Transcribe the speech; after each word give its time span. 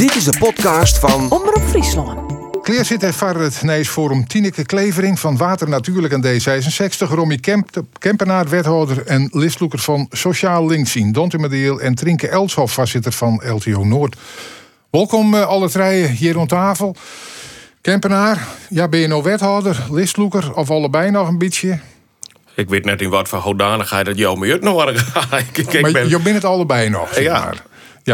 Dit 0.00 0.14
is 0.14 0.24
de 0.24 0.38
podcast 0.38 0.98
van 0.98 1.30
Omroep 1.30 1.62
Friesland. 1.68 2.32
Kleer 2.62 2.84
zit 2.84 3.14
voor 3.14 3.34
het 3.34 3.62
Nijs 3.62 3.88
Forum 3.88 4.26
Tineke 4.26 4.64
Klevering 4.64 5.18
van 5.18 5.36
Water 5.36 5.68
Natuurlijk 5.68 6.12
en 6.12 6.24
D66, 6.24 7.08
Romy 7.08 7.36
Kemp, 7.36 7.82
Kempenaar, 7.98 8.48
wethouder 8.48 9.06
en 9.06 9.28
listloeker 9.32 9.78
van 9.78 10.06
Sociaal 10.10 10.66
Links 10.66 10.96
in 10.96 11.12
Dontimedeel 11.12 11.80
en 11.80 11.94
Trinke 11.94 12.28
Elshoff, 12.28 12.74
voorzitter 12.74 13.12
van 13.12 13.42
LTO 13.46 13.84
Noord. 13.84 14.16
Welkom 14.90 15.34
eh, 15.34 15.46
alle 15.46 15.68
drie 15.68 16.06
hier 16.06 16.32
rond 16.32 16.48
tafel. 16.48 16.96
Kempenaar, 17.80 18.46
ja, 18.68 18.88
ben 18.88 19.00
je 19.00 19.06
nou 19.06 19.22
wethouder, 19.22 19.86
listloeker 19.90 20.54
of 20.54 20.70
allebei 20.70 21.10
nog 21.10 21.28
een 21.28 21.38
beetje? 21.38 21.78
Ik 22.54 22.68
weet 22.68 22.84
net 22.84 23.00
in 23.00 23.10
wat 23.10 23.28
voor 23.28 23.38
hoedanigheid 23.38 24.06
dat 24.06 24.18
jou 24.18 24.38
me 24.38 24.58
nog 24.60 24.90
ik, 25.52 25.58
ik 25.58 25.80
maar 25.80 25.92
ben... 25.92 26.08
je 26.08 26.20
bent 26.20 26.34
het 26.34 26.44
allebei 26.44 26.88
nog, 26.88 27.14
zeg 27.14 27.28
maar. 27.28 27.54
Ja, 27.54 27.69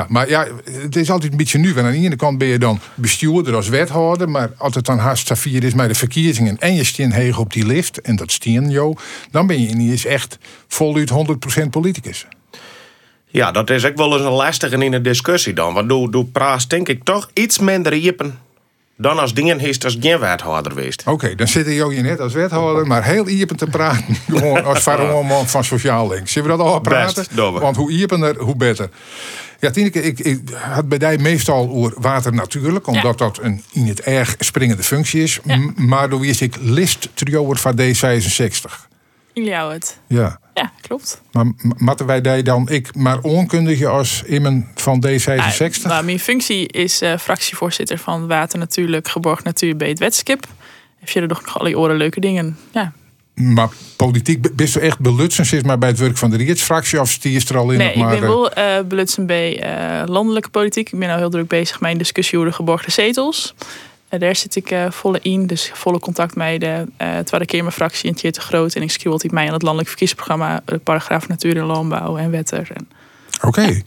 maar 0.09 0.29
ja, 0.29 0.47
het 0.71 0.97
is 0.97 1.11
altijd 1.11 1.31
een 1.31 1.39
beetje 1.39 1.59
nu. 1.59 1.75
Want 1.75 1.87
aan 1.87 1.93
de 1.93 1.99
ene 1.99 2.17
kant 2.17 2.39
ben 2.39 2.49
je 2.49 2.59
dan 2.59 2.81
bestuurder 2.95 3.55
als 3.55 3.69
wethouder. 3.69 4.29
Maar 4.29 4.51
als 4.57 4.75
het 4.75 4.85
dan 4.85 4.99
haast 4.99 5.31
vier 5.35 5.65
is 5.65 5.75
met 5.75 5.89
de 5.89 5.95
verkiezingen. 5.95 6.59
en 6.59 6.75
je 6.75 6.85
steen 6.85 7.13
heeg 7.13 7.39
op 7.39 7.53
die 7.53 7.67
lift. 7.67 8.01
en 8.01 8.17
dat 8.17 8.33
steen 8.33 8.71
jou. 8.71 8.97
dan 9.31 9.47
ben 9.47 9.61
je 9.61 9.69
ineens 9.69 10.05
echt 10.05 10.39
voluit 10.69 11.11
100% 11.11 11.69
politicus. 11.71 12.27
Ja, 13.27 13.51
dat 13.51 13.71
is 13.71 13.85
ook 13.85 13.97
wel 13.97 14.13
eens 14.13 14.25
een 14.25 14.33
lastige 14.33 14.85
in 14.85 14.93
een 14.93 15.03
discussie 15.03 15.53
dan. 15.53 15.75
Want 15.75 15.89
doe, 15.89 16.11
doe 16.11 16.25
praat 16.25 16.71
denk 16.71 16.89
ik 16.89 17.05
toch 17.05 17.31
iets 17.35 17.59
minder 17.59 17.95
iepen 17.95 18.39
dan 18.97 19.19
als 19.19 19.35
dingen 19.35 19.61
is 19.61 19.85
als 19.85 19.97
geen 20.01 20.19
wethouder 20.19 20.73
geweest. 20.73 21.03
Oké, 21.07 21.35
dan 21.35 21.49
zit 21.49 21.67
je 21.67 21.91
hier 21.93 22.03
net 22.03 22.21
als 22.21 22.33
wethouder. 22.33 22.87
maar 22.87 23.05
heel 23.05 23.29
iepen 23.29 23.57
te 23.57 23.67
praten. 23.67 24.15
gewoon 24.29 24.65
als 24.65 24.79
vaderman 24.89 25.49
van 25.49 25.65
Sociaal 25.65 26.09
Links. 26.09 26.33
Zullen 26.33 26.51
we 26.51 26.57
dat 26.57 26.67
al 26.67 26.81
praten? 26.81 27.27
Best. 27.35 27.61
Want 27.61 27.77
hoe 27.77 27.91
iepener, 27.91 28.39
hoe 28.39 28.57
beter. 28.57 28.89
Ja, 29.61 29.71
Tineke, 29.71 30.03
ik, 30.03 30.19
ik 30.19 30.51
had 30.51 30.89
bij 30.89 30.99
jou 30.99 31.19
meestal 31.19 31.69
over 31.71 32.01
water 32.01 32.33
natuurlijk. 32.35 32.87
omdat 32.87 33.19
dat 33.19 33.39
een 33.43 33.63
in 33.73 33.87
het 33.87 34.01
erg 34.01 34.35
springende 34.39 34.83
functie 34.83 35.23
is. 35.23 35.39
Maar 35.77 36.09
door 36.09 36.21
wist 36.21 36.41
ik 36.41 36.57
list 36.61 37.09
trioer 37.15 37.57
van 37.57 37.81
D66. 37.81 38.85
Jullie 39.33 39.51
jou 39.51 39.73
het. 39.73 39.99
Ja. 40.07 40.39
Ja, 40.55 40.73
klopt. 40.81 41.21
Maar 41.33 41.47
m- 41.47 41.55
moeten 41.79 42.07
wij 42.07 42.21
die 42.21 42.43
dan 42.43 42.69
ik 42.69 42.95
maar 42.95 43.21
onkundige 43.21 43.87
als 43.89 44.23
iemand 44.25 44.65
van 44.75 45.05
D66? 45.07 45.83
Nou, 45.83 46.05
mijn 46.05 46.21
functie 46.21 46.69
is 46.69 47.01
eh, 47.01 47.19
fractievoorzitter 47.19 47.99
van 47.99 48.27
Water 48.27 48.59
Natuurlijk, 48.59 49.09
Geborgd 49.09 49.45
Natuur 49.45 49.77
bij 49.77 49.89
het 49.89 49.99
Wetskip. 49.99 50.47
Heb 50.99 51.09
je 51.09 51.21
er 51.21 51.27
nog 51.29 51.59
alle 51.59 51.79
oren 51.79 51.97
leuke 51.97 52.21
dingen? 52.21 52.59
Ja. 52.73 52.93
Maar 53.41 53.69
politiek, 53.97 54.41
b- 54.41 54.51
bist 54.57 54.77
u 54.77 54.81
echt 54.81 54.99
belutsen 54.99 55.57
is 55.57 55.63
maar 55.63 55.79
bij 55.79 55.89
het 55.89 55.99
werk 55.99 56.17
van 56.17 56.31
de 56.31 56.37
Rietsfractie 56.37 57.01
of 57.01 57.11
stier 57.11 57.33
je 57.33 57.47
er 57.49 57.57
al 57.57 57.71
in? 57.71 57.79
Nee, 57.79 57.93
ik 57.93 58.07
ben 58.07 58.13
eh, 58.15 58.21
wel 58.21 58.53
eh 58.53 58.81
belutsen 58.89 59.27
bij 59.27 59.61
eh, 59.63 60.09
landelijke 60.09 60.49
politiek. 60.49 60.93
Ik 60.93 60.99
ben 60.99 61.09
nou 61.09 61.21
heel 61.21 61.31
druk 61.31 61.49
bezig 61.49 61.81
met 61.81 61.91
een 61.93 61.99
discussie 61.99 62.39
over 62.39 62.51
de 62.51 62.57
geborgde 62.57 62.91
zetels. 62.91 63.55
Daar 64.09 64.37
zit 64.37 64.57
ik 64.57 64.75
volle 64.91 65.19
in, 65.23 65.47
dus 65.47 65.71
volle 65.75 65.99
contact 65.99 66.35
met 66.37 66.61
de 66.61 66.85
uh, 67.03 67.19
Tweede 67.19 67.47
Kamerfractie 67.47 68.11
en 68.11 68.17
Tjeerd 68.17 68.35
de 68.35 68.41
Groot. 68.41 68.75
En 68.75 68.83
ik 68.83 68.91
schuw 68.91 69.13
altijd 69.13 69.33
mij 69.33 69.47
aan 69.47 69.53
het 69.53 69.63
landelijk 69.63 69.89
verkiezingsprogramma, 69.89 70.63
de 70.65 70.79
paragraaf 70.79 71.29
Natuur 71.29 71.57
en 71.57 71.65
Landbouw 71.65 72.17
en 72.17 72.31
Wetter. 72.31 72.69
En, 72.75 72.89
Oké. 73.41 73.83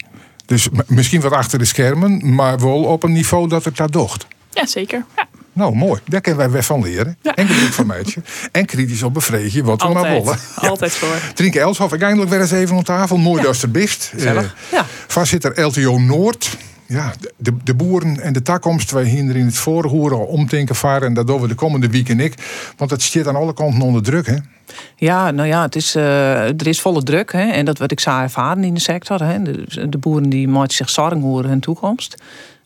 Dus 0.46 0.68
misschien 0.86 1.20
wat 1.20 1.32
achter 1.32 1.58
de 1.58 1.64
schermen, 1.64 2.34
maar 2.34 2.58
wel 2.60 2.82
op 2.84 3.02
een 3.02 3.12
niveau 3.12 3.48
dat 3.48 3.64
het 3.64 3.76
daar 3.76 3.90
docht. 3.90 4.26
ja, 4.52 4.66
zeker. 4.66 5.04
Ja, 5.16 5.28
Nou, 5.52 5.74
mooi. 5.74 6.00
Daar 6.06 6.20
kunnen 6.20 6.40
wij 6.40 6.50
weer 6.50 6.62
van 6.62 6.82
leren. 6.82 7.16
Ja. 7.22 7.34
En 7.34 7.46
gebruik 7.46 7.72
van 7.72 7.86
meidje. 7.86 8.20
En 8.52 8.66
kritisch 8.66 9.02
op 9.02 9.14
bevreesje, 9.14 9.62
wat 9.64 9.82
we 9.82 9.88
maar 9.88 10.02
willen. 10.02 10.16
altijd. 10.18 10.40
Altijd 10.56 10.92
voor. 10.92 11.16
Trinke 11.34 11.60
Elshoff, 11.60 11.94
ik 11.94 12.02
eindelijk 12.02 12.30
weer 12.30 12.40
eens 12.40 12.50
even 12.50 12.76
aan 12.76 12.82
tafel. 12.82 13.16
Mooi 13.16 13.42
dat 13.42 13.56
je 13.56 13.62
er 13.62 13.70
bist. 13.70 14.12
Eh, 14.18 14.24
Ja. 14.72 14.86
Voorzitter 15.06 15.60
LTO 15.62 15.98
Noord. 15.98 16.56
Ja, 16.86 17.12
de, 17.36 17.56
de 17.64 17.74
boeren 17.74 18.20
en 18.20 18.32
de 18.32 18.42
takkomst, 18.42 18.90
wij 18.90 19.04
hier 19.04 19.36
in 19.36 19.44
het 19.44 19.56
vorige 19.56 19.94
horen 19.94 20.16
al 20.18 20.24
omdenken 20.24 20.74
varen. 20.74 21.06
En 21.08 21.14
dat 21.14 21.26
doen 21.26 21.40
we 21.40 21.48
de 21.48 21.54
komende 21.54 21.88
week 21.88 22.08
en 22.08 22.20
ik. 22.20 22.34
Want 22.76 22.90
het 22.90 23.02
zit 23.02 23.26
aan 23.28 23.36
alle 23.36 23.54
kanten 23.54 23.80
onder 23.82 24.02
druk, 24.02 24.26
hè? 24.26 24.36
Ja, 24.96 25.30
nou 25.30 25.48
ja, 25.48 25.62
het 25.62 25.76
is, 25.76 25.94
eh, 25.94 26.44
er 26.48 26.66
is 26.66 26.80
volle 26.80 27.02
druk. 27.02 27.32
Hè, 27.32 27.50
en 27.50 27.64
dat 27.64 27.78
wat 27.78 27.90
ik 27.90 28.00
zou 28.00 28.22
ervaren 28.22 28.64
in 28.64 28.74
de 28.74 28.80
sector. 28.80 29.22
Hè, 29.24 29.42
de, 29.42 29.88
de 29.88 29.98
boeren 29.98 30.28
die 30.30 30.48
maken 30.48 30.74
zich 30.74 30.90
zorgen 30.90 31.24
over 31.24 31.44
hun 31.48 31.60
toekomst. 31.60 32.14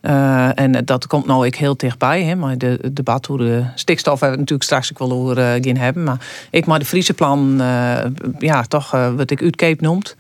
Eh, 0.05 0.59
en 0.59 0.85
dat 0.85 1.07
komt 1.07 1.27
nou 1.27 1.47
ik 1.47 1.55
heel 1.55 1.77
dichtbij. 1.77 2.37
Maar 2.37 2.59
de 2.59 2.79
het 2.81 2.97
debat 2.97 3.29
over 3.29 3.45
de 3.45 3.65
stikstof 3.75 4.21
hebben 4.21 4.31
we 4.31 4.37
natuurlijk 4.37 4.63
straks 4.63 4.93
ook 4.93 4.99
wel 4.99 5.19
over 5.19 5.39
eh, 5.39 5.63
gaan 5.63 5.77
hebben. 5.77 6.03
Maar 6.03 6.27
ik 6.51 6.67
maar 6.67 6.79
de 6.79 6.85
Friese 6.85 7.15
plan, 7.15 7.61
eh, 7.61 7.97
ja, 8.39 8.63
toch 8.63 8.91
wat 8.91 9.31
ik 9.31 9.43
uitkeep 9.43 9.81
noemt. 9.81 10.17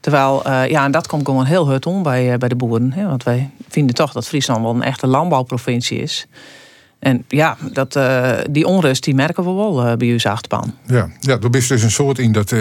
Terwijl, 0.00 0.42
ja, 0.50 0.84
en 0.84 0.90
dat 0.90 1.06
komt 1.06 1.24
gewoon 1.24 1.44
heel 1.44 1.68
hard 1.68 1.86
om 1.86 2.02
bij, 2.02 2.38
bij 2.38 2.48
de 2.48 2.56
boeren. 2.56 3.08
Want 3.08 3.22
wij 3.22 3.50
vinden 3.68 3.94
toch 3.94 4.12
dat 4.12 4.26
Friesland 4.26 4.62
wel 4.62 4.74
een 4.74 4.82
echte 4.82 5.06
landbouwprovincie 5.06 5.98
is. 5.98 6.26
En 6.98 7.24
ja, 7.28 7.56
dat, 7.72 7.96
eh, 7.96 8.30
die 8.50 8.66
onrust 8.66 9.04
die 9.04 9.14
merken 9.14 9.44
we 9.44 9.52
wel 9.52 9.84
eh, 9.86 9.96
bij 9.96 10.08
uw 10.08 10.18
achterban. 10.22 10.74
Ja, 10.86 11.08
ja, 11.20 11.38
er 11.38 11.56
is 11.56 11.66
dus 11.66 11.82
een 11.82 11.90
soort 11.90 12.18
in 12.18 12.32
dat 12.32 12.50
uh, 12.52 12.60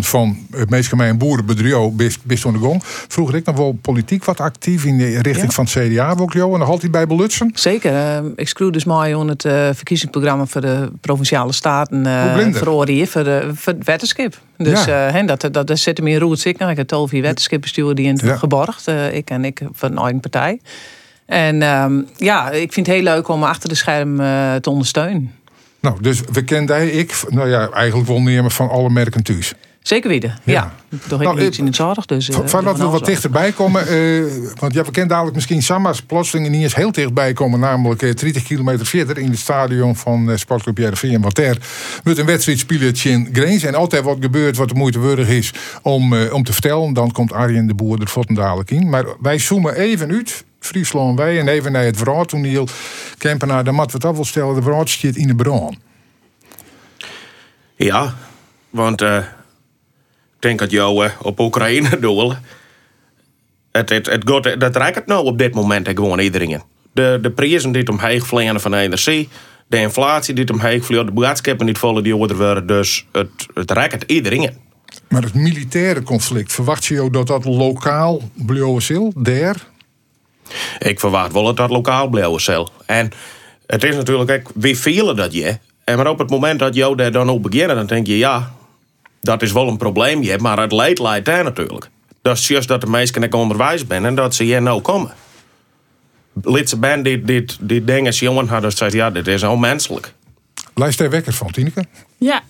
van 0.00 0.36
het 0.50 0.70
meest 0.70 0.88
gemeen 0.88 1.18
boerenbedrijf 1.18 1.92
best, 2.24 2.46
aan 2.46 2.52
de 2.52 2.58
gong. 2.58 2.80
Vroeger 2.84 3.34
ik 3.36 3.44
nog 3.44 3.56
wel 3.56 3.72
politiek 3.82 4.24
wat 4.24 4.40
actief 4.40 4.84
in 4.84 4.98
de 4.98 5.04
richting 5.22 5.46
Ja. 5.46 5.50
van 5.50 5.64
het 5.64 5.72
CDA, 5.92 6.14
ook 6.18 6.32
jou, 6.32 6.52
en 6.52 6.58
nog 6.58 6.68
altijd 6.68 6.92
bij 6.92 7.06
belutsen. 7.06 7.50
Zeker. 7.54 8.22
ik 8.36 8.48
schreef 8.48 8.70
dus 8.70 8.84
maar 8.84 9.14
aan 9.14 9.28
het 9.28 9.42
verkiezingsprogramma 9.72 10.46
voor 10.46 10.60
de 10.60 10.90
provinciale 11.00 11.52
staten. 11.52 12.02
Blinder? 12.34 12.60
voor 12.64 12.86
de, 13.24 13.50
voor 13.54 13.72
het 13.72 13.84
wetenschap. 13.84 14.38
Dus 14.56 14.84
Ja. 14.84 15.08
ja. 15.08 15.22
dat, 15.22 15.40
dat, 15.52 15.66
dat 15.66 15.78
zit 15.78 16.02
me 16.02 16.10
in 16.10 16.18
roet. 16.18 16.44
Ik, 16.44 16.58
nou, 16.58 16.70
ik 16.70 16.76
heb 16.76 16.88
vier 17.08 17.22
wetenschapbestuur 17.22 17.94
die 17.94 18.06
in 18.06 18.12
het 18.12 18.20
Ja. 18.22 18.36
geborgd. 18.36 18.86
ik 19.12 19.30
en 19.30 19.44
ik 19.44 19.60
van 19.72 19.90
een 19.90 19.98
eigen 19.98 20.20
partij. 20.20 20.60
En 21.28 21.62
ehm, 21.62 22.02
ja, 22.16 22.50
ik 22.50 22.72
vind 22.72 22.86
het 22.86 22.94
heel 22.94 23.04
leuk 23.04 23.28
om 23.28 23.42
achter 23.42 23.68
de 23.68 23.74
scherm 23.74 24.20
eh, 24.20 24.54
te 24.54 24.70
ondersteunen. 24.70 25.34
Nou, 25.80 25.96
dus 26.00 26.20
we 26.32 26.44
kenden 26.44 26.98
ik, 26.98 27.22
nou 27.28 27.48
ja, 27.48 27.70
eigenlijk 27.70 28.08
wel 28.08 28.20
nemen 28.20 28.50
van 28.50 28.70
alle 28.70 28.90
merken 28.90 29.22
thuis. 29.22 29.54
Zeker 29.88 30.08
weten. 30.10 30.38
Ja. 30.44 30.52
Ja. 30.52 30.98
Toch 31.08 31.22
Nou, 31.22 31.40
iets 31.40 31.58
in 31.58 31.66
het 31.66 31.76
zorg. 31.76 32.06
Dus, 32.06 32.28
eh, 32.28 32.38
Van 32.44 32.64
dat 32.64 32.78
we 32.78 32.84
wat 32.84 33.04
dichterbij 33.04 33.52
komen, 33.52 33.86
eh, 33.86 34.22
want 34.58 34.74
ja, 34.74 34.84
we 34.84 34.90
kennen 34.90 35.08
dadelijk 35.08 35.34
misschien 35.34 35.62
Samma's 35.62 36.02
plotseling 36.02 36.48
niet 36.48 36.62
eens 36.62 36.74
heel 36.74 36.92
dichtbij 36.92 37.32
komen, 37.32 37.60
namelijk 37.60 38.02
eh, 38.02 38.14
30 38.14 38.42
kilometer 38.42 38.86
verder 38.86 39.18
in 39.18 39.30
het 39.30 39.38
stadion 39.38 39.96
van 39.96 40.38
Sportclub 40.38 40.78
Jereveen. 40.78 41.20
Want 41.20 41.34
daar 41.34 41.56
moet 42.04 42.18
een 42.18 42.26
wedstrijd 42.26 42.58
spelen 42.58 42.94
in 43.02 43.28
Greens 43.32 43.62
en 43.62 43.74
altijd 43.74 44.04
wat 44.04 44.16
gebeurt 44.20 44.56
wat 44.56 44.68
de 44.68 44.74
moeite 44.74 44.98
waardig 44.98 45.28
is 45.28 45.52
om, 45.82 46.14
om 46.14 46.42
te 46.42 46.52
vertellen. 46.52 46.92
Dan 46.92 47.12
komt 47.12 47.32
Arjen 47.32 47.66
de 47.66 47.74
Boer 47.74 48.00
er 48.00 48.08
voort 48.08 48.36
dadelijk 48.36 48.70
in. 48.70 48.88
Maar 48.88 49.04
wij 49.20 49.38
zoomen 49.38 49.74
even 49.74 50.10
uit. 50.10 50.44
Friesland 50.60 51.18
wij 51.18 51.38
en 51.38 51.48
even 51.48 51.72
naar 51.72 51.84
het 51.84 51.96
verhaaltoneel. 51.96 52.68
Kempenaar, 53.18 53.64
dan 53.64 53.74
moeten 53.74 54.00
we 54.00 54.06
het 54.06 54.06
af 54.06 54.16
wel 54.16 54.24
stellen. 54.24 54.54
De 54.54 54.62
verhaal 54.62 54.88
zit 54.88 55.16
in 55.16 55.26
de 55.26 55.34
brand. 55.34 55.76
Ja, 57.76 58.14
want 58.70 59.02
eh, 59.02 59.16
ik 59.16 60.38
denk 60.38 60.58
dat 60.58 60.70
jou 60.70 61.04
eh, 61.04 61.10
op 61.22 61.38
Oekraïne 61.40 61.98
doel. 62.00 62.32
Het, 63.72 63.88
het, 63.88 64.06
het 64.06 64.30
gaat, 64.30 64.60
dat 64.60 64.76
raakt 64.76 64.94
het 64.94 65.06
nou 65.06 65.24
op 65.24 65.38
dit 65.38 65.54
moment 65.54 65.88
gewoon 65.88 66.18
iedereen. 66.18 66.62
De, 66.92 67.18
de 67.22 67.30
prijzen 67.30 67.72
die 67.72 67.88
omheen 67.88 68.22
vliegen 68.22 68.60
van 68.60 68.70
de 68.70 68.76
energie, 68.76 69.28
de 69.66 69.76
inflatie 69.76 70.34
die 70.34 70.52
omheen 70.52 70.82
vliegt, 70.82 71.06
de 71.06 71.12
boodschappen 71.12 71.66
niet 71.66 71.78
vallen 71.78 72.02
die 72.02 72.16
worden. 72.16 72.66
Dus 72.66 73.06
het, 73.12 73.28
het 73.54 73.70
raakt 73.70 74.10
iedereen. 74.10 74.50
Maar 75.08 75.22
het 75.22 75.34
militaire 75.34 76.02
conflict, 76.02 76.52
verwacht 76.52 76.84
je 76.84 77.00
ook 77.00 77.12
dat 77.12 77.26
dat 77.26 77.44
lokaal 77.44 78.22
blijven 78.34 78.82
zal, 78.82 79.12
daar? 79.16 79.66
Ik 80.78 81.00
verwacht 81.00 81.32
wel 81.32 81.44
dat 81.44 81.56
dat 81.56 81.70
lokaal 81.70 82.08
blijven 82.08 82.40
zal. 82.40 82.70
En 82.86 83.12
het 83.66 83.84
is 83.84 83.94
natuurlijk, 83.94 84.30
ook, 84.30 84.52
wie 84.54 84.78
vielen 84.78 85.16
dat 85.16 85.32
je? 85.32 85.58
En 85.84 85.96
maar 85.96 86.06
op 86.06 86.18
het 86.18 86.30
moment 86.30 86.58
dat 86.58 86.74
jou 86.74 86.96
daar 86.96 87.12
dan 87.12 87.28
op 87.28 87.42
beginnen, 87.42 87.76
dan 87.76 87.86
denk 87.86 88.06
je, 88.06 88.18
ja, 88.18 88.52
dat 89.20 89.42
is 89.42 89.52
wel 89.52 89.68
een 89.68 89.76
probleem, 89.76 90.22
je, 90.22 90.38
maar 90.38 90.58
het 90.58 90.72
leidt 90.72 90.98
leidt 90.98 91.24
daar 91.24 91.44
natuurlijk. 91.44 91.88
Dat 92.22 92.38
is 92.38 92.48
juist 92.48 92.68
dat 92.68 92.80
de 92.80 92.86
meesten 92.86 93.24
ook 93.24 93.34
onderwijs 93.34 93.84
zijn 93.88 94.04
en 94.04 94.14
dat 94.14 94.34
ze 94.34 94.42
hier 94.42 94.62
nou 94.62 94.80
komen. 94.80 95.12
Lidse 96.42 96.76
band 96.76 97.04
die, 97.04 97.22
die, 97.22 97.44
die 97.60 97.84
dingen 97.84 98.12
jongen 98.12 98.48
hadden 98.48 98.70
gezegd, 98.70 98.92
ja, 98.92 99.10
dit 99.10 99.26
is 99.26 99.42
onmenselijk. 99.42 100.12
Lijst 100.74 101.08
wekker 101.08 101.32
van, 101.32 101.50
Tineke? 101.50 101.84
Ja, 102.18 102.42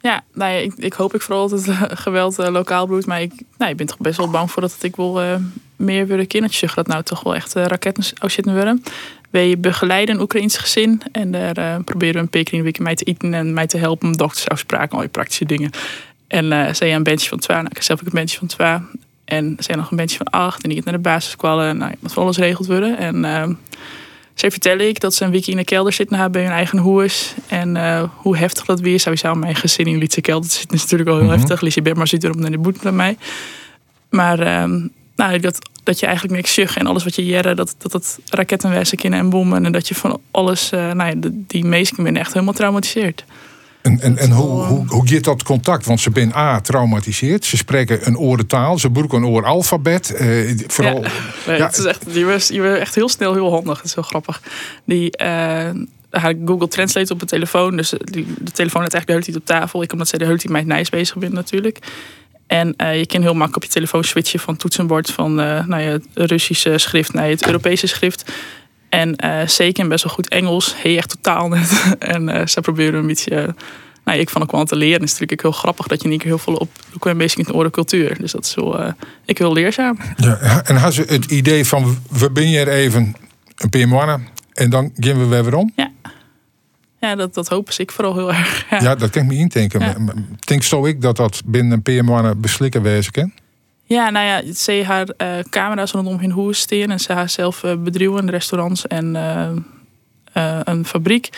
ja 0.00 0.22
ja, 0.52 0.58
ik, 0.58 0.72
ik 0.76 0.92
hoop 0.92 1.14
ik 1.14 1.22
vooral 1.22 1.48
dat 1.48 1.66
het 1.66 1.68
eh, 1.68 1.82
geweld 1.88 2.38
eh, 2.38 2.48
lokaal 2.48 2.86
bloeit. 2.86 3.06
Maar 3.06 3.22
ik, 3.22 3.32
nou, 3.58 3.70
ik 3.70 3.76
ben 3.76 3.86
toch 3.86 3.98
best 3.98 4.16
wel 4.16 4.30
bang 4.30 4.50
voor 4.50 4.62
dat 4.62 4.76
ik 4.80 4.96
wel 4.96 5.20
eh, 5.20 5.34
meer 5.76 6.06
willen 6.06 6.26
kindertjes. 6.26 6.74
Dat 6.74 6.86
nou 6.86 7.02
toch 7.02 7.22
wel 7.22 7.34
echt 7.34 7.56
uh, 7.56 7.64
raketten 7.64 8.04
zou 8.04 8.30
zitten 8.30 8.54
worden. 8.54 8.82
Wij 9.30 9.58
begeleiden 9.58 10.14
een 10.14 10.20
Oekraïns 10.20 10.56
gezin. 10.56 11.02
En 11.12 11.30
daar 11.30 11.82
proberen 11.82 12.28
we 12.30 12.46
een 12.50 12.62
week 12.62 12.78
mij 12.78 12.94
te 12.94 13.04
eten 13.04 13.34
en 13.34 13.54
mij 13.54 13.66
te 13.66 13.78
helpen. 13.78 14.08
om 14.08 14.16
Doktersafspraken, 14.16 14.92
al 14.92 15.00
die 15.00 15.08
praktische 15.08 15.44
dingen. 15.44 15.70
En 16.26 16.76
zij 16.76 16.94
een 16.94 17.02
bandje 17.02 17.28
van 17.28 17.38
twee. 17.38 17.56
Nou, 17.56 17.68
ik 17.68 17.74
heb 17.74 17.84
zelf 17.84 18.00
ook 18.00 18.06
een 18.06 18.12
bandje 18.12 18.38
van 18.38 18.46
twee. 18.46 18.76
En 19.24 19.56
zij 19.58 19.74
nog 19.74 19.90
een 19.90 19.96
bandje 19.96 20.16
van 20.16 20.26
acht. 20.26 20.62
En 20.62 20.68
die 20.68 20.76
gaat 20.76 20.86
naar 20.86 20.94
de 20.94 21.00
basisschool. 21.00 21.56
Nou, 21.56 21.94
moet 22.00 22.12
van 22.12 22.22
alles 22.22 22.36
regeld 22.36 22.66
worden. 22.66 22.98
En 22.98 23.24
zij 24.40 24.50
vertellen 24.50 24.88
ik 24.88 25.00
dat 25.00 25.14
ze 25.14 25.24
een 25.24 25.30
week 25.30 25.46
in 25.46 25.56
de 25.56 25.64
kelder 25.64 25.92
zitten 25.92 26.16
hebben 26.16 26.32
bij 26.32 26.42
hun 26.42 26.56
eigen 26.56 26.78
huis. 26.78 27.34
En 27.46 27.76
eh, 27.76 28.02
hoe 28.16 28.36
heftig 28.36 28.64
dat 28.64 28.80
weer 28.80 28.94
is. 28.94 29.02
Sowieso 29.02 29.34
mijn 29.34 29.56
gezin 29.56 29.86
in 29.86 29.98
Lietse 29.98 30.20
kelder 30.20 30.50
zit 30.50 30.72
is 30.72 30.80
natuurlijk 30.80 31.10
al 31.10 31.18
heel 31.18 31.30
heftig. 31.30 31.60
Liesje 31.60 31.82
Berma 31.82 32.06
zit 32.06 32.24
erop 32.24 32.36
naar 32.36 32.50
de 32.50 32.58
boete 32.58 32.78
bij 32.82 32.92
mij. 32.92 33.16
Maar 34.08 34.38
ehm, 34.38 34.86
nou, 35.16 35.38
dat 35.38 35.58
dat 35.82 36.00
je 36.00 36.06
eigenlijk 36.06 36.36
niks 36.36 36.54
zegt 36.54 36.76
en 36.76 36.86
alles 36.86 37.04
wat 37.04 37.14
je 37.14 37.24
jaren, 37.24 37.56
dat, 37.56 37.74
dat 37.78 38.18
kunnen 38.96 39.18
en 39.18 39.30
bommen. 39.30 39.64
En 39.64 39.72
dat 39.72 39.88
je 39.88 39.94
van 39.94 40.20
alles, 40.30 40.72
uh, 40.72 40.92
nou 40.92 41.10
ja, 41.10 41.30
die 41.30 41.64
ben 42.04 42.16
echt 42.16 42.32
helemaal 42.32 42.54
traumatiseerd. 42.54 43.24
En, 43.82 44.00
en, 44.00 44.16
en 44.16 44.30
hoe, 44.30 44.64
hoe, 44.64 44.86
hoe 44.86 45.08
gaat 45.08 45.24
dat 45.24 45.42
contact? 45.42 45.86
Want 45.86 46.00
ze 46.00 46.10
zijn 46.14 46.34
A, 46.34 46.60
traumatiseerd. 46.60 47.44
Ze 47.44 47.56
spreken 47.56 48.06
een 48.06 48.18
oorentaal. 48.18 48.78
Ze 48.78 48.90
broeken 48.90 49.18
een 49.18 49.28
ooralfabet. 49.28 50.14
Uh, 50.20 50.58
vooral, 50.66 51.02
ja, 51.02 51.10
ja. 51.56 51.66
Het 51.66 51.78
is 51.78 51.84
echt, 51.84 52.12
die 52.12 52.26
was, 52.26 52.50
echt 52.50 52.94
heel 52.94 53.08
snel 53.08 53.32
heel 53.32 53.50
handig. 53.50 53.76
Dat 53.76 53.84
is 53.84 53.94
heel 53.94 54.02
grappig. 54.02 54.42
Die, 54.84 55.22
uh, 55.22 55.70
Google 56.44 56.68
Translate 56.68 57.12
op 57.12 57.20
de 57.20 57.26
telefoon. 57.26 57.76
Dus 57.76 57.94
die, 57.98 58.26
de 58.38 58.50
telefoon 58.50 58.82
had 58.82 58.92
eigenlijk 58.92 59.06
de 59.06 59.12
hele 59.12 59.24
tijd 59.24 59.36
op 59.36 59.44
tafel. 59.44 59.82
Ik 59.82 59.92
omdat 59.92 60.08
zij 60.08 60.18
de 60.18 60.24
hele 60.24 60.38
tijd 60.38 60.52
met 60.52 60.66
Nijs 60.66 60.88
bezig 60.88 61.16
ben 61.16 61.34
natuurlijk. 61.34 61.78
En 62.46 62.74
uh, 62.76 62.98
je 62.98 63.06
kan 63.06 63.20
heel 63.20 63.34
makkelijk 63.34 63.56
op 63.56 63.62
je 63.62 63.68
telefoon 63.68 64.04
switchen 64.04 64.40
van 64.40 64.56
toetsenbord 64.56 65.10
van 65.10 65.40
uh, 65.40 65.66
nou 65.66 65.82
ja, 65.82 65.90
het 65.90 66.06
Russische 66.14 66.78
schrift 66.78 67.12
naar 67.12 67.28
het 67.28 67.46
Europese 67.46 67.86
schrift. 67.86 68.32
En 68.90 69.16
uh, 69.24 69.46
zeker 69.46 69.88
best 69.88 70.04
wel 70.04 70.12
goed 70.12 70.28
Engels. 70.28 70.74
Hey, 70.82 70.96
echt 70.96 71.08
totaal 71.08 71.48
net. 71.48 71.94
en 71.98 72.48
ze 72.48 72.60
proberen 72.60 73.00
een 73.00 73.06
beetje. 73.06 73.54
nou, 74.04 74.18
ik 74.18 74.30
vond 74.30 74.44
ook 74.44 74.50
wel 74.50 74.60
aan 74.60 74.66
te 74.66 74.76
leren. 74.76 75.00
Het 75.00 75.02
is 75.02 75.10
natuurlijk 75.10 75.42
heel 75.42 75.52
grappig 75.52 75.86
dat 75.86 76.02
je 76.02 76.08
niet 76.08 76.22
heel 76.22 76.38
veel 76.38 76.54
op 76.54 76.70
een 77.00 77.16
beetje 77.16 77.42
in 77.42 77.62
de 77.62 77.70
cultuur. 77.70 78.18
Dus 78.18 78.32
dat 78.32 78.44
is 78.44 78.54
wel 78.54 78.94
ik 79.24 79.38
heel 79.38 79.52
leerzaam. 79.52 79.98
Ja, 80.16 80.64
en 80.64 80.76
had 80.76 80.94
ze 80.94 81.04
het 81.06 81.24
idee 81.24 81.64
van 81.64 81.98
we 82.10 82.30
ben 82.30 82.50
je 82.50 82.58
er 82.58 82.68
even 82.68 83.16
een 83.56 83.70
PM1 83.76 84.38
en 84.52 84.70
dan 84.70 84.92
gaan 84.96 85.28
we 85.28 85.42
weer 85.42 85.54
om? 85.54 85.72
Ja. 85.76 85.90
Ja, 87.00 87.14
dat, 87.14 87.34
dat 87.34 87.48
hopen 87.48 87.74
ik 87.76 87.90
vooral 87.90 88.14
heel 88.14 88.32
erg. 88.32 88.66
Ja, 88.82 88.94
dat 88.94 89.10
kan 89.10 89.22
ik 89.22 89.28
me 89.28 89.34
indenken. 89.34 89.80
Ja. 89.80 89.94
Denk 90.38 90.62
zo 90.62 90.86
ik 90.86 91.00
dat 91.00 91.16
dat 91.16 91.42
binnen 91.44 91.82
een 91.84 92.34
PM1 92.34 92.38
beslikken 92.38 92.82
wezen 92.82 93.12
kan? 93.12 93.32
Ja, 93.94 94.10
nou 94.10 94.26
ja, 94.26 94.52
ze 94.54 94.84
haar 94.84 95.08
uh, 95.16 95.28
camera's 95.48 95.92
rondom 95.92 96.18
hun 96.18 96.30
hoes 96.30 96.58
steen 96.58 96.90
en 96.90 97.00
ze 97.00 97.12
haar 97.12 97.28
zelf 97.28 97.62
uh, 97.62 97.72
bedrijven, 97.78 98.30
restaurants 98.30 98.86
en 98.86 99.14
uh, 100.34 100.60
een 100.64 100.86
fabriek. 100.86 101.28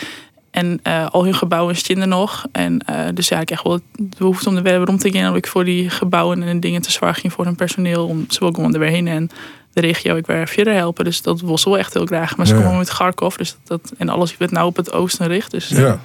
En 0.51 0.81
al 1.09 1.23
hun 1.23 1.33
gebouwen 1.33 1.75
er 1.87 2.07
nog. 2.07 2.45
En 2.51 2.85
dus 3.13 3.27
ja, 3.27 3.39
ik 3.39 3.51
echt 3.51 3.63
wel 3.63 3.79
de 3.95 4.17
behoefte 4.17 4.49
om 4.49 4.55
de 4.55 4.61
weer 4.61 4.75
rond 4.75 4.99
te 5.01 5.11
gaan. 5.11 5.35
ik 5.35 5.47
voor 5.47 5.63
die 5.65 5.89
gebouwen 5.89 6.43
en 6.43 6.59
dingen 6.59 6.81
te 6.81 6.91
zorgen 6.91 7.31
voor 7.31 7.45
hun 7.45 7.55
personeel. 7.55 8.07
Om 8.07 8.25
ze 8.27 8.41
ook 8.41 8.55
gewoon 8.55 8.73
er 8.73 8.79
weer 8.79 8.89
heen 8.89 9.07
en 9.07 9.29
de 9.71 9.81
regio 9.81 10.15
ik 10.15 10.25
weer 10.25 10.47
verder 10.47 10.73
helpen. 10.73 11.05
Dus 11.05 11.21
dat 11.21 11.41
was 11.41 11.63
wel 11.63 11.77
echt 11.77 11.93
heel 11.93 12.05
graag. 12.05 12.37
Maar 12.37 12.47
ze 12.47 12.53
komen 12.53 12.77
met 12.77 12.89
Kharkov. 12.89 13.35
Dus 13.35 13.57
dat, 13.63 13.93
en 13.97 14.09
alles 14.09 14.37
werd 14.37 14.51
nou 14.51 14.67
op 14.67 14.75
het 14.75 14.91
oosten 14.91 15.27
richt. 15.27 15.51
Dus 15.51 15.67
ja. 15.67 16.01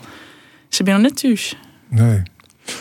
ze 0.69 0.83
zijn 0.85 0.95
nog 0.95 1.03
net 1.03 1.17
thuis. 1.17 1.57
Nee. 1.89 2.23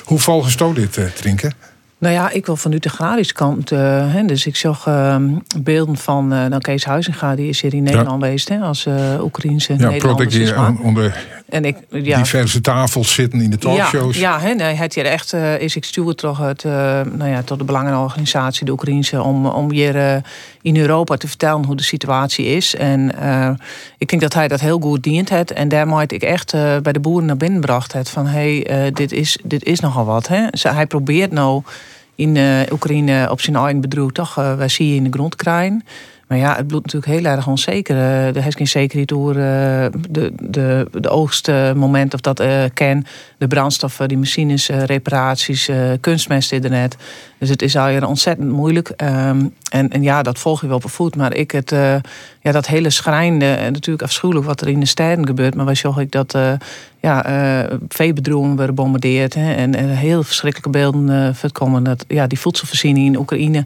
Hoe 0.03 0.19
volgens 0.19 0.55
dit 0.73 1.15
drinken? 1.15 1.53
Nou 1.99 2.13
ja, 2.13 2.29
ik 2.29 2.45
wil 2.45 2.55
vanuit 2.55 2.83
de 2.83 2.89
agrarische 2.89 3.33
kant. 3.33 3.71
Uh, 3.71 3.79
hè, 4.13 4.25
dus 4.25 4.45
ik 4.45 4.55
zag 4.55 4.87
uh, 4.87 5.15
beelden 5.61 5.97
van 5.97 6.33
uh, 6.33 6.57
Kees 6.57 6.85
Huizinga, 6.85 7.35
die 7.35 7.49
is 7.49 7.61
hier 7.61 7.73
in 7.73 7.83
Nederland 7.83 8.21
ja. 8.21 8.25
geweest 8.25 8.49
hè, 8.49 8.59
als 8.59 8.87
Oekraïense 9.21 9.73
ja, 9.77 9.89
Nederlander. 9.89 10.41
Ja, 10.41 10.75
onder 10.81 11.25
en 11.49 11.65
ik, 11.65 11.77
ja, 11.89 12.17
diverse 12.17 12.61
tafels 12.61 13.13
zitten 13.13 13.41
in 13.41 13.49
de 13.49 13.57
talkshows. 13.57 14.17
Ja, 14.17 14.21
ja 14.21 14.39
hè, 14.39 14.53
nee, 14.53 14.75
het 14.75 14.93
hier 14.93 15.05
echt 15.05 15.33
is 15.59 15.75
ik 15.75 15.83
stuur 15.83 16.15
toch 16.15 16.37
het, 16.37 16.63
nou 16.63 17.27
ja, 17.27 17.41
tot 17.43 17.57
de 17.57 17.63
belangenorganisatie, 17.63 18.65
de 18.65 18.71
Oekraïnse, 18.71 19.21
om, 19.21 19.45
om 19.45 19.71
hier 19.71 20.21
in 20.67 20.77
Europa 20.77 21.15
te 21.15 21.27
vertellen 21.27 21.65
hoe 21.65 21.75
de 21.75 21.83
situatie 21.83 22.45
is. 22.45 22.75
En 22.75 23.11
ik 23.97 24.09
denk 24.09 24.21
dat 24.21 24.33
hij 24.33 24.47
dat 24.47 24.59
heel 24.59 24.79
goed 24.79 25.03
dient 25.03 25.29
heeft. 25.29 25.51
En 25.51 25.69
daarmee 25.69 26.05
ik 26.07 26.23
echt 26.23 26.51
bij 26.81 26.91
de 26.91 26.99
boeren 26.99 27.25
naar 27.25 27.37
binnen 27.37 27.61
bracht 27.61 27.93
het 27.93 28.09
van 28.09 28.25
hé, 28.25 28.59
hey, 28.59 28.91
dit, 28.91 29.11
is, 29.11 29.37
dit 29.43 29.63
is 29.63 29.79
nogal 29.79 30.05
wat. 30.05 30.27
Hè. 30.27 30.47
hij 30.61 30.85
probeert 30.85 31.31
nou 31.31 31.61
in 32.15 32.37
Oekraïne 32.71 33.27
op 33.31 33.41
zijn 33.41 33.55
eigen 33.55 33.81
bedroeg 33.81 34.11
toch 34.11 34.35
wij 34.35 34.69
zie 34.69 34.89
je 34.89 34.95
in 34.95 35.03
de 35.03 35.09
grond. 35.09 35.35
Maar 36.27 36.37
ja, 36.37 36.55
het 36.55 36.67
bloedt 36.67 36.85
natuurlijk 36.85 37.11
heel 37.21 37.31
erg 37.31 37.47
onzeker. 37.47 37.95
Uh, 37.95 38.27
er 38.27 38.45
is 38.45 38.55
geen 38.55 38.67
zekerheid 38.67 39.07
door 39.07 39.33
de, 39.33 40.31
de, 40.41 40.87
de 40.91 41.09
oogstmoment 41.09 42.13
of 42.13 42.21
dat 42.21 42.41
uh, 42.41 42.63
ken. 42.73 43.05
De 43.37 43.47
brandstoffen, 43.47 44.07
die 44.07 44.17
machines, 44.17 44.67
reparaties, 44.67 45.69
kunstmest 45.99 46.51
internet. 46.51 46.95
Dus 47.37 47.49
het 47.49 47.61
is 47.61 47.75
al 47.75 48.07
ontzettend 48.07 48.51
moeilijk. 48.51 48.93
Um, 48.97 49.53
en, 49.71 49.89
en 49.89 50.01
ja, 50.01 50.21
dat 50.21 50.39
volg 50.39 50.61
je 50.61 50.67
wel 50.67 50.75
op 50.75 50.89
voet. 50.89 51.15
Maar 51.15 51.35
ik 51.35 51.51
het, 51.51 51.69
ja, 52.41 52.51
dat 52.51 52.67
hele 52.67 52.89
schrijnde, 52.89 53.53
en 53.53 53.73
natuurlijk 53.73 54.03
afschuwelijk 54.03 54.45
wat 54.45 54.61
er 54.61 54.67
in 54.67 54.79
de 54.79 54.85
steden 54.85 55.25
gebeurt. 55.25 55.55
Maar 55.55 55.65
wij 55.65 55.75
zag 55.75 55.97
ik 55.97 56.11
dat 56.11 56.37
ja, 56.99 57.29
uh, 57.29 57.77
veebedroegen 57.87 58.49
werden 58.49 58.75
gebombardeerd. 58.75 59.33
Hè, 59.33 59.53
en, 59.53 59.75
en, 59.75 59.89
heel 59.89 60.23
verschrikkelijke 60.23 60.79
beelden 60.79 61.09
uh, 61.09 61.33
voorkomen. 61.33 61.83
Dat 61.83 62.05
ja, 62.07 62.27
die 62.27 62.39
voedselvoorziening 62.39 63.05
in 63.07 63.17
Oekraïne 63.17 63.65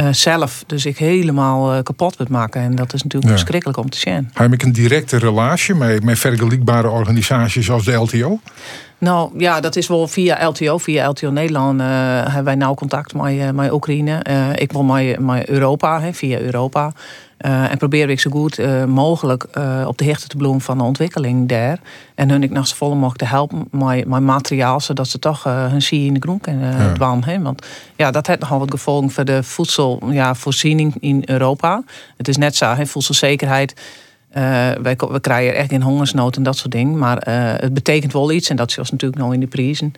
uh, 0.00 0.08
zelf 0.10 0.64
dus 0.66 0.86
ik 0.86 0.98
helemaal 0.98 1.82
kapot 1.82 2.16
wordt 2.16 2.32
maken. 2.32 2.62
En 2.62 2.74
dat 2.74 2.94
is 2.94 3.02
natuurlijk 3.02 3.32
verschrikkelijk 3.32 3.78
om 3.78 3.90
te 3.90 3.98
zien. 3.98 4.30
Heb 4.34 4.52
ik 4.52 4.62
een 4.62 4.72
directe 4.72 5.16
relatie 5.16 5.74
met, 5.74 6.04
met 6.04 6.18
vergelijkbare 6.18 6.88
organisaties 6.88 7.66
zoals 7.66 7.84
de 7.84 7.92
LTO? 7.92 8.40
Nou 8.98 9.30
ja, 9.36 9.60
dat 9.60 9.76
is 9.76 9.88
wel 9.88 10.08
via 10.08 10.46
LTO. 10.46 10.78
Via 10.78 11.08
LTO 11.08 11.30
Nederland 11.30 11.80
hebben 11.80 12.44
wij 12.44 12.54
nauw 12.54 12.74
contact 12.74 13.14
met, 13.14 13.54
met 13.54 13.72
Oekraïne. 13.72 14.22
ik 14.54 14.72
wil 14.72 14.82
met, 14.82 15.18
met 15.18 15.48
Europa, 15.48 16.00
hè, 16.00 16.12
via 16.12 16.38
Europa. 16.38 16.92
Uh, 17.46 17.70
en 17.70 17.78
probeer 17.78 18.10
ik 18.10 18.20
zo 18.20 18.30
goed 18.30 18.58
uh, 18.58 18.84
mogelijk 18.84 19.46
uh, 19.58 19.84
op 19.86 19.98
de 19.98 20.04
hichte 20.04 20.28
te 20.28 20.36
bloemen 20.36 20.60
van 20.60 20.78
de 20.78 20.84
ontwikkeling 20.84 21.48
daar. 21.48 21.80
En 22.14 22.30
hun 22.30 22.42
ik 22.42 22.50
nog 22.50 22.66
zo 22.66 22.76
volle 22.76 22.94
mogelijk 22.94 23.18
te 23.18 23.24
helpen 23.24 23.68
met, 23.70 24.06
met 24.06 24.20
materiaal, 24.20 24.80
zodat 24.80 25.08
ze 25.08 25.18
toch 25.18 25.44
hun 25.44 25.82
zie 25.82 26.06
in 26.06 26.14
de 26.14 26.20
groen 26.20 26.40
kunnen 26.40 26.76
ja. 26.76 26.92
dwan. 26.92 27.24
Want 27.42 27.66
ja, 27.96 28.10
dat 28.10 28.26
heeft 28.26 28.40
nogal 28.40 28.58
wat 28.58 28.70
gevolgen 28.70 29.10
voor 29.10 29.24
de 29.24 29.42
voedselvoorziening 29.42 30.92
ja, 30.92 31.08
in 31.08 31.22
Europa. 31.24 31.82
Het 32.16 32.28
is 32.28 32.36
net 32.36 32.56
zo, 32.56 32.74
hè, 32.74 32.86
voedselzekerheid. 32.86 33.74
wij, 34.82 34.96
we 34.96 35.20
krijgen 35.20 35.54
echt 35.54 35.68
geen 35.68 35.82
hongersnood 35.82 36.36
en 36.36 36.42
dat 36.42 36.56
soort 36.56 36.72
dingen. 36.72 36.98
Maar 36.98 37.18
het 37.60 37.74
betekent 37.74 38.12
wel 38.12 38.32
iets, 38.32 38.48
en 38.48 38.56
dat 38.56 38.72
zoals 38.72 38.90
natuurlijk 38.90 39.22
nog 39.22 39.32
in 39.32 39.40
de 39.40 39.46
prijzen. 39.46 39.92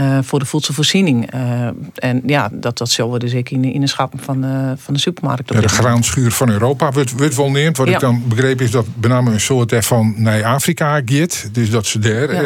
Uh, 0.00 0.18
voor 0.22 0.38
de 0.38 0.44
voedselvoorziening. 0.44 1.34
Uh, 1.34 1.66
en 1.94 2.22
ja, 2.26 2.48
dat, 2.52 2.78
dat 2.78 2.90
zullen 2.90 3.12
we 3.12 3.18
dus 3.18 3.32
ik 3.32 3.50
in, 3.50 3.64
in 3.64 3.80
de 3.80 3.86
schappen 3.86 4.18
van, 4.18 4.44
uh, 4.44 4.72
van 4.76 4.94
de 4.94 5.00
supermarkt. 5.00 5.52
Ja, 5.54 5.60
de 5.60 5.68
graanschuur 5.68 6.32
van 6.32 6.50
Europa 6.50 6.92
wordt, 6.92 7.10
wordt 7.10 7.36
wel 7.36 7.50
neemt. 7.50 7.76
Wat 7.76 7.88
ja. 7.88 7.94
ik 7.94 8.00
dan 8.00 8.22
begreep 8.28 8.60
is 8.60 8.70
dat 8.70 8.86
bename 8.94 9.32
een 9.32 9.40
soort 9.40 9.74
van 9.84 10.14
naar 10.16 10.44
Afrika 10.44 11.00
gaat. 11.04 11.48
Dus 11.52 11.70
dat 11.70 11.86
ze 11.86 11.98
daar 11.98 12.34
ja. 12.34 12.42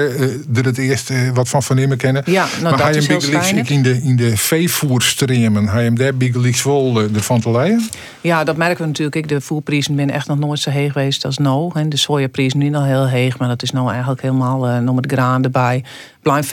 er 0.55 0.65
het 0.65 0.79
eerst 0.79 1.13
wat 1.35 1.49
van 1.49 1.63
van 1.63 1.77
nemen 1.77 1.97
kennen. 1.97 2.23
Ja, 2.27 2.47
nou, 2.63 2.77
maar 2.77 2.87
dat 2.87 2.97
is 2.97 3.07
heel 3.07 3.63
in 3.65 3.83
de, 3.83 4.03
in 4.03 4.17
de 4.17 4.37
veevoerstremen, 4.37 5.69
hij 5.69 5.85
hem 5.85 5.97
daar 5.97 6.15
bigeliks 6.15 6.63
wel 6.63 7.01
ervan 7.15 7.41
te 7.41 7.51
leiden? 7.51 7.89
Ja, 8.21 8.45
dat 8.45 8.57
merken 8.57 8.81
we 8.81 8.87
natuurlijk. 8.87 9.17
Ik, 9.17 9.29
de 9.29 9.41
voerprijzen 9.41 9.95
zijn 9.97 10.11
echt 10.11 10.29
nog 10.29 10.39
nooit 10.39 10.59
zo 10.59 10.71
heeg 10.71 10.93
geweest 10.93 11.25
als 11.25 11.39
nu. 11.39 11.71
En 11.75 11.89
de 11.89 11.97
sojaprijzen 11.97 12.59
nu 12.59 12.75
al 12.75 12.85
heel 12.85 13.09
heeg, 13.09 13.39
maar 13.39 13.49
dat 13.49 13.63
is 13.63 13.71
nou 13.71 13.91
eigenlijk 13.91 14.23
helemaal 14.23 14.81
nog 14.81 14.95
met 14.95 15.13
graan 15.13 15.45
erbij 15.45 15.85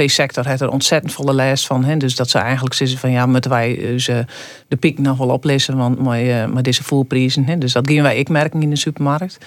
sector 0.07 0.47
heeft 0.47 0.61
er 0.61 0.69
ontzettend 0.69 1.13
volle 1.13 1.33
lijst 1.33 1.65
van. 1.65 1.83
Hè? 1.83 1.97
Dus 1.97 2.15
dat 2.15 2.29
ze 2.29 2.37
eigenlijk 2.37 2.73
zeggen 2.75 2.97
van 2.97 3.11
ja, 3.11 3.25
moeten 3.25 3.51
wij 3.51 3.79
eh, 3.79 3.97
ze 3.97 4.25
de 4.67 4.75
piek 4.75 4.99
nog 4.99 5.17
wel 5.17 5.29
oplezen, 5.29 5.77
want 5.77 5.99
met, 5.99 6.25
uh, 6.25 6.45
met 6.45 6.63
deze 6.63 6.83
voerprijzen. 6.83 7.59
Dus 7.59 7.73
dat 7.73 7.91
gaan 7.91 8.03
wij 8.03 8.17
ik 8.17 8.29
merken 8.29 8.61
in 8.61 8.69
de 8.69 8.75
supermarkt. 8.75 9.37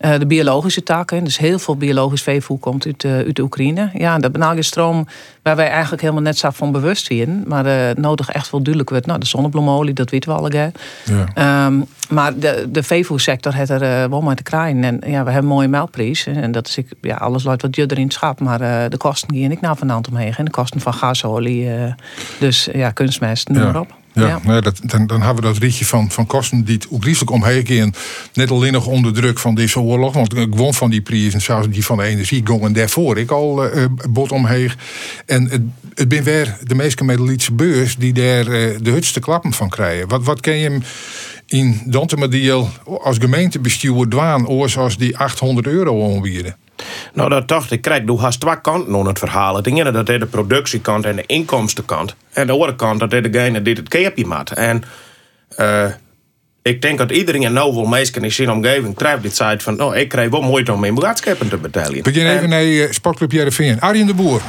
Uh, 0.00 0.18
de 0.18 0.26
biologische 0.26 0.82
takken, 0.82 1.24
dus 1.24 1.38
heel 1.38 1.58
veel 1.58 1.76
biologisch 1.76 2.22
veevoer 2.22 2.58
komt 2.58 2.86
uit, 2.86 3.04
uh, 3.04 3.12
uit 3.12 3.36
de 3.36 3.42
Oekraïne. 3.42 3.90
Ja, 3.92 4.18
dat 4.18 4.32
benauwde 4.32 4.62
stroom 4.62 5.06
waar 5.42 5.56
wij 5.56 5.68
eigenlijk 5.68 6.02
helemaal 6.02 6.22
net 6.22 6.38
zo 6.38 6.50
van 6.50 6.72
bewust 6.72 7.06
zijn. 7.06 7.44
Maar 7.46 7.66
uh, 7.66 7.94
nodig 7.94 8.28
echt 8.28 8.50
wel 8.50 8.60
duidelijk 8.60 8.90
wordt. 8.90 9.06
Nou, 9.06 9.18
de 9.18 9.26
zonnebloemolie, 9.26 9.94
dat 9.94 10.10
weten 10.10 10.30
we 10.30 10.38
al. 10.38 10.50
Ja. 10.50 11.66
Um, 11.66 11.86
maar 12.08 12.38
de, 12.38 12.68
de 12.70 12.82
veevoersector 12.82 13.54
heeft 13.54 13.70
er 13.70 14.10
wel 14.10 14.20
maar 14.20 14.36
te 14.36 14.42
krijgen. 14.42 14.84
En 14.84 14.94
ja, 14.94 15.24
we 15.24 15.30
hebben 15.30 15.36
een 15.36 15.44
mooie 15.44 15.68
melkprijs. 15.68 16.26
En 16.26 16.52
dat 16.52 16.66
is 16.66 16.78
ja, 17.00 17.16
alles 17.16 17.44
luidt 17.44 17.62
wat 17.62 17.76
je 17.76 17.82
erin 17.82 18.02
in 18.02 18.10
schap. 18.10 18.40
Maar 18.40 18.90
de 18.90 18.96
kosten 18.96 19.36
gaan 19.36 19.50
ik 19.50 19.60
nou 19.60 19.76
vanavond 19.76 20.08
omheen. 20.08 20.34
En 20.36 20.44
de 20.44 20.50
kosten 20.50 20.80
van 20.80 20.94
gasolie, 20.94 21.68
dus 22.38 22.68
ja, 22.72 22.90
kunstmest, 22.90 23.48
noem 23.48 23.62
maar 23.62 23.80
op. 23.80 23.94
Ja, 24.26 24.40
ja. 24.44 24.60
dat, 24.60 24.80
dan, 24.82 25.06
dan 25.06 25.22
hebben 25.22 25.42
we 25.42 25.50
dat 25.50 25.58
rietje 25.58 25.84
van, 25.84 26.10
van 26.10 26.26
kosten 26.26 26.64
die 26.64 26.74
het 26.74 26.86
oegrieselijk 26.90 27.30
omheen 27.30 27.94
Net 28.32 28.50
alleen 28.50 28.72
nog 28.72 28.86
onder 28.86 29.12
druk 29.12 29.38
van 29.38 29.54
deze 29.54 29.80
oorlog. 29.80 30.14
Want 30.14 30.36
ik 30.36 30.54
won 30.54 30.74
van 30.74 30.90
die 30.90 31.00
prijzen, 31.00 31.40
zelfs 31.40 31.68
die 31.68 31.84
van 31.84 31.96
de 31.96 32.02
energie, 32.02 32.42
gingen 32.44 32.72
daarvoor 32.72 33.18
ik 33.18 33.30
al 33.30 33.76
uh, 33.76 33.84
bot 34.08 34.32
omheen. 34.32 34.70
En 35.26 35.48
het, 35.50 35.62
het 35.94 36.08
ben 36.08 36.22
weer 36.22 36.56
de 36.62 36.74
meeste 36.74 37.04
medelietse 37.04 37.52
beurs 37.52 37.96
die 37.96 38.12
daar 38.12 38.46
uh, 38.46 38.76
de 38.80 38.90
hutste 38.90 39.20
klappen 39.20 39.52
van 39.52 39.68
krijgen. 39.68 40.08
Wat, 40.08 40.24
wat 40.24 40.40
ken 40.40 40.56
je 40.56 40.68
hem 40.68 40.82
in 41.48 41.80
Dantemadiel 41.84 42.68
als 43.02 43.18
gemeentebestuur 43.18 44.08
dwaan, 44.08 44.68
zoals 44.68 44.96
die 44.96 45.18
800 45.18 45.66
euro 45.66 46.00
onwieren? 46.00 46.56
Nou, 47.12 47.28
dat 47.28 47.48
dacht 47.48 47.70
ik. 47.70 47.80
Krijg, 47.80 48.04
doe 48.04 48.20
haast 48.20 48.40
twee 48.40 48.60
kanten 48.60 48.94
aan 48.94 49.06
het 49.06 49.18
verhaal. 49.18 49.56
Het 49.56 49.66
ene 49.66 49.90
dat 49.90 50.08
is 50.08 50.18
de 50.18 50.26
productiekant 50.26 51.04
en 51.04 51.16
de 51.16 51.24
inkomstenkant. 51.26 52.14
En 52.32 52.46
de 52.46 52.52
andere 52.52 52.76
kant 52.76 53.00
dat 53.00 53.12
is 53.12 53.22
degene 53.22 53.62
die 53.62 53.74
het 53.74 53.88
keerpje 53.88 54.26
maakt. 54.26 54.52
En 54.52 54.82
uh, 55.56 55.84
ik 56.62 56.82
denk 56.82 56.98
dat 56.98 57.10
iedereen 57.10 57.52
nou 57.52 57.74
wel 57.74 57.84
meestal 57.84 58.22
in 58.22 58.32
zijn 58.32 58.50
omgeving 58.50 58.96
treft 58.96 59.22
dit 59.22 59.36
site 59.36 59.58
van... 59.58 59.76
nou, 59.76 59.96
ik 59.96 60.08
krijg 60.08 60.30
wel 60.30 60.42
moeite 60.42 60.72
om 60.72 60.80
mijn 60.80 60.94
boodschappen 60.94 61.48
te 61.48 61.56
betalen. 61.56 62.02
Begin 62.02 62.26
even 62.26 62.48
naar 62.48 62.64
uh, 62.64 62.90
Sportclub 62.90 63.32
Jereveen. 63.32 63.80
Arjen 63.80 64.06
de 64.06 64.14
Boer. 64.14 64.42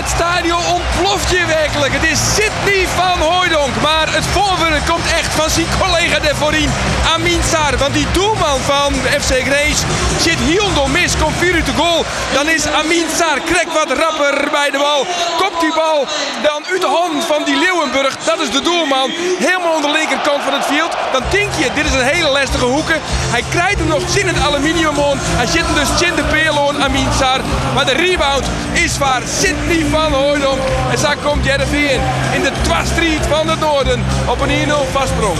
Het 0.00 0.08
stadion 0.08 0.64
ontploft 0.66 1.30
je 1.30 1.44
werkelijk. 1.46 1.92
Het 1.92 2.04
is 2.12 2.20
Sidney 2.34 2.86
van 2.88 3.18
Hooijdonk. 3.18 3.74
Maar 3.82 4.14
het 4.14 4.26
voorwerk 4.26 4.86
komt 4.86 5.06
echt 5.20 5.32
van 5.34 5.50
zijn 5.50 5.66
collega 5.80 6.18
de 6.18 6.34
voorin, 6.34 6.70
Amin 7.14 7.42
Sar. 7.50 7.76
Want 7.76 7.94
die 7.94 8.06
doelman 8.12 8.60
van 8.60 8.92
FC 8.94 9.32
Grace 9.48 9.82
zit 10.20 10.38
door 10.74 10.90
mis, 10.90 11.16
komt 11.16 11.36
4 11.38 11.54
uur 11.54 11.64
te 11.64 11.72
goal. 11.76 12.04
Dan 12.32 12.48
is 12.48 12.66
Amin 12.66 13.06
Sar, 13.18 13.38
krek 13.40 13.70
wat 13.72 13.98
rapper 13.98 14.48
bij 14.50 14.70
de 14.70 14.78
bal. 14.78 15.06
Kopt 15.38 15.60
die 15.60 15.74
bal 15.74 16.06
dan 16.42 16.62
uit 16.72 16.80
de 16.80 16.86
hand 16.86 17.24
van 17.24 17.44
die 17.44 17.58
Leeuwenburg. 17.58 18.16
Dat 18.24 18.40
is 18.40 18.50
de 18.50 18.62
doelman. 18.62 19.10
Helemaal 19.38 19.74
aan 19.74 19.82
de 19.82 19.90
linkerkant 19.90 20.42
van 20.42 20.52
het 20.52 20.66
veld. 20.66 20.92
Dan 21.12 21.22
denk 21.30 21.50
je, 21.58 21.70
dit 21.74 21.84
is 21.84 21.92
een 21.92 22.12
hele 22.14 22.28
lastige 22.28 22.64
hoeken. 22.64 23.00
Hij 23.34 23.44
krijgt 23.50 23.78
hem 23.78 23.86
nog 23.86 24.02
in 24.16 24.28
het 24.28 24.40
aluminium. 24.46 24.94
Hij 25.40 25.46
zit 25.46 25.66
hem 25.66 25.74
dus 25.74 26.08
in 26.08 26.14
de 26.14 26.24
peerloon, 26.24 26.82
Amin 26.82 27.08
Sar. 27.18 27.40
Maar 27.74 27.86
de 27.86 27.94
rebound 28.06 28.46
is 28.72 28.98
waar 28.98 29.22
Sidney 29.40 29.88
van 29.90 30.12
Hooydonk. 30.12 30.60
En 30.90 30.98
zo 30.98 31.08
komt 31.22 31.44
Jereveen 31.44 32.00
in 32.32 32.42
de 32.42 32.52
twastreet 32.62 33.26
van 33.26 33.48
het 33.48 33.60
noorden 33.60 34.04
op 34.28 34.40
een 34.40 34.68
1-0 34.68 34.72
vastsprong. 34.92 35.38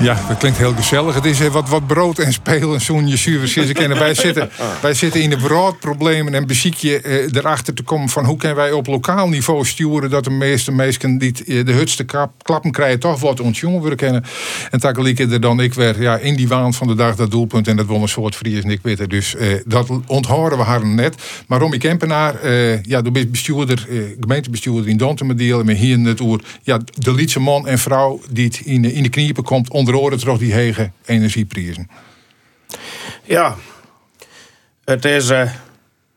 Ja, 0.00 0.18
dat 0.28 0.36
klinkt 0.36 0.58
heel 0.58 0.74
gezellig. 0.74 1.14
Het 1.14 1.24
is 1.24 1.48
wat, 1.48 1.68
wat 1.68 1.86
brood 1.86 2.18
en 2.18 2.32
spelen, 2.32 2.80
zo'n 2.80 3.06
je 3.06 3.72
kennen. 3.72 3.98
Wij 3.98 4.14
zitten, 4.26 4.50
wij 4.82 4.94
zitten 4.94 5.22
in 5.22 5.30
de 5.30 5.36
broodproblemen 5.36 6.34
en 6.34 6.46
beziek 6.46 6.74
je 6.74 7.00
eh, 7.00 7.34
erachter 7.34 7.74
te 7.74 7.82
komen 7.82 8.08
van 8.08 8.24
hoe 8.24 8.36
kunnen 8.36 8.56
wij 8.56 8.72
op 8.72 8.86
lokaal 8.86 9.28
niveau 9.28 9.64
sturen 9.64 10.10
dat 10.10 10.24
de 10.24 10.30
meeste 10.30 10.72
mensen 10.72 11.18
die 11.18 11.32
eh, 11.46 11.64
de 11.64 11.72
hutste 11.72 12.04
klappen 12.42 12.70
krijgen 12.70 13.00
toch 13.00 13.20
wat 13.20 13.40
ontjongen 13.40 13.82
willen 13.82 13.96
kennen. 13.96 14.24
En 14.70 14.80
takkelijke 14.80 15.26
er 15.26 15.40
dan 15.40 15.60
ik 15.60 15.74
weer 15.74 16.02
ja, 16.02 16.16
in 16.16 16.36
die 16.36 16.48
waan 16.48 16.74
van 16.74 16.86
de 16.86 16.94
dag 16.94 17.16
dat 17.16 17.30
doelpunt 17.30 17.68
en 17.68 17.76
dat 17.76 17.86
won 17.86 18.02
een 18.02 18.08
soort 18.08 18.36
Fries 18.36 18.62
en 18.62 18.70
ik 18.70 18.80
weet 18.82 19.10
Dus 19.10 19.34
eh, 19.34 19.48
dat 19.66 19.90
onthouden 20.06 20.58
we 20.58 20.64
haar 20.64 20.86
net. 20.86 21.14
Maar 21.46 21.60
Romy 21.60 21.78
Kempenaar, 21.78 22.40
eh, 22.40 22.82
ja, 22.82 23.02
de 23.02 23.26
bestuurder, 23.26 23.86
eh, 23.90 23.98
gemeentebestuurder 24.20 24.88
in 24.88 24.96
Dontemerdeel 24.96 25.60
en 25.60 25.68
hier 25.68 25.98
het 25.98 26.20
oer, 26.20 26.40
ja, 26.62 26.80
de 26.94 27.14
lietse 27.14 27.40
man 27.40 27.66
en 27.66 27.78
vrouw 27.78 28.20
die 28.30 28.44
het 28.44 28.60
in, 28.64 28.84
in 28.92 29.02
de 29.02 29.08
kniepen 29.08 29.44
komt 29.44 29.70
onder 29.86 30.02
oren 30.02 30.18
toch 30.18 30.38
die 30.38 30.52
hege 30.52 30.90
energieprijzen. 31.04 31.90
Ja, 33.22 33.54
het 34.84 35.04
is 35.04 35.30
uh, 35.30 35.50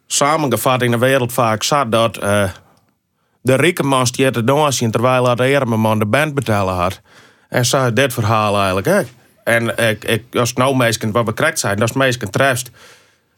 samengevat 0.07 0.81
in 0.81 0.91
de 0.91 0.97
wereld 0.97 1.33
vaak 1.33 1.63
zat 1.63 1.91
dat 1.91 2.23
uh, 2.23 2.49
de 3.41 3.55
rijke 3.55 3.83
man 3.83 4.07
die 4.11 4.31
de 4.31 4.43
donation 4.43 4.91
terwijl 4.91 5.23
dat 5.23 5.38
de 5.38 5.57
arme 5.59 5.77
man 5.77 5.99
de 5.99 6.05
band 6.05 6.33
betalen 6.33 6.73
had. 6.73 7.01
En 7.49 7.65
zo 7.65 7.93
dit 7.93 8.13
verhaal 8.13 8.55
eigenlijk. 8.55 8.88
Hè? 8.88 9.01
En 9.43 9.89
ik, 9.89 10.03
ik, 10.03 10.35
als 10.35 10.53
nou 10.53 10.75
mensen 10.75 11.11
wat 11.11 11.25
we 11.25 11.33
krijgt 11.33 11.59
zijn, 11.59 11.77
dat 11.77 11.89
is 11.89 11.95
mensen 11.95 12.29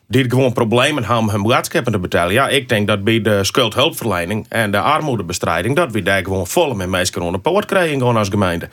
die 0.07 0.29
gewoon 0.29 0.53
problemen 0.53 1.03
hebben 1.03 1.29
hun 1.29 1.41
boodschappen 1.41 1.91
te 1.91 1.99
betalen. 1.99 2.33
Ja, 2.33 2.47
ik 2.47 2.69
denk 2.69 2.87
dat 2.87 3.03
bij 3.03 3.21
de 3.21 3.43
schuldhulpverlening 3.43 4.45
en 4.49 4.71
de 4.71 4.79
armoedebestrijding, 4.79 5.75
dat 5.75 5.91
we 5.91 6.03
daar 6.03 6.23
gewoon 6.23 6.47
vol 6.47 6.73
met 6.73 6.89
mensen 6.89 7.21
onder 7.21 7.41
poort 7.41 7.65
krijgen 7.65 8.01
als 8.01 8.29
gemeente. 8.29 8.69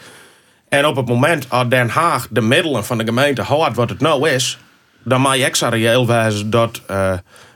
En 0.68 0.86
op 0.86 0.96
het 0.96 1.08
moment 1.08 1.50
dat 1.50 1.70
Den 1.70 1.88
Haag 1.88 2.28
de 2.30 2.40
middelen 2.40 2.84
van 2.84 2.98
de 2.98 3.04
gemeente 3.04 3.42
houdt 3.42 3.76
wat 3.76 3.88
het 3.88 4.00
nou 4.00 4.28
is, 4.28 4.58
dan 5.02 5.20
mag 5.20 5.36
je 5.36 5.44
extra 5.44 5.68
reëel 5.68 6.06
wijzen 6.06 6.50
dat, 6.50 6.82
uh, 6.90 7.12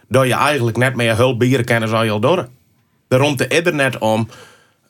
dat 0.09 0.27
je 0.27 0.35
eigenlijk 0.35 0.77
net 0.77 0.97
meer 0.97 1.17
hulp 1.17 1.39
bieden 1.39 1.65
kan 1.65 1.81
je 1.89 2.11
al 2.11 2.21
door. 2.21 2.49
Daarom 3.09 3.37
te 3.37 3.57
ieder 3.57 3.75
net 3.75 3.99
om 3.99 4.29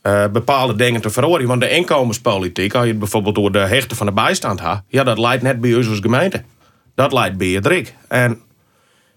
uh, 0.02 0.24
bepaalde 0.32 0.74
dingen 0.74 1.00
te 1.00 1.10
verhoren. 1.10 1.46
Want 1.46 1.60
de 1.60 1.70
inkomenspolitiek, 1.70 2.74
als 2.74 2.84
je 2.84 2.90
het 2.90 2.98
bijvoorbeeld 2.98 3.34
door 3.34 3.52
de 3.52 3.58
hechten 3.58 3.96
van 3.96 4.06
de 4.06 4.12
bijstand 4.12 4.60
hebt, 4.60 4.82
ja, 4.88 5.04
dat 5.04 5.18
leidt 5.18 5.42
net 5.42 5.60
bij 5.60 5.74
ons 5.74 5.88
als 5.88 5.98
gemeente. 5.98 6.42
Dat 6.94 7.12
leidt 7.12 7.36
bij 7.36 7.46
je 7.46 7.60
druk. 7.60 7.94
En 8.08 8.40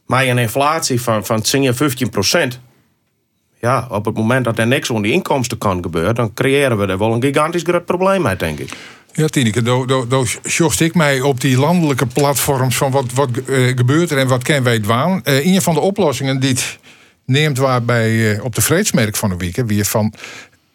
met 0.06 0.28
een 0.28 0.38
inflatie 0.38 1.02
van, 1.02 1.26
van 1.26 1.42
10, 1.42 1.76
15 1.76 2.10
procent, 2.10 2.60
ja, 3.60 3.88
op 3.90 4.06
het 4.06 4.16
moment 4.16 4.46
dat 4.46 4.60
er 4.60 4.68
niks 4.68 4.90
onder 4.90 5.04
die 5.04 5.14
inkomsten 5.14 5.58
kan 5.58 5.84
gebeuren, 5.84 6.16
dan 6.16 6.34
creëren 6.34 6.78
we 6.78 6.86
er 6.86 6.98
wel 6.98 7.14
een 7.14 7.22
gigantisch 7.22 7.64
groot 7.64 7.86
probleem 7.86 8.22
mee, 8.22 8.36
denk 8.36 8.60
ik. 8.60 8.78
Ja, 9.16 9.28
Tineke, 9.28 9.62
dan 10.08 10.28
zocht 10.44 10.80
ik 10.80 10.96
mij 10.96 11.22
op 11.22 11.42
die 11.42 11.58
landelijke 11.58 12.06
platforms 12.06 12.78
van 12.78 12.92
wat, 12.92 13.14
wat 13.14 13.30
uh, 13.46 13.68
gebeurt 13.78 14.12
er 14.12 14.18
en 14.18 14.28
wat 14.28 14.44
kennen 14.44 14.64
wij 14.64 14.80
dwaan. 14.80 15.22
Uh, 15.24 15.38
eh, 15.38 15.46
een 15.46 15.62
van 15.62 15.74
de 15.74 15.80
oplossingen 15.80 16.40
die 16.40 16.50
het 16.50 16.80
neemt 17.26 17.58
waarbij 17.58 18.12
uh, 18.12 18.44
op 18.44 18.56
de 18.56 18.62
vreedsmerk 18.62 19.16
van 19.16 19.30
de 19.30 19.38
week, 19.38 19.56
wie 19.66 19.84
van 19.84 20.14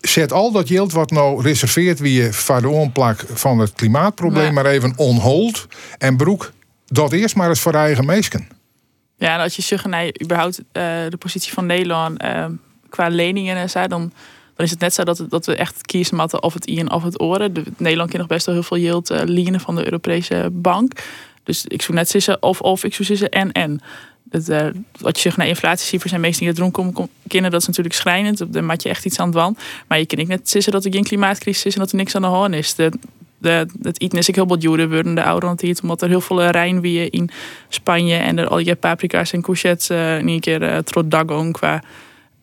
zet 0.01 0.33
al 0.33 0.53
dat 0.53 0.69
geld 0.69 0.93
wat 0.93 1.11
nou 1.11 1.43
reserveert 1.43 1.99
wie 1.99 2.23
je 2.23 2.33
voor 2.33 2.61
de 2.61 2.69
onplak 2.69 3.25
van 3.33 3.59
het 3.59 3.73
klimaatprobleem 3.73 4.53
maar, 4.53 4.67
even 4.67 4.93
on 4.97 5.17
hold 5.17 5.67
en 5.99 6.17
broek 6.17 6.53
dat 6.87 7.13
eerst 7.13 7.37
maar 7.37 7.49
eens 7.49 7.61
voor 7.61 7.75
eigen 7.75 8.05
meesken. 8.05 8.49
Ja, 9.17 9.35
en 9.35 9.41
als 9.41 9.57
je 9.57 9.63
zegt, 9.63 9.87
nee, 9.87 10.13
überhaupt 10.23 10.63
de 10.73 11.17
positie 11.19 11.53
van 11.53 11.67
Nederland 11.67 12.23
qua 12.89 13.09
leningen 13.09 13.57
en 13.57 13.71
zo, 13.71 13.87
dan, 13.87 14.13
dan 14.61 14.69
is 14.69 14.75
het 14.75 14.85
net 14.85 14.95
zo 14.95 15.05
dat, 15.05 15.25
dat 15.29 15.47
we 15.47 15.55
echt 15.55 15.87
kiezen 15.87 16.43
of 16.43 16.55
het 16.55 16.69
i 16.69 16.79
en 16.79 16.93
of 16.93 17.03
het 17.03 17.21
oren. 17.21 17.53
De, 17.53 17.63
Nederland 17.77 18.11
kan 18.11 18.19
nog 18.19 18.29
best 18.29 18.47
wel 18.47 18.55
heel 18.55 18.65
veel 18.65 18.79
yield 18.79 19.11
uh, 19.11 19.21
lenen 19.25 19.61
van 19.61 19.75
de 19.75 19.85
Europese 19.85 20.49
bank. 20.53 20.93
Dus 21.45 21.65
ik 21.67 21.83
zou 21.83 21.95
net 21.95 22.09
zeggen 22.09 22.43
of 22.43 22.61
of, 22.61 22.85
ik 22.85 22.95
zou 22.95 23.05
zeggen 23.05 23.31
en 23.31 23.53
en. 23.53 23.81
Uh, 24.49 24.67
wat 24.99 25.17
je 25.17 25.23
zegt 25.23 25.37
naar 25.37 25.47
inflatiecijfers 25.47 26.13
en 26.13 26.21
meestal 26.21 26.47
niet 26.47 26.59
erom 26.59 26.71
komen 26.71 27.09
kennen, 27.29 27.51
dat 27.51 27.61
is 27.61 27.67
natuurlijk 27.67 27.95
schrijnend. 27.95 28.53
Dan 28.53 28.67
maak 28.67 28.81
je 28.81 28.89
echt 28.89 29.05
iets 29.05 29.19
aan 29.19 29.27
het 29.27 29.35
wan. 29.35 29.57
Maar 29.87 29.99
je 29.99 30.07
kan 30.07 30.19
niet 30.19 30.29
net 30.29 30.51
zeggen 30.51 30.73
dat 30.73 30.85
er 30.85 30.93
geen 30.93 31.05
klimaatcrisis 31.05 31.65
is 31.65 31.75
en 31.75 31.81
dat 31.81 31.91
er 31.91 31.97
niks 31.97 32.15
aan 32.15 32.23
de 32.23 32.29
hand 32.29 32.55
is. 32.55 32.75
De, 32.75 32.91
de, 33.39 33.67
het 33.83 34.01
eten 34.01 34.19
is 34.19 34.29
ik 34.29 34.35
heel 34.35 34.47
wat 34.47 34.61
duurder 34.61 34.89
worden 34.89 35.15
de 35.15 35.25
oude 35.25 35.47
het 35.47 35.81
omdat 35.83 36.03
er 36.03 36.09
heel 36.09 36.21
veel 36.21 36.45
Rijn 36.45 36.81
wie 36.81 37.11
in 37.11 37.31
Spanje 37.69 38.17
en 38.17 38.39
er 38.39 38.49
al 38.49 38.59
je 38.59 38.75
paprika's 38.75 39.33
en 39.33 39.43
courgettes 39.43 39.91
uh, 39.91 40.19
in 40.19 40.29
een 40.29 40.41
keer 40.41 40.63
uh, 40.63 40.79
trot 40.79 41.51
qua 41.51 41.83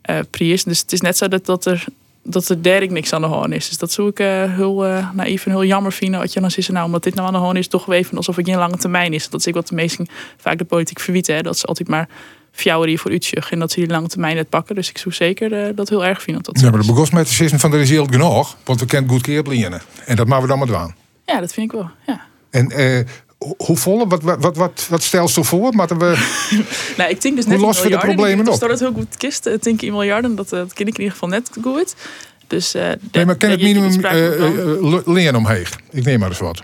uh, 0.09 0.19
prijs. 0.29 0.63
Dus 0.63 0.79
het 0.79 0.91
is 0.91 1.01
net 1.01 1.17
zo 1.17 1.27
dat, 1.27 1.45
dat 1.45 1.65
er 1.65 1.85
dat 2.29 2.49
er 2.49 2.63
derk 2.63 2.91
niks 2.91 3.13
aan 3.13 3.21
de 3.21 3.27
hand 3.27 3.53
is. 3.53 3.67
Dus 3.67 3.77
dat 3.77 3.91
zou 3.91 4.07
ik 4.07 4.19
uh, 4.19 4.55
heel 4.55 4.87
uh, 4.87 5.11
naïef 5.13 5.45
en 5.45 5.51
heel 5.51 5.65
jammer 5.65 5.91
vinden. 5.91 6.19
Wat 6.19 6.33
je 6.33 6.39
dan 6.39 6.49
is, 6.55 6.67
nou, 6.67 6.85
omdat 6.85 7.03
dit 7.03 7.15
nou 7.15 7.27
aan 7.27 7.33
de 7.33 7.39
hand 7.39 7.57
is, 7.57 7.67
toch 7.67 7.91
even 7.91 8.17
alsof 8.17 8.35
het 8.35 8.47
geen 8.47 8.57
lange 8.57 8.77
termijn 8.77 9.13
is. 9.13 9.29
Dat 9.29 9.39
is 9.39 9.47
ik 9.47 9.53
wat 9.53 9.67
de 9.67 9.75
meesten 9.75 10.07
vaak 10.37 10.57
de 10.57 10.65
politiek 10.65 10.99
verwieten. 10.99 11.43
Dat 11.43 11.57
ze 11.57 11.65
altijd 11.65 11.87
maar 11.87 12.09
fjouwen 12.51 12.97
voor 12.97 13.11
Utrecht 13.11 13.51
en 13.51 13.59
dat 13.59 13.71
ze 13.71 13.79
die 13.79 13.89
lange 13.89 14.07
termijn 14.07 14.35
net 14.35 14.49
pakken. 14.49 14.75
Dus 14.75 14.89
ik 14.89 14.97
zou 14.97 15.15
zeker 15.15 15.75
dat 15.75 15.89
heel 15.89 16.05
erg 16.05 16.21
vinden. 16.21 16.43
Dat 16.43 16.59
ja, 16.59 16.69
maar 16.69 16.81
de 16.81 17.45
de 17.47 17.59
van 17.59 17.71
de 17.71 17.79
is 17.79 17.89
heel 17.89 18.05
genoeg, 18.05 18.57
want 18.63 18.79
we 18.79 18.85
kennen 18.85 19.11
goed 19.11 19.21
keer. 19.21 19.81
En 20.05 20.15
dat 20.15 20.27
maken 20.27 20.41
we 20.41 20.49
dan 20.49 20.57
maar 20.57 20.67
doen. 20.67 20.95
Ja, 21.25 21.39
dat 21.39 21.53
vind 21.53 21.73
ik 21.73 21.79
wel. 21.79 21.89
Ja. 22.05 22.21
En 22.49 22.71
hoe 23.57 23.77
volle? 23.77 24.07
Wat, 24.07 24.21
wat, 24.21 24.57
wat, 24.57 24.87
voor? 25.43 25.73
Maar 25.73 25.87
we, 25.87 25.95
nou, 26.97 27.09
ik 27.09 27.21
denk 27.21 27.35
dus 27.35 27.45
net 27.45 27.57
hoe 27.57 27.65
lossen 27.65 27.85
we 27.85 27.91
de 27.91 27.97
problemen 27.97 28.47
op? 28.47 28.59
Dat 28.59 28.69
het 28.69 28.79
heel 28.79 28.93
goed 28.93 29.17
kist. 29.17 29.45
Ik 29.45 29.63
denk 29.63 29.81
in 29.81 29.91
miljarden. 29.91 30.35
Dat, 30.35 30.49
dat 30.49 30.73
ken 30.73 30.87
ik 30.87 30.93
in 30.93 31.03
ieder 31.03 31.11
geval 31.11 31.29
net 31.29 31.49
goed. 31.61 31.95
Dus, 32.47 32.75
uh, 32.75 32.91
nee, 33.11 33.25
maar 33.25 33.35
ken 33.35 33.49
het 33.49 33.61
minimum 33.61 34.05
uh, 34.05 35.25
uh, 35.25 35.35
omheen? 35.35 35.65
Ik 35.91 36.03
neem 36.03 36.19
maar 36.19 36.29
eens 36.29 36.39
wat 36.39 36.63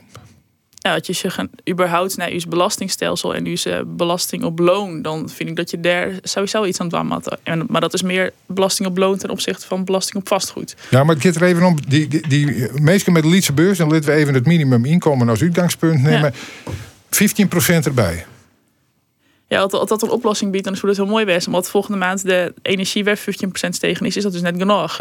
ja, 0.84 1.00
als 1.08 1.22
je 1.22 1.30
gaan 1.30 1.50
überhaupt 1.70 2.18
naar 2.18 2.34
je 2.34 2.48
belastingstelsel 2.48 3.36
en 3.36 3.46
je 3.46 3.84
belasting 3.86 4.44
op 4.44 4.60
loon, 4.60 5.02
dan 5.02 5.30
vind 5.30 5.50
ik 5.50 5.56
dat 5.56 5.70
je 5.70 5.80
daar 5.80 6.10
sowieso 6.22 6.66
iets 6.66 6.80
aan 6.80 6.86
het 6.86 6.96
wammatten. 6.96 7.40
Maar 7.68 7.82
dat 7.82 7.94
is 7.94 8.02
meer 8.02 8.34
belasting 8.46 8.88
op 8.88 8.98
loon 8.98 9.18
ten 9.18 9.30
opzichte 9.30 9.68
van 9.68 9.86
belasting 9.86 10.16
op 10.16 10.28
vastgoed. 10.28 10.75
Ja, 10.90 11.04
maar 11.04 11.16
het 11.16 11.24
gaat 11.24 11.36
er 11.36 11.44
even 11.44 11.63
om, 11.63 11.78
die, 11.88 12.08
die, 12.08 12.28
die 12.28 12.70
meestal 12.74 13.13
met 13.13 13.24
de 13.24 13.30
Lietse 13.30 13.54
beurs, 13.54 13.78
dan 13.78 13.90
laten 13.90 14.06
we 14.06 14.16
even 14.16 14.34
het 14.34 14.46
minimuminkomen 14.46 15.30
als 15.30 15.42
uitgangspunt 15.42 16.02
nemen. 16.02 16.34
Ja. 16.66 17.46
15% 17.82 17.84
erbij. 17.84 18.25
Ja, 19.48 19.62
als 19.62 19.90
dat 19.90 20.02
een 20.02 20.10
oplossing 20.10 20.52
biedt, 20.52 20.63
dan 20.63 20.74
is 20.74 20.82
het 20.82 20.98
heel 20.98 21.06
mooi 21.06 21.25
wezen. 21.25 21.48
Omdat 21.48 21.70
volgende 21.70 21.98
maand 21.98 22.24
de 22.24 22.54
energie 22.62 23.04
weer 23.04 23.20
15% 23.20 23.22
stegen 23.70 24.06
is, 24.06 24.18
is 24.18 24.24
dat 24.24 24.32
dus 24.32 24.42
net 24.42 24.56
genoeg 24.58 25.00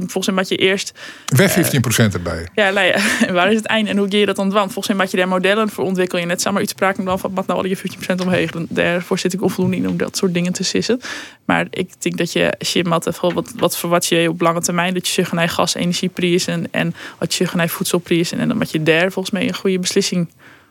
volgens 0.00 0.26
mij 0.26 0.34
moet 0.34 0.48
je 0.48 0.56
eerst... 0.56 0.92
Weg 1.26 1.56
15% 1.56 1.60
uh, 1.60 2.14
erbij. 2.14 2.48
Ja, 2.54 2.70
nou 2.70 2.86
ja, 2.86 2.98
waar 3.32 3.50
is 3.50 3.56
het 3.56 3.66
einde 3.66 3.90
en 3.90 3.96
hoe 3.96 4.06
geef 4.10 4.20
je 4.20 4.26
dat 4.26 4.36
dan 4.36 4.52
Volgens 4.52 4.88
mij 4.88 4.96
moet 4.96 5.10
je 5.10 5.16
daar 5.16 5.28
modellen 5.28 5.68
voor 5.68 5.84
ontwikkel 5.84 6.18
je 6.18 6.26
net 6.26 6.40
samen 6.40 6.62
iets 6.62 6.72
spraken 6.72 7.04
dan 7.04 7.18
van 7.18 7.34
wat 7.34 7.46
nou 7.46 7.58
al 7.58 7.66
je 7.66 7.78
15% 7.78 7.80
omheen. 8.22 8.50
Daarvoor 8.68 9.18
zit 9.18 9.32
ik 9.32 9.42
onvoldoende 9.42 9.76
in 9.76 9.88
om 9.88 9.96
dat 9.96 10.16
soort 10.16 10.34
dingen 10.34 10.52
te 10.52 10.64
sissen. 10.64 11.00
Maar 11.44 11.66
ik 11.70 12.02
denk 12.02 12.16
dat 12.16 12.32
je, 12.32 12.52
als 12.58 12.72
je 12.72 12.84
mat 12.84 13.18
wat, 13.20 13.52
wat 13.56 13.76
verwat 13.76 14.06
je 14.06 14.28
op 14.28 14.40
lange 14.40 14.60
termijn, 14.60 14.94
dat 14.94 15.08
je 15.08 15.26
naar 15.32 15.48
gas, 15.48 15.74
energieprijzen 15.74 16.66
en 16.70 16.94
wat 17.18 17.34
je 17.34 17.48
naar 17.54 17.68
voedselprijzen 17.68 18.38
en 18.38 18.48
dan 18.48 18.56
moet 18.56 18.70
je 18.70 18.82
daar 18.82 19.12
volgens 19.12 19.34
mij 19.34 19.48
een 19.48 19.54
goede 19.54 19.78
beslissing 19.78 20.28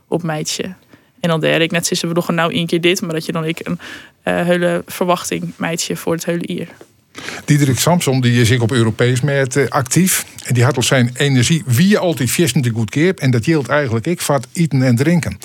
op 0.08 0.24
meidje. 0.24 0.74
En 1.20 1.30
dan 1.30 1.40
derde 1.40 1.64
ik 1.64 1.72
net 1.72 1.86
sissen 1.86 2.08
we 2.08 2.14
nog 2.14 2.30
nou 2.30 2.54
één 2.54 2.68
keer 2.68 2.82
dit, 2.82 3.02
maar 3.02 3.14
dat 3.14 3.26
je 3.26 3.32
dan 3.32 3.46
ik 3.46 3.60
een 3.64 3.80
uh, 4.24 4.42
hele 4.42 4.84
verwachting 4.86 5.54
meidje 5.58 5.96
voor 5.96 6.14
het 6.14 6.26
hele 6.26 6.44
hier. 6.46 6.68
Diederik 7.46 7.80
Samson 7.80 8.22
die 8.22 8.42
is 8.42 8.50
ik 8.50 8.62
op 8.62 8.72
Europees 8.72 9.22
met 9.22 9.56
uh, 9.56 9.68
actief. 9.68 10.26
En 10.46 10.54
die 10.54 10.64
had 10.64 10.76
al 10.76 10.84
zijn 10.84 11.12
energie 11.14 11.64
wie 11.66 11.88
je 11.88 11.98
altijd 11.98 12.32
te 12.62 12.70
goed 12.70 12.90
keert. 12.90 13.20
En 13.20 13.32
dat 13.32 13.44
geldt 13.44 13.68
eigenlijk 13.68 14.06
ik 14.06 14.22
vat 14.22 14.48
eten 14.54 14.84
en 14.84 14.96
drinken. 14.96 15.38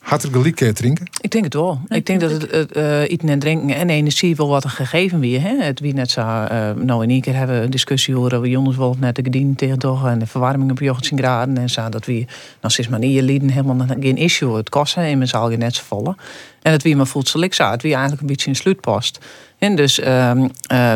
Had 0.00 0.22
er 0.22 0.30
gelijk 0.30 0.56
drinken? 0.56 1.10
Ik 1.20 1.30
denk 1.30 1.44
het 1.44 1.54
wel. 1.54 1.80
Ik 1.88 2.06
denk 2.06 2.20
dat 2.20 2.30
het 2.30 2.76
uh, 2.76 3.00
eten 3.00 3.28
en 3.28 3.38
drinken 3.38 3.76
en 3.76 3.90
energie 3.90 4.36
wel 4.36 4.48
wat 4.48 4.64
een 4.64 4.70
gegeven 4.70 5.20
weer. 5.20 5.40
Hè? 5.40 5.62
Het 5.62 5.80
wie 5.80 5.94
net 5.94 6.10
zo, 6.10 6.20
uh, 6.20 6.70
nou 6.76 7.02
in 7.02 7.10
één 7.10 7.20
keer 7.20 7.34
hebben 7.34 7.58
we 7.58 7.64
een 7.64 7.70
discussie 7.70 8.16
over 8.16 8.40
we 8.40 8.48
jongens 8.48 8.76
wel 8.76 8.96
net 9.00 9.16
de 9.16 9.22
gediend 9.22 9.58
tegen 9.58 9.78
toch 9.78 10.06
en 10.06 10.18
de 10.18 10.26
verwarming 10.26 10.70
op 10.70 10.82
18 10.82 11.18
graden 11.18 11.56
en 11.56 11.70
zo 11.70 11.88
dat 11.88 12.06
we 12.06 12.24
nou 12.60 12.72
sinds 12.72 12.90
maar 12.90 12.98
niet 12.98 13.20
lieden 13.22 13.50
helemaal 13.50 13.86
geen 14.00 14.16
issue 14.16 14.56
het 14.56 14.68
kosten 14.68 15.08
in 15.08 15.16
mijn 15.16 15.28
zaal 15.28 15.48
net 15.48 15.74
zo 15.74 15.82
volle. 15.86 16.14
En 16.62 16.72
het 16.72 16.82
wie 16.82 16.96
maar 16.96 17.06
voedsel 17.06 17.42
ik 17.42 17.54
het 17.54 17.82
wie 17.82 17.92
eigenlijk 17.92 18.20
een 18.20 18.26
beetje 18.26 18.48
in 18.48 18.56
sluit 18.56 18.80
past. 18.80 19.18
En 19.60 19.76
dus 19.76 20.00
eh, 20.00 20.32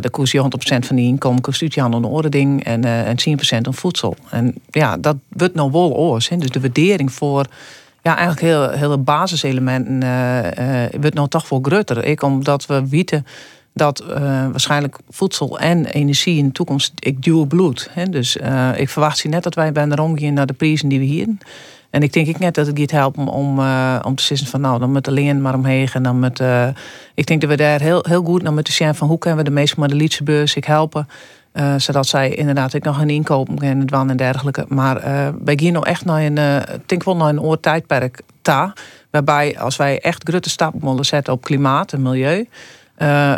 de 0.01 0.11
koers 0.11 0.31
je 0.31 0.43
100% 0.43 0.87
van 0.87 0.97
die 0.97 1.07
inkomen 1.07 1.41
kost 1.41 1.79
aan 1.79 1.93
een 1.93 2.05
orde 2.05 2.29
ding 2.29 2.65
en, 2.65 2.85
eh, 2.85 3.09
en 3.09 3.17
10% 3.17 3.67
aan 3.67 3.75
voedsel. 3.75 4.17
En 4.31 4.55
ja, 4.71 4.97
dat 4.97 5.17
wordt 5.29 5.55
nou 5.55 5.71
wel 5.71 5.95
oors. 5.95 6.29
Dus 6.29 6.51
de 6.51 6.61
waardering 6.61 7.13
voor 7.13 7.47
ja, 8.03 8.17
eigenlijk 8.17 8.41
heel, 8.41 8.71
hele 8.71 8.99
basiselementen 8.99 10.03
uh, 10.03 11.01
wordt 11.01 11.15
nou 11.15 11.29
toch 11.29 11.49
wel 11.49 11.59
groter. 11.63 12.05
Ik 12.05 12.23
omdat 12.23 12.67
we 12.67 12.89
weten 12.89 13.27
dat 13.73 14.05
waarschijnlijk 14.51 14.99
voedsel 15.09 15.59
en 15.59 15.85
energie 15.85 16.37
in 16.37 16.47
de 16.47 16.53
toekomst 16.53 16.93
ik 16.99 17.23
duur 17.23 17.47
bloed. 17.47 17.89
Hè? 17.93 18.09
Dus 18.09 18.37
ik 18.77 18.89
verwacht 18.89 19.21
je 19.21 19.29
net 19.29 19.43
dat 19.43 19.55
wij 19.55 19.73
bij 19.73 19.89
de 19.89 20.03
omgaan 20.03 20.35
naar 20.35 20.47
de 20.47 20.53
prijzen 20.53 20.89
die 20.89 20.99
we 20.99 21.05
hier. 21.05 21.27
En 21.95 22.03
ik 22.03 22.13
denk 22.13 22.27
ik 22.27 22.39
net 22.39 22.55
dat 22.55 22.67
het 22.67 22.77
niet 22.77 22.91
helpt 22.91 23.17
om, 23.17 23.29
om, 23.29 23.59
om 24.03 24.15
te 24.15 24.23
zeggen 24.23 24.47
van 24.47 24.61
nou, 24.61 24.79
dan 24.79 24.93
met 24.93 25.09
alleen 25.09 25.43
maar 25.43 25.55
omheen. 25.55 25.89
En 25.93 26.03
dan 26.03 26.19
met, 26.19 26.43
ik 27.15 27.27
denk 27.27 27.41
dat 27.41 27.51
we 27.51 27.57
daar 27.57 27.81
heel, 27.81 28.05
heel 28.09 28.25
goed 28.25 28.43
naar 28.43 28.53
moeten 28.53 28.73
zien 28.73 28.95
van 28.95 29.09
hoe 29.09 29.19
kunnen 29.19 29.39
we 29.39 29.45
de 29.45 29.51
meeste 29.51 29.81
maar 29.81 29.89
de 29.89 29.95
Lietse 29.95 30.23
beurs 30.23 30.55
ik 30.55 30.65
helpen. 30.65 31.09
Uh, 31.53 31.75
zodat 31.77 32.07
zij 32.07 32.31
inderdaad 32.31 32.75
ik 32.75 32.85
nog 32.85 33.01
een 33.01 33.11
inkopen 33.11 33.59
en 33.59 33.81
het 33.81 33.93
en 33.93 34.17
dergelijke. 34.17 34.65
Maar 34.69 35.01
wij 35.45 35.59
gaan 35.63 35.73
nou 35.73 35.87
echt 35.87 36.05
naar 36.05 36.23
een, 36.23 36.63
denk 36.87 37.05
wel 37.05 37.29
een 37.29 37.41
oortijdperk 37.41 38.23
ta. 38.43 38.73
Waarbij 39.11 39.59
als 39.59 39.77
wij 39.77 40.01
echt 40.01 40.29
grote 40.29 40.51
stappen 40.51 40.81
willen 40.81 41.05
zetten 41.05 41.33
op 41.33 41.43
klimaat 41.43 41.93
en 41.93 42.03
milieu. 42.03 42.49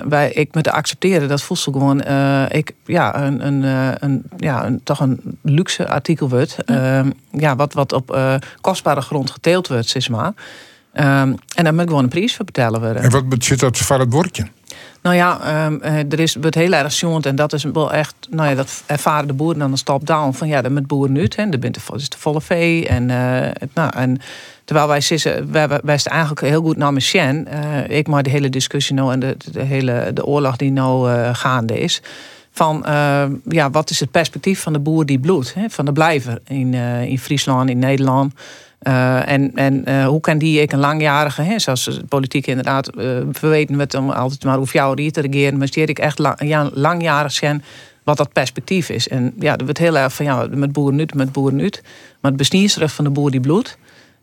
Wij, 0.08 0.30
ik 0.34 0.54
moet 0.54 0.68
accepteren 0.68 1.28
dat 1.28 1.42
voedsel 1.42 1.72
gewoon 1.72 2.00
ik, 2.48 2.72
ja, 2.84 3.22
een, 3.22 3.46
een, 3.46 3.62
een, 4.04 4.22
ja, 4.36 4.66
een, 4.66 4.80
toch 4.82 5.00
een 5.00 5.38
luxe 5.42 5.88
artikel 5.88 6.28
wordt. 6.28 6.56
Ja. 6.66 6.98
Ehm, 6.98 7.10
ja 7.30 7.56
wat, 7.56 7.72
wat 7.72 7.92
op 7.92 8.18
kostbare 8.60 9.00
grond 9.00 9.30
geteeld 9.30 9.68
wordt, 9.68 9.88
zeg 9.88 10.08
maar. 10.08 10.32
Um, 10.98 11.34
en 11.54 11.64
daar 11.64 11.75
moet 11.75 11.86
gewoon 11.86 12.02
een 12.02 12.08
prijs 12.08 12.36
voor 12.36 12.44
betalen 12.44 12.80
worden. 12.80 13.02
En 13.02 13.10
wat 13.10 13.44
zit 13.44 13.60
dat 13.60 13.78
voor 13.78 13.98
het 13.98 14.12
woordje? 14.12 14.46
Nou 15.02 15.16
ja, 15.16 15.64
um, 15.66 15.82
er 15.82 16.20
is 16.20 16.36
het 16.40 16.54
heel 16.54 16.72
erg 16.72 16.92
zond 16.92 17.26
en 17.26 17.36
dat 17.36 17.52
is 17.52 17.64
wel 17.64 17.92
echt, 17.92 18.14
nou 18.30 18.48
ja, 18.48 18.54
dat 18.54 18.82
ervaren 18.86 19.26
de 19.26 19.32
boeren 19.32 19.58
dan 19.58 19.70
een 19.70 19.78
stap 19.78 20.06
down 20.06 20.32
van 20.32 20.48
ja, 20.48 20.62
dat 20.62 20.72
met 20.72 20.86
boeren 20.86 21.12
nu, 21.12 21.28
hè, 21.36 21.48
de 21.48 21.58
bent 21.58 21.78
is 21.94 22.08
de 22.08 22.18
volle 22.18 22.40
vee 22.40 22.88
en, 22.88 23.02
uh, 23.08 23.66
nou, 23.75 23.90
en 23.94 24.20
terwijl 24.66 24.88
wij 24.88 25.00
zitten, 25.00 25.52
wij, 25.52 25.68
wij 25.82 25.99
staan 25.99 26.12
eigenlijk 26.12 26.46
heel 26.46 26.62
goed 26.62 26.76
naar 26.76 26.92
Michien. 26.92 27.49
Uh, 27.52 27.88
ik 27.99 28.06
maar 28.06 28.23
de 28.23 28.30
hele 28.30 28.50
discussie 28.50 28.94
nou 28.94 29.12
en 29.12 29.20
de, 29.20 29.37
de 29.52 29.62
hele 29.62 30.11
de 30.14 30.25
oorlog 30.25 30.56
die 30.56 30.73
nou 30.73 31.11
uh, 31.11 31.28
gaande 31.32 31.80
is 31.80 32.02
van 32.50 32.82
ja, 33.49 33.70
wat 33.70 33.90
is 33.90 34.00
het 34.00 34.11
perspectief 34.11 34.61
van 34.61 34.73
de 34.73 34.78
boer 34.78 35.06
die 35.06 35.18
bloedt, 35.18 35.54
van 35.68 35.85
de 35.85 35.92
blijver 35.92 36.38
in, 36.46 36.75
in 37.04 37.18
Friesland, 37.18 37.70
in 37.70 37.78
Nederland. 37.78 38.35
En 38.78 39.52
en 39.54 40.04
hoe 40.04 40.20
kan 40.20 40.38
die 40.38 40.61
ik 40.61 40.73
een 40.73 40.78
langjarige, 40.78 41.42
hè, 41.42 41.58
zoals 41.58 42.00
politiek 42.08 42.46
inderdaad 42.46 42.90
uh, 42.99 43.18
verweten 43.32 43.76
met 43.76 43.94
om 43.94 44.11
altijd 44.11 44.44
maar 44.44 44.56
hoef 44.56 44.73
jou 44.73 45.02
hier 45.02 45.12
te 45.12 45.20
regeren, 45.20 45.58
maar 45.58 45.68
ik 45.73 45.99
echt 45.99 46.18
lang, 46.18 46.37
ja, 46.38 46.70
langjarig 46.73 47.32
zijn 47.32 47.64
wat 48.06 48.16
dat 48.16 48.32
perspectief 48.32 48.88
is. 48.88 49.08
En 49.08 49.35
ja, 49.38 49.56
er 49.56 49.64
wordt 49.64 49.78
heel 49.78 49.99
erg 49.99 50.12
van 50.12 50.25
ja, 50.25 50.46
met 50.50 50.73
boeren 50.73 50.96
nu, 50.96 51.06
met 51.14 51.32
boeren 51.32 51.56
nu. 51.56 51.70
Maar 52.20 52.30
het 52.30 52.37
bestiersrecht 52.37 52.94
van 52.94 53.04
de 53.04 53.11
boer 53.11 53.30
die 53.30 53.40
bloedt. 53.40 53.78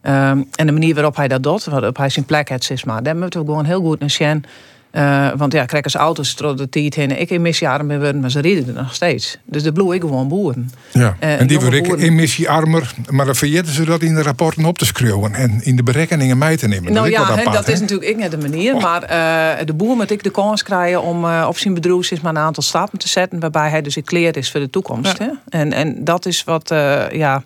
Um, 0.05 0.47
en 0.55 0.65
de 0.65 0.71
manier 0.71 0.93
waarop 0.93 1.15
hij 1.15 1.27
dat 1.27 1.43
doet, 1.43 1.63
waarop 1.63 1.97
hij 1.97 2.09
zijn 2.09 2.25
plek 2.25 2.49
heeft, 2.49 2.63
zeg 2.63 2.85
maar, 2.85 3.03
daar 3.03 3.17
moeten 3.17 3.39
we 3.39 3.45
gewoon 3.45 3.65
heel 3.65 3.81
goed 3.81 3.99
naar 3.99 4.09
zien 4.09 4.45
uh, 4.93 5.29
want 5.35 5.53
ja, 5.53 5.65
krijg 5.65 5.83
als 5.83 5.95
auto's 5.95 6.35
de 6.35 6.69
tijd 6.69 6.95
heen. 6.95 7.19
Ik 7.19 7.29
emissiearm 7.29 7.87
ben 7.87 7.99
worden, 7.99 8.21
maar 8.21 8.31
ze 8.31 8.39
reden 8.39 8.67
er 8.67 8.73
nog 8.73 8.93
steeds. 8.93 9.37
Dus 9.45 9.63
de 9.63 9.71
bloe 9.71 9.95
ik 9.95 10.01
gewoon 10.01 10.27
boeren. 10.27 10.71
Ja, 10.91 11.15
uh, 11.23 11.39
en 11.39 11.47
die 11.47 11.59
worden 11.59 11.85
ik 11.85 11.99
emissiearmer, 11.99 12.93
maar 13.09 13.25
dan 13.25 13.35
vergeten 13.35 13.73
ze 13.73 13.85
dat 13.85 14.01
in 14.01 14.15
de 14.15 14.21
rapporten 14.21 14.65
op 14.65 14.77
te 14.77 14.85
schreeuwen 14.85 15.33
en 15.33 15.63
in 15.63 15.75
de 15.75 15.83
berekeningen 15.83 16.37
mee 16.37 16.57
te 16.57 16.67
nemen. 16.67 16.93
Nou 16.93 17.11
dat 17.11 17.19
ja, 17.19 17.35
he, 17.35 17.51
dat 17.51 17.67
is 17.67 17.79
natuurlijk 17.79 18.09
ik 18.09 18.17
net 18.17 18.31
de 18.31 18.37
manier. 18.37 18.75
Maar 18.75 19.03
uh, 19.03 19.65
de 19.65 19.73
boer 19.73 19.95
moet 19.95 20.11
ik 20.11 20.23
de 20.23 20.31
kans 20.31 20.63
krijgen 20.63 21.01
om 21.01 21.25
op 21.25 21.57
zijn 21.57 21.73
bedrijf 21.73 22.11
is 22.11 22.21
maar 22.21 22.35
een 22.35 22.41
aantal 22.41 22.63
stappen 22.63 22.99
te 22.99 23.09
zetten 23.09 23.39
waarbij 23.39 23.69
hij 23.69 23.81
dus 23.81 23.93
gekleerd 23.93 24.37
is 24.37 24.51
voor 24.51 24.59
de 24.59 24.69
toekomst. 24.69 25.17
Ja. 25.17 25.25
Hè? 25.25 25.59
En, 25.59 25.73
en 25.73 26.03
dat 26.03 26.25
is 26.25 26.43
wat 26.43 26.69
ja, 27.11 27.43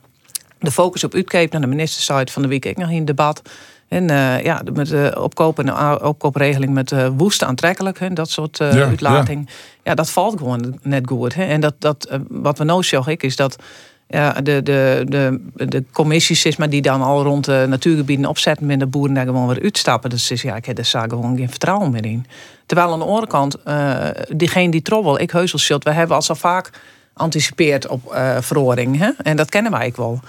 de 0.60 0.72
focus 0.72 1.04
op 1.04 1.14
uitkeep 1.14 1.52
naar 1.52 1.62
de 1.62 1.68
ministersite 1.68 2.32
van 2.32 2.42
de 2.42 2.48
week 2.48 2.66
ik 2.66 2.78
nog 2.78 2.90
in 2.90 3.06
debat. 3.06 3.42
En 3.88 4.12
uh, 4.12 4.44
ja, 4.44 4.62
met 4.74 4.88
de 4.88 5.18
opkoop 5.22 5.60
en 5.60 6.02
opkoopregeling 6.04 6.74
met 6.74 6.92
uh, 6.92 7.08
woest 7.18 7.44
aantrekkelijk, 7.44 8.00
hè, 8.00 8.14
dat 8.14 8.30
soort 8.30 8.60
uh, 8.60 8.74
ja, 8.74 8.86
uitlating. 8.86 9.44
Ja. 9.48 9.54
ja. 9.84 9.96
dat 9.96 10.10
valt 10.10 10.38
gewoon 10.38 10.80
net 10.82 11.08
goed. 11.08 11.34
Hè. 11.34 11.44
En 11.44 11.62
dat, 11.62 11.74
dat, 11.80 12.20
wat 12.28 12.58
we 12.58 12.64
nou 12.64 12.84
zeggen 12.84 13.18
is 13.18 13.36
dat 13.36 13.56
ja, 14.08 14.32
de, 14.32 14.64
de, 14.64 15.04
de, 15.06 15.40
de 15.68 15.84
commissies 15.92 16.46
is 16.46 16.56
maar 16.56 16.70
die 16.70 16.82
dan 16.82 17.02
al 17.02 17.24
rond 17.24 17.46
de 17.46 17.66
natuurgebieden 17.70 18.26
opzetten 18.26 18.66
met 18.66 18.80
de 18.80 18.88
boeren 18.88 19.14
daar 19.14 19.26
gewoon 19.26 19.48
weer 19.48 19.62
uitstappen. 19.62 20.10
Dus 20.10 20.32
is, 20.32 20.42
ja, 20.42 20.56
ik 20.56 20.66
heb 20.66 20.76
daar 20.76 21.10
gewoon 21.10 21.38
geen 21.38 21.50
vertrouwen 21.50 21.92
meer 21.92 22.06
in. 22.06 22.26
Terwijl 22.66 22.92
aan 22.92 23.00
de 23.00 23.06
andere 23.06 23.28
kant, 23.28 23.58
diegene 24.38 24.72
die 24.72 24.82
trobbel, 24.82 25.20
ik 25.20 25.32
heusel 25.32 25.80
we 25.80 25.92
hebben 25.92 26.16
al 26.16 26.22
zo 26.22 26.34
vaak 26.34 26.70
anticipeerd 27.14 27.88
op 27.88 28.02
verhoring. 28.40 28.98
Hè? 28.98 29.10
En 29.24 29.36
dat 29.36 29.50
kennen 29.50 29.72
wij 29.72 29.88
ook 29.88 29.98
wel. 29.98 30.20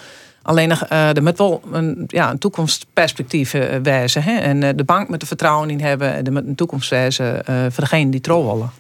Alleen 0.49 0.71
uh, 0.71 1.17
er 1.17 1.23
moet 1.23 1.39
wel 1.39 1.63
een, 1.73 2.05
ja, 2.07 2.31
een 2.31 2.39
toekomstperspectief 2.39 3.55
uh, 3.55 3.63
wijzen. 3.83 4.23
Hè? 4.23 4.39
En 4.39 4.63
uh, 4.63 4.69
de 4.77 4.85
bank 4.85 5.09
met 5.09 5.21
er 5.23 5.29
vertrouwen 5.29 5.71
in 5.71 5.81
hebben. 5.81 6.15
En 6.15 6.27
er 6.27 6.33
moet 6.33 6.47
een 6.47 6.55
toekomst 6.55 6.91
wijzen 6.91 7.43
voor 7.45 7.85
degene 7.85 8.11
die 8.11 8.21
trouwen. 8.21 8.71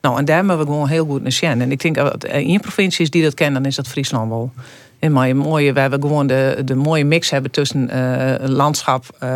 Nou, 0.00 0.18
en 0.18 0.24
daar 0.24 0.36
hebben 0.36 0.58
we 0.58 0.64
gewoon 0.64 0.88
heel 0.88 1.04
goed 1.06 1.22
naar 1.22 1.32
zien. 1.32 1.60
En 1.60 1.70
ik 1.70 1.80
denk 1.80 1.94
dat 1.94 2.24
in 2.24 2.60
provincies 2.60 3.10
die 3.10 3.22
dat 3.22 3.34
kennen, 3.34 3.62
dan 3.62 3.70
is 3.70 3.76
dat 3.76 3.88
Friesland 3.88 4.28
wel. 4.28 4.52
En 4.98 5.12
mooie, 5.36 5.72
we 5.72 5.80
hebben 5.80 6.00
gewoon 6.00 6.26
de, 6.26 6.62
de 6.64 6.74
mooie 6.74 7.04
mix 7.04 7.30
hebben 7.30 7.50
tussen 7.50 7.90
landschap, 8.50 9.26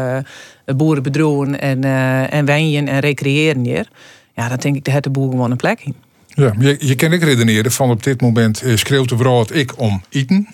boerenbedroeven 0.77 1.61
en, 1.61 1.85
en 2.31 2.45
wijnen 2.45 2.89
en 2.89 3.01
recreëren 3.01 3.65
hier. 3.65 3.89
Ja, 4.35 4.49
dan 4.49 4.59
denk 4.59 4.77
ik, 4.77 4.93
dat 4.93 5.03
de 5.03 5.11
boer 5.11 5.31
gewoon 5.31 5.51
een 5.51 5.57
plek 5.57 5.81
in. 5.81 5.95
Ja, 6.27 6.53
je, 6.59 6.77
je 6.79 6.95
kan 6.95 7.13
ik 7.13 7.23
redeneren 7.23 7.73
van 7.73 7.91
op 7.91 8.03
dit 8.03 8.21
moment 8.21 8.63
schreeuwt 8.75 9.09
de 9.09 9.17
brood 9.17 9.55
ik 9.55 9.81
om 9.81 10.03
eten. 10.11 10.49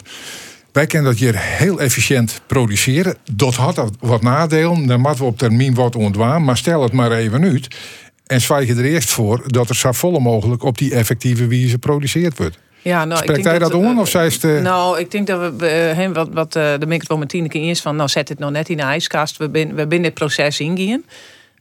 Wij 0.74 0.86
kunnen 0.86 1.10
dat 1.10 1.20
hier 1.20 1.38
heel 1.38 1.80
efficiënt 1.80 2.40
produceren. 2.46 3.16
Dat 3.32 3.54
had 3.54 3.90
wat 4.00 4.22
nadelen. 4.22 4.86
Dan 4.86 5.00
moeten 5.00 5.20
we 5.20 5.24
op 5.24 5.38
termijn 5.38 5.74
wat 5.74 5.96
ontwaan. 5.96 6.44
Maar 6.44 6.56
stel 6.56 6.82
het 6.82 6.92
maar 6.92 7.12
even 7.12 7.44
uit. 7.44 7.76
En 8.26 8.40
zwaai 8.40 8.66
je 8.66 8.74
er 8.74 8.84
eerst 8.84 9.10
voor 9.10 9.42
dat 9.46 9.68
er 9.68 9.74
zo 9.74 9.92
volle 9.92 10.20
mogelijk 10.20 10.62
op 10.62 10.78
die 10.78 10.94
effectieve 10.94 11.46
wijze 11.46 11.68
geproduceerd 11.68 12.38
wordt. 12.38 12.58
Ja, 12.82 13.04
nou, 13.04 13.22
Spreekt 13.22 13.44
hij 13.44 13.58
dat, 13.58 13.70
dat 13.70 13.80
om? 13.80 13.98
Of 13.98 14.08
zij 14.08 14.24
het, 14.24 14.44
uh... 14.44 14.60
Nou, 14.60 14.98
ik 14.98 15.10
denk 15.10 15.26
dat 15.26 15.52
we, 15.56 15.94
uh, 15.98 16.08
wat, 16.14 16.28
wat 16.32 16.56
uh, 16.56 16.72
de 16.78 16.86
microfoon 16.86 17.18
met 17.18 17.28
tien 17.28 17.48
keer 17.48 17.70
is 17.70 17.80
van, 17.80 17.96
nou 17.96 18.08
zet 18.08 18.28
het 18.28 18.38
nou 18.38 18.52
net 18.52 18.68
in 18.68 18.76
de 18.76 18.82
ijskast. 18.82 19.36
We 19.36 19.48
zijn 19.52 19.74
we 19.74 19.86
binnen 19.86 20.02
dit 20.02 20.14
proces 20.14 20.60
ingaan. 20.60 21.02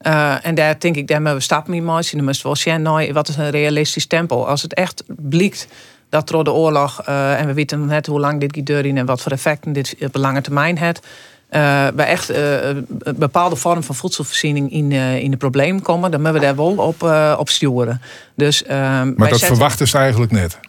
Uh, 0.08 0.46
en 0.46 0.56
daar 0.56 0.80
denk 0.80 0.96
ik, 0.96 1.08
daar 1.08 1.36
we 1.36 1.40
stappen 1.40 1.74
in 1.74 1.84
maken. 1.84 2.18
Dan 2.18 2.24
moeten 2.24 2.42
we 2.42 2.48
wel 2.48 2.56
zien, 2.56 2.82
nou, 2.82 3.14
wat 3.14 3.28
is 3.28 3.36
een 3.36 3.50
realistisch 3.50 4.06
tempo? 4.06 4.44
Als 4.44 4.62
het 4.62 4.74
echt 4.74 5.04
blikt 5.08 5.68
dat 6.14 6.28
door 6.28 6.44
de 6.44 6.52
oorlog, 6.52 7.08
uh, 7.10 7.40
en 7.40 7.48
we 7.48 7.54
weten 7.54 7.86
net 7.86 8.06
hoe 8.06 8.20
lang 8.20 8.40
dit 8.40 8.58
gaat 8.58 8.86
en 8.86 9.06
wat 9.06 9.22
voor 9.22 9.32
effecten 9.32 9.74
dit 9.74 9.96
op 10.00 10.16
lange 10.16 10.42
termijn 10.42 10.78
heeft. 10.78 11.08
Uh, 11.52 11.88
bij 11.94 12.06
echt 12.06 12.32
uh, 12.32 12.68
een 12.68 13.16
bepaalde 13.16 13.56
vorm 13.56 13.84
van 13.84 13.96
voedselvoorziening 13.96 14.72
in, 14.72 14.92
in 14.92 15.32
de 15.32 15.38
probleem 15.38 15.82
komen, 15.82 16.12
dan 16.12 16.22
moeten 16.22 16.40
we 16.40 16.46
daar 16.46 16.56
wel 16.56 16.76
op, 16.76 17.04
op 17.40 17.50
sturen. 17.50 18.02
Dus, 18.36 18.64
maar 18.68 19.16
dat 19.16 19.28
zetten... 19.28 19.48
verwachten 19.48 19.88
ze 19.88 19.98
eigenlijk 19.98 20.32
net. 20.32 20.60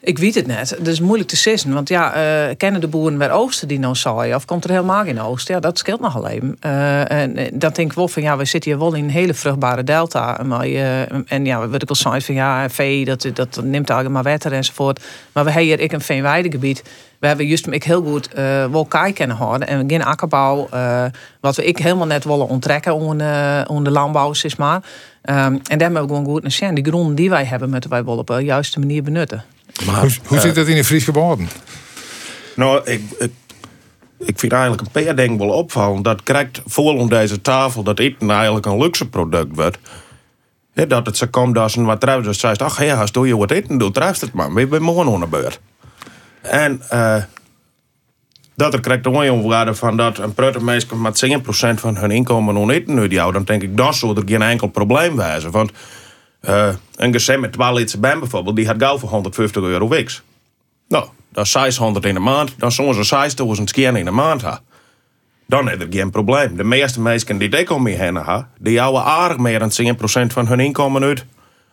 Ik 0.00 0.18
weet 0.18 0.34
het 0.34 0.46
net. 0.46 0.76
Dat 0.78 0.86
is 0.86 1.00
moeilijk 1.00 1.28
te 1.28 1.36
zeggen. 1.36 1.72
Want 1.72 1.88
ja, 1.88 2.16
uh, 2.16 2.54
kennen 2.56 2.80
de 2.80 2.88
boeren 2.88 3.18
weer 3.18 3.30
oogsten 3.30 3.68
die 3.68 3.78
nou 3.78 3.94
zaaien? 3.94 4.36
Of 4.36 4.44
komt 4.44 4.64
er 4.64 4.70
helemaal 4.70 5.04
geen 5.04 5.20
oogst? 5.20 5.48
Ja, 5.48 5.60
dat 5.60 5.78
scheelt 5.78 6.00
nog 6.00 6.16
alleen. 6.16 6.56
Uh, 6.66 7.10
en 7.10 7.36
eh, 7.36 7.46
dan 7.52 7.72
denk 7.72 7.90
ik 7.90 7.92
wel 7.92 8.08
van 8.08 8.22
ja, 8.22 8.36
we 8.36 8.44
zitten 8.44 8.70
hier 8.70 8.80
wel 8.80 8.94
in 8.94 9.04
een 9.04 9.10
hele 9.10 9.34
vruchtbare 9.34 9.84
delta. 9.84 10.40
Maar, 10.44 10.66
en 11.26 11.44
ja, 11.44 11.68
wat 11.68 11.82
ik 11.82 11.88
al 11.88 11.94
zei 11.94 12.20
van 12.20 12.34
ja, 12.34 12.70
vee, 12.70 13.04
dat, 13.04 13.30
dat 13.32 13.60
neemt 13.62 13.90
eigenlijk 13.90 14.10
maar 14.10 14.22
wetter 14.22 14.52
enzovoort. 14.52 15.00
Maar 15.32 15.44
we 15.44 15.50
hebben 15.50 15.68
hier 15.68 15.80
ik 15.80 15.92
een 15.92 16.00
veenweidegebied. 16.00 16.82
We 17.18 17.26
hebben 17.26 17.46
juist 17.46 17.66
ik 17.66 17.84
heel 17.84 18.02
goed 18.02 18.28
uh, 18.38 18.66
wel 18.66 18.84
kei 18.84 19.12
kunnen 19.12 19.36
houden. 19.36 19.68
En 19.68 19.88
geen 19.90 20.04
akkerbouw, 20.04 20.68
wat 21.40 21.56
we 21.56 21.64
ik 21.64 21.78
helemaal 21.78 22.06
net 22.06 22.24
willen 22.24 22.48
onttrekken 22.48 22.94
onder, 22.94 23.84
de 23.84 23.90
landbouw, 23.90 24.32
zeg 24.32 24.58
maar. 24.58 24.76
Um, 24.76 25.34
en 25.34 25.60
daar 25.68 25.78
hebben 25.78 26.02
we 26.02 26.08
gewoon 26.08 26.24
goed 26.24 26.42
naar 26.42 26.50
zien. 26.50 26.74
Die 26.74 26.84
gronden 26.84 27.14
die 27.14 27.30
wij 27.30 27.44
hebben, 27.44 27.70
moeten 27.70 27.90
wij 27.90 28.04
wel 28.04 28.16
op 28.16 28.26
de 28.26 28.44
juiste 28.44 28.78
manier 28.78 29.02
benutten. 29.02 29.44
Maar, 29.86 30.00
hoe, 30.00 30.10
hoe 30.26 30.38
zit 30.40 30.54
dat 30.54 30.66
in 30.66 30.76
de 30.76 30.84
Friese? 30.84 31.12
Nou, 32.54 32.80
ik, 32.84 33.02
ik, 33.18 33.32
ik 34.18 34.38
vind 34.38 34.52
eigenlijk 34.52 34.82
een 34.82 35.04
paar 35.04 35.16
dingen 35.16 35.38
wel 35.38 35.48
opvallen. 35.48 36.02
Dat 36.02 36.22
krijgt 36.22 36.60
voor 36.66 36.94
om 36.94 37.08
deze 37.08 37.40
tafel 37.40 37.82
dat 37.82 37.98
eten 37.98 38.30
eigenlijk 38.30 38.66
een 38.66 38.78
luxe 38.78 39.08
product 39.08 39.54
wordt. 39.54 39.78
dat 40.74 41.06
het 41.06 41.16
zo 41.16 41.26
komt 41.30 41.58
als 41.58 41.76
een 41.76 41.84
wat 41.84 42.00
trouwens 42.00 42.28
dus 42.28 42.40
zegt, 42.40 42.62
ach 42.62 42.84
ja, 42.84 43.00
als 43.00 43.12
doe 43.12 43.26
je 43.26 43.36
wat 43.36 43.50
eten 43.50 43.78
doet, 43.78 43.94
treft 43.94 44.20
het 44.20 44.32
maar. 44.32 44.54
We 44.54 44.66
zijn 44.70 44.82
morgen 44.82 45.14
aan 45.14 45.20
de 45.20 45.26
beurt. 45.26 45.60
En 46.40 46.82
uh, 46.92 47.22
dat 48.54 48.74
er 48.74 48.80
krijgt 48.80 49.04
de 49.04 49.10
omwaarde 49.10 49.74
van 49.74 49.96
dat 49.96 50.18
een 50.18 50.34
prutte 50.34 50.64
meisje 50.64 50.96
met 50.96 51.26
10% 51.26 51.74
van 51.74 51.96
hun 51.96 52.10
inkomen 52.10 52.54
non 52.54 52.70
eten 52.70 52.94
nu 52.94 53.08
die 53.08 53.18
dan 53.18 53.44
denk 53.44 53.62
ik, 53.62 53.76
dat 53.76 53.94
zou 53.94 54.16
er 54.16 54.22
geen 54.26 54.42
enkel 54.42 54.68
probleem 54.68 55.16
wezen. 55.16 55.50
Want 55.50 55.70
uh, 56.48 56.68
een 56.96 57.12
gezin 57.12 57.40
met 57.40 57.52
12 57.52 57.76
liter 57.78 58.00
band 58.00 58.20
bijvoorbeeld, 58.20 58.56
die 58.56 58.66
had 58.66 58.76
gauw 58.78 58.98
voor 58.98 59.08
150 59.08 59.62
euro 59.62 59.88
weeks. 59.88 60.22
Nou, 60.88 61.08
dat 61.32 61.44
is 61.44 61.50
600 61.50 62.04
in 62.04 62.14
de 62.14 62.20
maand. 62.20 62.54
Dan 62.58 62.72
soms 62.72 62.96
een 62.96 63.04
6000 63.04 63.72
keer 63.72 63.96
in 63.96 64.04
de 64.04 64.10
maand. 64.10 64.42
Ha. 64.42 64.60
dan 65.46 65.70
is 65.70 65.78
er 65.80 65.86
geen 65.90 66.10
probleem. 66.10 66.56
De 66.56 66.64
meeste 66.64 67.00
mensen 67.00 67.38
die 67.38 67.48
ik 67.48 67.70
om 67.70 67.82
me 67.82 67.90
heen 67.90 68.14
hebben, 68.14 68.48
die 68.58 68.78
houden 68.80 69.02
aardig 69.04 69.36
meer 69.38 69.58
dan 69.58 69.70
10% 69.70 70.32
van 70.32 70.46
hun 70.46 70.60
inkomen 70.60 71.02
uit 71.02 71.24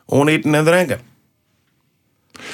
om 0.05 0.27
eten 0.27 0.55
en 0.55 0.65
drinken. 0.65 0.99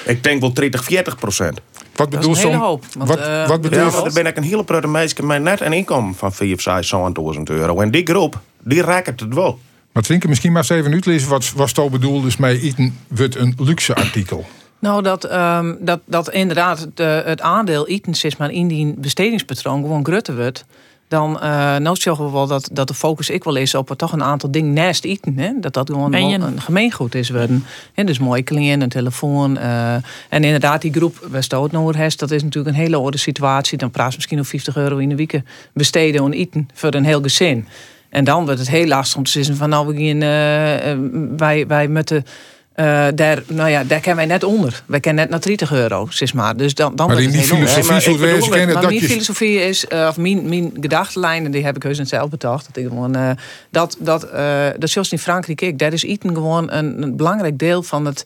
Ik 0.06 0.24
denk 0.24 0.42
wel 0.42 0.54
30, 0.54 0.84
40 0.84 1.16
procent. 1.16 1.62
Wat 1.96 2.12
Dat 2.12 2.20
is 2.24 2.28
bedoel 2.28 2.32
een 2.32 2.38
hele 2.38 2.52
zo'n- 2.52 2.62
hoop. 2.62 2.86
Want, 2.98 3.10
Wat, 3.10 3.20
eh, 3.20 3.48
wat 3.48 3.62
bedoel 3.62 3.80
Ja, 3.80 3.86
je? 3.86 3.92
dan 3.92 4.14
ben 4.14 4.26
ik 4.26 4.38
een 4.38 4.44
hele 4.44 4.64
prutte 4.64 4.88
mensen 4.88 5.26
met 5.28 5.42
net 5.42 5.62
een 5.62 5.74
inkomen 5.74 6.16
van 6.16 6.34
4, 6.34 6.58
5, 6.58 6.86
7.000 6.86 7.50
euro. 7.50 7.80
En 7.82 7.92
die 7.92 8.06
groep, 8.08 8.40
die 8.64 8.82
raakt 8.82 9.20
het 9.20 9.34
wel. 9.34 9.60
Maar 9.92 10.04
Twinke, 10.04 10.28
misschien 10.28 10.52
maar 10.52 10.62
eens 10.62 10.70
even 10.70 10.92
uitlezen 10.94 11.30
wat, 11.30 11.52
wat 11.56 11.70
Sto 11.70 11.90
bedoelt 11.90 12.26
is 12.26 12.38
met 12.38 12.62
eten 12.62 12.98
wordt 13.08 13.36
een 13.36 13.54
luxe 13.58 13.96
artikel. 13.96 14.46
Nou, 14.80 15.04
dat, 15.04 15.24
ehm, 15.24 15.74
dat, 15.80 16.00
dat 16.06 16.30
inderdaad 16.32 16.80
het, 16.80 17.00
eh, 17.00 17.20
het 17.24 17.42
aandeel 17.42 17.88
eten 17.88 18.12
is 18.22 18.38
maar 18.38 18.52
in 18.52 18.68
die 18.68 18.94
bestedingspatroon 18.98 19.82
gewoon 19.82 20.06
grutter 20.06 20.36
wordt. 20.36 20.66
Dan 21.08 21.32
uh, 21.36 21.42
nou 21.78 21.96
zeggen 21.96 22.26
we 22.26 22.32
wel 22.32 22.48
dat, 22.48 22.70
dat 22.72 22.88
de 22.88 22.94
focus 22.94 23.30
ik 23.30 23.44
wel 23.44 23.56
is 23.56 23.76
op 23.76 23.90
er 23.90 23.96
toch 23.96 24.12
een 24.12 24.24
aantal 24.24 24.52
dingen 24.52 24.74
naast 24.74 25.04
eten. 25.06 25.38
Hè? 25.38 25.52
Dat 25.60 25.74
dat 25.74 25.90
gewoon 25.90 26.12
je- 26.30 26.38
een 26.38 26.62
gemeengoed 26.62 27.16
is 27.16 27.30
worden. 27.30 27.66
Hè? 27.94 28.04
Dus 28.04 28.20
mooi 28.20 28.44
kleren, 28.44 28.82
een 28.82 28.90
telefoon. 28.90 29.58
eh, 29.58 29.94
en 30.30 30.44
inderdaad, 30.44 30.82
die 30.82 30.94
groep 30.94 31.28
nou 31.72 31.98
heeft, 31.98 32.20
dat 32.20 32.32
is 32.32 32.44
natuurlijk 32.44 32.76
een 32.76 32.82
hele 32.82 33.00
orde 33.00 33.18
situatie. 33.18 33.78
Dan 33.78 33.92
praat 33.92 34.10
je 34.10 34.16
misschien 34.16 34.38
nog 34.38 34.48
50 34.48 34.76
euro 34.76 34.98
in 34.98 35.10
de 35.10 35.16
week 35.16 35.42
besteden 35.74 36.24
aan 36.24 36.32
eten 36.32 36.70
voor 36.74 36.94
een 36.94 37.06
heel 37.06 37.22
gezin. 37.22 37.68
En 38.12 38.24
dan 38.24 38.46
wordt 38.46 38.60
het 38.60 38.70
heel 38.70 38.88
lastig 38.88 39.18
om 39.18 39.24
te 39.24 39.32
zeggen 39.32 39.56
van 39.56 39.70
nou, 39.70 39.88
we 39.88 40.06
gaan, 40.08 40.22
eh, 40.22 40.92
eh, 40.92 40.98
wij, 41.38 41.68
wij 41.68 41.88
moeten. 41.88 42.26
eh, 42.74 43.08
daar, 43.16 43.44
nou 43.48 43.70
ja, 43.70 43.84
daar 43.84 44.00
kennen 44.00 44.16
wij 44.16 44.26
net 44.26 44.44
onder. 44.44 44.84
Wij 44.86 45.00
kennen 45.00 45.22
net 45.24 45.32
naar 45.32 45.42
30 45.42 45.72
euro, 45.72 46.08
zeg 46.10 46.34
maar. 46.34 46.58
Dus 46.58 46.74
dan, 46.74 46.96
dan 46.96 47.08
Maar 47.08 47.16
die 47.16 47.30
filosofie 47.30 47.56
moeilijk. 47.58 47.84
zou 47.86 47.98
ik 47.98 48.06
het 48.06 48.20
bedoel 48.20 48.28
wezen 48.34 48.50
kennen 48.52 48.74
Maar 48.74 48.82
dat 48.82 48.92
mijn 48.92 49.02
je... 49.04 49.08
filosofie 49.10 49.60
is, 49.62 49.88
of 49.88 50.18
mijn, 50.18 50.50
mijn 50.50 50.72
gedachtenlijn, 50.82 51.46
en 51.46 51.52
die 51.52 51.64
heb 51.66 51.76
ik 51.76 51.84
heus 51.84 51.98
net 51.98 52.08
zelf 52.08 52.30
bedacht. 52.30 52.66
Dat 52.68 52.78
ik 52.84 52.88
gewoon, 52.90 53.16
eh, 53.16 53.30
dat, 53.70 53.98
dat, 54.00 54.24
eh, 54.24 54.66
dat 54.78 54.90
zoals 54.90 55.12
in 55.12 55.20
Frankrijk, 55.20 55.62
ik, 55.62 55.80
daar 55.80 55.94
is 55.94 56.04
eten 56.04 56.34
gewoon 56.34 56.72
een, 56.72 57.02
een 57.04 57.16
belangrijk 57.16 57.58
deel 57.60 57.84
van 57.84 58.06
het 58.06 58.26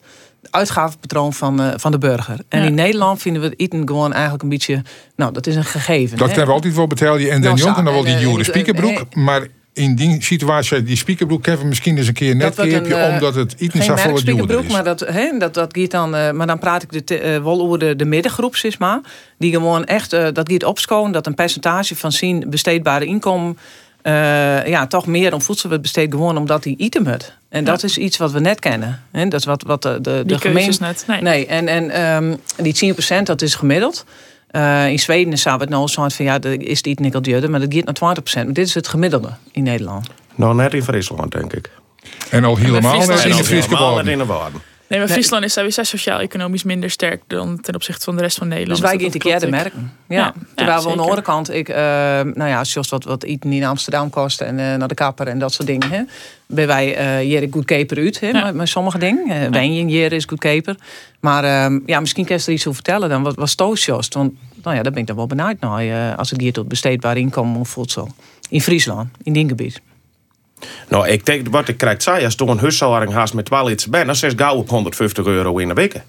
uitgavenpatroon 0.50 1.32
van, 1.32 1.60
eh, 1.62 1.68
van 1.76 1.90
de 1.92 1.98
burger. 1.98 2.38
En 2.48 2.60
Ja. 2.60 2.66
in 2.66 2.74
Nederland 2.74 3.20
vinden 3.22 3.42
we 3.42 3.52
eten 3.56 3.86
gewoon 3.86 4.12
eigenlijk 4.12 4.42
een 4.42 4.48
beetje, 4.48 4.82
nou, 5.16 5.32
dat 5.32 5.46
is 5.46 5.56
een 5.56 5.64
gegeven. 5.64 6.18
Dat 6.18 6.28
hè? 6.28 6.34
hebben 6.34 6.46
we 6.46 6.52
altijd 6.52 6.74
wel 6.74 6.86
betaald. 6.86 7.18
En 7.20 7.26
Nou, 7.28 7.40
dan 7.42 7.58
zo, 7.58 7.66
jongen 7.66 7.84
dan 7.84 7.92
wel 7.94 8.06
en, 8.06 8.18
die 8.18 8.38
en- 8.38 8.44
spiekerbroek. 8.44 8.98
en- 9.10 9.22
Maar 9.22 9.46
in 9.76 9.94
die 9.94 10.22
situatie, 10.22 10.82
die 10.82 10.96
spiekerbroek 10.96 11.46
hebben 11.46 11.68
misschien 11.68 11.96
eens 11.96 12.06
een 12.06 12.14
keer 12.14 12.36
net 12.36 12.54
keerpje, 12.54 12.94
een, 12.94 13.00
eh, 13.00 13.12
omdat 13.12 13.34
het 13.34 13.54
eten 13.58 13.82
Geen 13.82 13.82
zo 13.82 13.96
voor 13.96 14.16
het 14.16 14.26
duurder 14.26 14.64
is. 14.64 14.72
maar 14.72 14.84
dat, 14.84 15.00
hè, 15.00 15.38
dat, 15.38 15.54
dat 15.54 15.76
gaat 15.78 15.90
dan, 15.90 16.14
eh, 16.14 16.30
maar 16.30 16.46
dan 16.46 16.58
praat 16.58 16.82
ik 16.82 17.06
de, 17.06 17.40
wel 17.42 17.60
over 17.60 17.78
de, 17.78 17.96
de 17.96 18.04
middengroep, 18.04 18.56
zeg 18.56 18.78
maar. 18.78 19.00
Die 19.38 19.52
gewoon 19.52 19.84
echt, 19.84 20.10
dat 20.10 20.52
gaat 20.52 20.64
opschoon, 20.64 21.12
dat 21.12 21.26
een 21.26 21.34
percentage 21.34 21.96
van 21.96 22.12
zijn 22.12 22.44
besteedbare 22.50 23.04
inkomen 23.04 23.56
eh, 24.06 24.66
ja, 24.66 24.86
toch 24.86 25.06
meer 25.06 25.34
om 25.34 25.42
voedsel 25.42 25.68
wordt 25.68 25.82
besteed, 25.82 26.10
gewoon 26.10 26.36
omdat 26.36 26.62
die 26.62 26.76
item 26.76 27.06
het. 27.06 27.32
En 27.48 27.64
dat 27.64 27.82
is 27.82 27.98
iets 27.98 28.16
wat 28.16 28.32
we 28.32 28.40
net 28.40 28.60
kennen. 28.60 29.02
Hè? 29.12 29.28
Dat 29.28 29.40
is 29.40 29.46
wat, 29.46 29.62
wat 29.62 29.82
de, 29.82 29.98
de, 30.00 30.22
Die 30.26 30.36
de 30.36 30.38
keuzes 30.38 30.76
gemeen... 30.76 30.92
net. 30.92 31.04
Nee. 31.06 31.22
Nee, 31.22 31.46
en, 31.46 31.68
en 31.68 31.90
ehm, 31.90 32.36
die 32.56 32.94
10% 33.20 33.22
dat 33.22 33.42
is 33.42 33.54
gemiddeld. 33.54 34.04
Eh, 34.46 34.88
in 34.88 34.98
Zweden 34.98 35.38
zou 35.38 35.60
het 35.60 35.68
nou 35.68 35.88
zo 35.88 36.08
van 36.08 36.24
ja, 36.24 36.40
er 36.40 36.62
is 36.62 36.76
het 36.76 36.98
niet 36.98 37.14
maar 37.50 37.60
dat 37.60 37.74
gaat 37.74 38.00
naar 38.00 38.16
20%. 38.16 38.44
Maar 38.44 38.54
dit 38.54 38.66
is 38.66 38.74
het 38.74 38.88
gemiddelde 38.88 39.30
in 39.52 39.62
Nederland. 39.62 40.08
Nou, 40.34 40.54
net 40.54 40.74
in 40.74 40.82
Friesland, 40.82 41.32
denk 41.32 41.52
ik. 41.52 41.70
En 42.30 42.44
al 42.44 42.56
helemaal 42.56 42.98
net 42.98 43.24
in 43.24 43.30
is 43.30 43.36
de 43.36 43.44
Friese 43.44 43.68
in 44.12 44.18
de 44.18 44.26
waarden. 44.26 44.60
Nee, 44.88 44.98
maar. 44.98 45.08
Friesland 45.08 45.44
is 45.44 45.52
sowieso 45.52 45.82
sociaal-economisch 45.82 46.62
minder 46.62 46.90
sterk 46.90 47.22
dan 47.26 47.60
ten 47.60 47.74
opzichte 47.74 48.04
van 48.04 48.16
de 48.16 48.22
rest 48.22 48.38
van 48.38 48.48
Nederland. 48.48 48.80
Dus 48.80 48.90
wij 48.90 48.98
ik. 49.42 49.50
merken. 49.50 49.92
Ja. 50.08 50.16
Ja, 50.16 50.34
Terwijl 50.54 50.78
ja, 50.78 50.84
we 50.84 50.90
aan 50.90 50.96
de 50.96 51.02
andere 51.02 51.22
kant, 51.22 51.54
ik, 51.54 51.68
eh, 51.68 51.76
nou 52.34 52.46
ja, 52.46 52.64
zoals 52.64 52.88
wat, 52.88 53.04
wat 53.04 53.22
eten 53.22 53.52
in 53.52 53.64
Amsterdam 53.64 54.10
kost 54.10 54.40
en 54.40 54.58
eh, 54.58 54.74
naar 54.74 54.88
de 54.88 54.94
kapper 54.94 55.28
en 55.28 55.38
dat 55.38 55.52
soort 55.52 55.68
dingen. 55.68 55.90
Hè. 55.90 56.02
Ben 56.46 56.66
wij 56.66 56.96
eh 56.96 57.18
hier 57.18 57.46
goedkoper 57.50 57.98
uit, 57.98 58.20
hè, 58.20 58.28
Ja. 58.28 58.44
met, 58.44 58.54
met 58.54 58.68
sommige 58.68 58.98
dingen. 58.98 59.42
Uh, 59.42 59.48
Wijnje 59.50 59.84
hier 59.84 60.12
is 60.12 60.24
goedkoper. 60.24 60.76
Maar 61.20 61.44
ehm, 61.44 61.78
ja, 61.86 62.00
misschien 62.00 62.24
kan 62.24 62.36
je 62.36 62.42
er 62.46 62.52
iets 62.52 62.66
over 62.66 62.74
vertellen 62.74 63.08
dan. 63.08 63.22
Wat 63.22 63.34
was 63.34 63.54
Toastjost? 63.54 64.14
Want 64.14 64.32
nou 64.62 64.76
ja, 64.76 64.82
daar 64.82 64.92
ben 64.92 65.00
ik 65.00 65.06
dan 65.06 65.16
wel 65.16 65.26
benieuwd 65.26 65.60
naar. 65.60 66.16
als 66.16 66.30
het 66.30 66.40
hier 66.40 66.52
tot 66.52 66.68
besteedbaar 66.68 67.16
inkomen 67.16 67.60
of 67.60 67.68
voedsel. 67.68 68.08
In 68.48 68.60
Friesland, 68.60 69.08
in 69.22 69.32
die 69.32 69.48
gebied. 69.48 69.80
Nou, 70.88 71.08
ik 71.08 71.26
denk 71.26 71.48
wat 71.50 71.68
ik 71.68 71.76
krijg 71.76 72.02
zei, 72.02 72.24
als 72.24 72.34
je 72.36 72.46
een 72.46 72.58
huishouding 72.58 73.12
haast 73.12 73.34
met 73.34 73.44
12 73.44 73.70
iets 73.70 73.86
bent, 73.86 74.06
dan 74.06 74.16
zit 74.16 74.30
je 74.30 74.38
gauw 74.38 74.56
op 74.56 74.68
150 74.68 75.26
euro 75.26 75.58
in 75.58 75.68
de 75.68 75.74
week. 75.74 76.02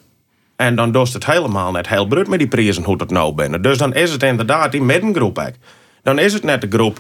En 0.55 0.75
dan 0.75 0.91
doet 0.91 1.13
het 1.13 1.25
helemaal 1.25 1.71
net 1.71 1.87
heel 1.87 2.07
bruut 2.07 2.27
met 2.27 2.39
die 2.39 2.47
prijzen 2.47 2.83
hoe 2.83 2.97
dat 2.97 3.09
nou 3.09 3.33
binnen. 3.33 3.61
Dus 3.61 3.77
dan 3.77 3.93
is 3.93 4.11
het 4.11 4.23
inderdaad 4.23 4.71
die 4.71 4.81
middengroep. 4.81 5.37
eigenlijk. 5.37 5.71
Dan 6.03 6.19
is 6.19 6.33
het 6.33 6.43
net 6.43 6.61
de 6.61 6.67
groep 6.69 6.99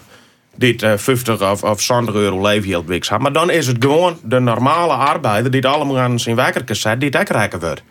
die 0.55 0.71
het, 0.71 0.83
eh, 0.83 0.93
50 0.95 1.41
of, 1.41 1.63
of 1.63 1.87
100 1.87 2.17
euro 2.17 2.41
leefgeld 2.41 2.85
weeks. 2.85 3.09
Maar 3.09 3.31
dan 3.31 3.51
is 3.51 3.67
het 3.67 3.77
gewoon 3.79 4.17
de 4.23 4.39
normale 4.39 4.93
arbeider 4.93 5.51
die 5.51 5.61
het 5.61 5.69
allemaal 5.69 5.99
aan 5.99 6.19
zijn 6.19 6.35
wekker 6.35 6.75
zet, 6.75 6.99
die 6.99 7.09
het 7.09 7.19
ook 7.19 7.29
rijker 7.29 7.59
wordt. 7.59 7.83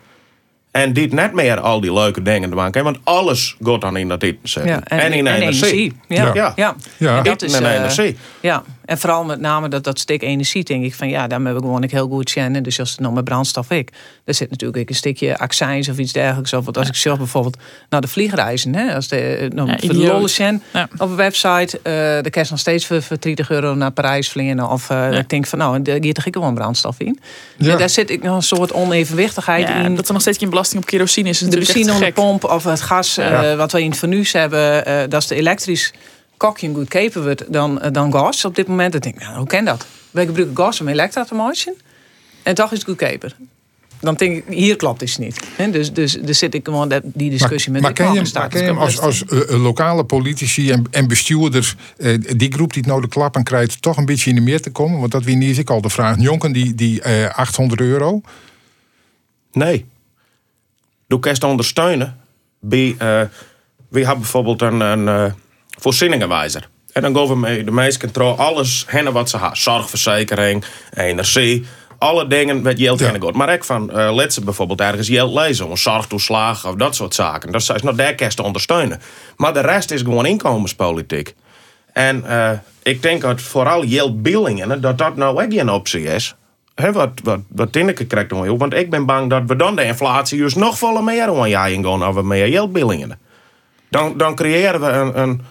En 0.71 0.93
die 0.93 1.03
het 1.03 1.13
net 1.13 1.33
meer 1.33 1.59
al 1.59 1.81
die 1.81 1.93
leuke 1.93 2.21
dingen 2.21 2.49
doen 2.49 2.71
kan, 2.71 2.83
want 2.83 2.97
alles 3.03 3.55
gaat 3.63 3.81
dan 3.81 3.97
in 3.97 4.07
dat 4.07 4.23
eten 4.23 4.39
zetten. 4.49 4.71
Ja, 4.71 4.83
en, 4.83 5.13
in 5.13 5.27
energie. 5.27 5.93
Ja. 6.07 6.33
Ja. 6.33 6.53
Ja. 6.55 6.75
Ja. 6.97 7.17
En 7.17 7.23
dat 7.23 7.41
is, 7.41 7.53
en 7.53 7.65
eh, 7.65 7.75
energie. 7.75 8.17
Ja, 8.41 8.63
en 8.87 8.97
vooral 8.97 9.23
met 9.23 9.39
name 9.39 9.67
dat, 9.67 9.83
dat 9.83 9.99
stuk 9.99 10.21
energie, 10.21 10.63
denk 10.63 10.83
ik 10.83 10.95
van 10.95 11.09
ja, 11.09 11.27
daar 11.27 11.41
hebben 11.41 11.55
we 11.55 11.61
gewoon 11.61 11.83
ik 11.83 11.91
heel 11.91 12.07
goed 12.07 12.31
kennen. 12.31 12.63
Dus 12.63 12.79
als 12.79 12.91
het 12.91 12.99
nog 12.99 13.13
met 13.13 13.23
brandstof 13.23 13.69
ik, 13.69 13.89
er 14.25 14.33
zit 14.33 14.49
natuurlijk 14.49 14.79
ook 14.79 14.89
een 14.89 14.95
stukje 14.95 15.37
accijns 15.37 15.89
of 15.89 15.97
iets 15.97 16.11
dergelijks. 16.11 16.53
Of 16.53 16.65
wat 16.65 16.77
als 16.77 16.87
ik 16.87 16.95
zelf 16.95 17.17
bijvoorbeeld 17.17 17.57
naar 17.89 18.01
de 18.01 18.07
vliegreizen, 18.07 18.75
hè, 18.75 18.95
als 18.95 19.07
de, 19.07 19.19
eh, 19.19 19.49
nou, 19.49 19.69
Ja, 19.69 19.75
de 19.75 20.59
op 20.97 21.09
een 21.09 21.15
website, 21.15 21.79
eh 21.83 22.23
de 22.23 22.29
kerst 22.29 22.51
nog 22.51 22.59
steeds 22.59 22.85
voor, 22.85 23.01
voor 23.01 23.19
30 23.19 23.49
euro 23.49 23.75
naar 23.75 23.91
Parijs 23.91 24.29
vliegen. 24.29 24.69
Of 24.69 24.89
eh, 24.89 25.11
ik 25.11 25.29
denk 25.29 25.47
van 25.47 25.59
nou, 25.59 25.81
daar 25.81 25.97
gaat 26.01 26.17
er 26.17 26.31
gewoon 26.31 26.53
brandstof 26.53 26.99
in. 26.99 27.19
Ja. 27.57 27.71
En 27.71 27.77
daar 27.77 27.89
zit 27.89 28.09
ik 28.09 28.23
nog 28.23 28.35
een 28.35 28.41
soort 28.41 28.73
onevenwichtigheid 28.73 29.67
Ja, 29.67 29.75
in. 29.75 29.95
dat 29.95 30.07
er 30.07 30.13
nog 30.13 30.21
steeds 30.21 30.37
geen 30.37 30.49
belasting 30.49 30.81
op 30.81 30.87
kerosine 30.87 31.29
is, 31.29 31.41
is 31.41 31.49
de 31.49 31.57
benzine 31.57 31.91
onder 31.91 32.05
gek. 32.05 32.13
pomp 32.13 32.43
of 32.43 32.63
het 32.63 32.81
gas 32.81 33.17
eh, 33.17 33.55
wat 33.55 33.71
we 33.71 33.81
in 33.81 33.89
het 33.89 33.99
fornuis 33.99 34.31
hebben, 34.31 34.85
eh, 34.85 34.99
dat 35.09 35.21
is 35.21 35.27
de 35.27 35.35
elektrisch 35.35 35.93
kokje 36.37 36.73
goedkoper 36.73 37.23
wordt 37.23 37.53
dan, 37.53 37.81
eh, 37.81 37.91
dan 37.91 38.11
gas 38.11 38.45
op 38.45 38.55
dit 38.55 38.67
moment. 38.67 38.91
Dan 38.91 39.01
denk 39.01 39.15
ik, 39.15 39.21
nou, 39.21 39.37
hoe 39.37 39.47
kan 39.47 39.65
dat? 39.65 39.85
Wij 40.11 40.25
gebruiken 40.25 40.55
gas 40.57 40.81
om 40.81 40.87
elektra 40.87 41.23
te 41.25 41.35
maken 41.35 41.75
en 42.43 42.55
toch 42.55 42.71
is 42.71 42.77
het 42.77 42.87
goedkoper. 42.87 43.35
Dan 43.99 44.15
denk 44.15 44.35
ik, 44.37 44.53
hier 44.55 44.75
klopt 44.75 45.01
het 45.01 45.17
niet. 45.19 45.39
Hè, 45.55 45.69
Dus, 45.69 45.93
dus, 45.93 46.13
dus 46.21 46.37
zit 46.37 46.53
ik 46.53 46.65
gewoon 46.65 46.89
dat- 46.89 47.01
die 47.03 47.29
discussie 47.29 47.71
maar, 47.71 47.81
met 47.81 47.89
maar 47.97 48.07
de 48.07 48.13
ken 48.13 48.23
je, 48.23 48.31
maar 48.33 48.49
ken 48.49 48.59
je 48.61 48.65
hem 48.65 48.77
als, 48.77 48.99
als 48.99 49.25
eh, 49.25 49.41
eh, 49.53 49.61
lokale 49.61 50.03
politici 50.03 50.71
en, 50.71 50.85
en 50.91 51.07
bestuurders, 51.07 51.75
eh, 51.97 52.17
die 52.35 52.53
groep 52.53 52.73
die 52.73 52.81
het 52.81 52.91
nou 52.91 53.01
de 53.01 53.07
klappen 53.07 53.43
krijgt, 53.43 53.81
toch 53.81 53.97
een 53.97 54.05
beetje 54.05 54.29
in 54.29 54.35
de 54.35 54.41
meer 54.41 54.61
te 54.61 54.69
komen? 54.69 54.99
Want 54.99 55.11
dat 55.11 55.23
wie 55.23 55.35
niet 55.35 55.49
is 55.49 55.57
ik 55.57 55.69
al 55.69 55.81
de 55.81 55.89
vraag. 55.89 56.15
Jonken 56.19 56.51
die, 56.51 56.75
die 56.75 57.01
eh, 57.01 57.37
800 57.37 57.81
euro. 57.81 58.21
Nee. 59.51 59.85
Doe 61.07 61.19
kerst 61.19 61.43
ondersteunen. 61.43 62.17
Bij, 62.59 62.95
eh, 62.97 63.21
we 63.89 63.99
hebben 63.99 64.19
bijvoorbeeld 64.19 64.61
een, 64.61 64.79
een 64.79 65.07
eh, 65.07 65.33
voorzieningenwijzer. 65.77 66.69
En 66.93 67.01
dan 67.01 67.15
gaan 67.15 67.27
we 67.27 67.35
met 67.35 67.65
de 67.65 67.71
meesten 67.71 68.11
trouw 68.11 68.33
alles 68.35 68.85
hennen 68.87 69.13
wat 69.13 69.29
ze 69.29 69.37
hebben. 69.37 69.57
Zorgverzekering, 69.57 70.63
energie, 70.93 71.65
alle 71.97 72.27
dingen 72.27 72.63
wat 72.63 72.79
geld 72.79 72.99
Ja. 72.99 73.09
gaat. 73.19 73.33
Maar 73.33 73.53
ik 73.53 73.63
van 73.63 73.89
uh, 73.95 74.13
let 74.15 74.33
ze 74.33 74.43
bijvoorbeeld 74.43 74.81
ergens 74.81 75.07
geld 75.07 75.33
lezen, 75.33 75.69
een 75.69 75.77
zorgtoeslag 75.77 76.67
of 76.67 76.75
dat 76.75 76.95
soort 76.95 77.15
zaken. 77.15 77.51
Dat 77.51 77.61
is 77.61 77.81
nog 77.81 77.95
daar 77.95 78.13
kerst 78.13 78.37
te 78.37 78.43
ondersteunen. 78.43 79.01
Maar 79.35 79.53
de 79.53 79.61
rest 79.61 79.91
is 79.91 80.01
gewoon 80.01 80.25
inkomenspolitiek. 80.25 81.35
En 81.93 82.25
eh, 82.25 82.51
ik 82.83 83.01
denk 83.01 83.21
dat 83.21 83.41
vooral 83.41 83.83
geldbillingen, 83.87 84.81
dat 84.81 84.97
dat 84.97 85.15
nou 85.15 85.43
ook 85.43 85.53
geen 85.53 85.69
optie 85.69 86.03
is. 86.03 86.35
Hè, 86.75 86.91
wat, 86.91 87.09
wat, 87.23 87.39
wat 87.47 87.71
Tinneke 87.71 88.05
krijgt 88.05 88.29
dan. 88.29 88.57
Want 88.57 88.73
ik 88.73 88.89
ben 88.89 89.05
bang 89.05 89.29
dat 89.29 89.41
we 89.47 89.55
dan 89.55 89.75
de 89.75 89.83
inflatie 89.83 90.39
juist 90.39 90.55
nog 90.55 90.77
volle 90.77 91.01
meer 91.01 91.27
aan 91.27 91.49
jij 91.49 91.79
gaan 91.81 92.01
als 92.01 92.15
we 92.15 92.23
meer 92.23 92.47
geldbillingen. 92.47 93.19
Dan, 93.89 94.17
dan 94.17 94.35
creëren 94.35 94.81
we 94.81 94.87
een, 94.87 95.19
een, 95.19 95.41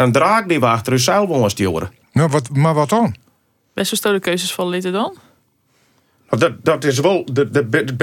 een 0.00 0.12
draak 0.12 0.48
die 0.48 0.60
we 0.60 0.66
achter 0.66 0.92
onszelf 0.92 1.28
willen 1.28 1.50
sturen. 1.50 1.92
Nou, 2.12 2.28
wat, 2.28 2.50
maar 2.50 2.74
wat 2.74 2.88
dan? 2.88 3.14
Best 3.74 3.90
wel 3.90 3.98
stoute 3.98 4.20
keuzes 4.20 4.52
dit 4.70 4.84
er 4.84 4.92
dan? 4.92 5.16
Dat, 6.28 6.52
dat 6.64 6.84
is 6.84 6.98
wel 6.98 7.24
de, 7.32 7.50
de, 7.50 7.84
de 7.84 7.94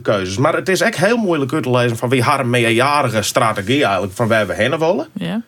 keuzes. 0.00 0.36
Maar 0.36 0.54
het 0.54 0.68
is 0.68 0.80
echt 0.80 0.96
heel 0.96 1.16
moeilijk 1.16 1.52
uit 1.52 1.62
te 1.62 1.70
lezen 1.70 1.96
van 1.96 2.08
wie 2.08 2.22
een 2.40 2.50
meerjarige 2.50 3.22
strategie 3.22 3.84
eigenlijk 3.84 4.14
van 4.14 4.28
waar 4.28 4.46
we 4.46 4.54
heen 4.54 4.78
willen. 4.78 5.08
Ja. 5.12 5.42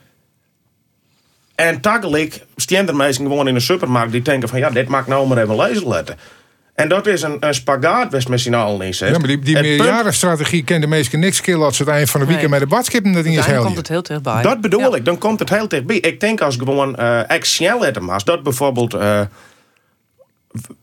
En 1.54 1.80
tegelijk 1.80 2.46
staan 2.56 2.88
er 2.88 2.96
mensen 2.96 3.24
gewoon 3.24 3.48
in 3.48 3.54
de 3.54 3.60
supermarkt 3.60 4.12
die 4.12 4.22
denken 4.22 4.48
van 4.48 4.58
ja, 4.58 4.70
dit 4.70 4.88
maakt 4.88 5.06
nou 5.06 5.28
maar 5.28 5.38
even 5.38 5.56
lezen 5.56 5.88
letten. 5.88 6.18
En 6.74 6.88
dat 6.88 7.06
is 7.06 7.22
een, 7.22 7.36
een 7.40 7.54
spagaat, 7.54 8.10
best 8.10 8.28
met 8.28 8.40
z'n 8.40 8.54
allen 8.54 8.86
in 8.86 8.94
zegt. 8.94 9.12
Ja, 9.12 9.18
maar 9.18 9.28
die, 9.28 9.38
die 9.38 9.56
Het 9.56 9.66
punt- 9.66 9.78
meerjarenstrategie 9.78 10.64
kende 10.64 10.86
meesten 10.86 11.20
niks 11.20 11.40
killen 11.40 11.64
als 11.64 11.76
ze 11.76 11.82
het 11.82 11.92
eind 11.92 12.10
van 12.10 12.20
de 12.20 12.26
weekend 12.26 12.50
Nee. 12.50 12.60
met 12.60 12.68
de 12.68 12.74
badskippen 12.76 13.12
dat 13.12 13.24
ding 13.24 13.38
is 13.38 13.46
heel 13.46 13.62
komt 13.62 13.76
het 13.76 13.88
heel 13.88 14.02
dichtbij. 14.02 14.42
Dat 14.42 14.60
bedoel 14.60 14.80
Ja. 14.90 14.96
ik, 14.96 15.04
dan 15.04 15.18
komt 15.18 15.38
het 15.38 15.48
heel 15.48 15.68
dichtbij. 15.68 15.96
Ik 15.96 16.20
denk 16.20 16.40
als 16.40 16.56
gewoon 16.56 16.96
eh 16.96 17.30
echt 17.30 17.46
snel 17.46 17.80
letten 17.80 18.04
maar 18.04 18.24
dat 18.24 18.42
bijvoorbeeld. 18.42 18.94
eh 18.94 19.20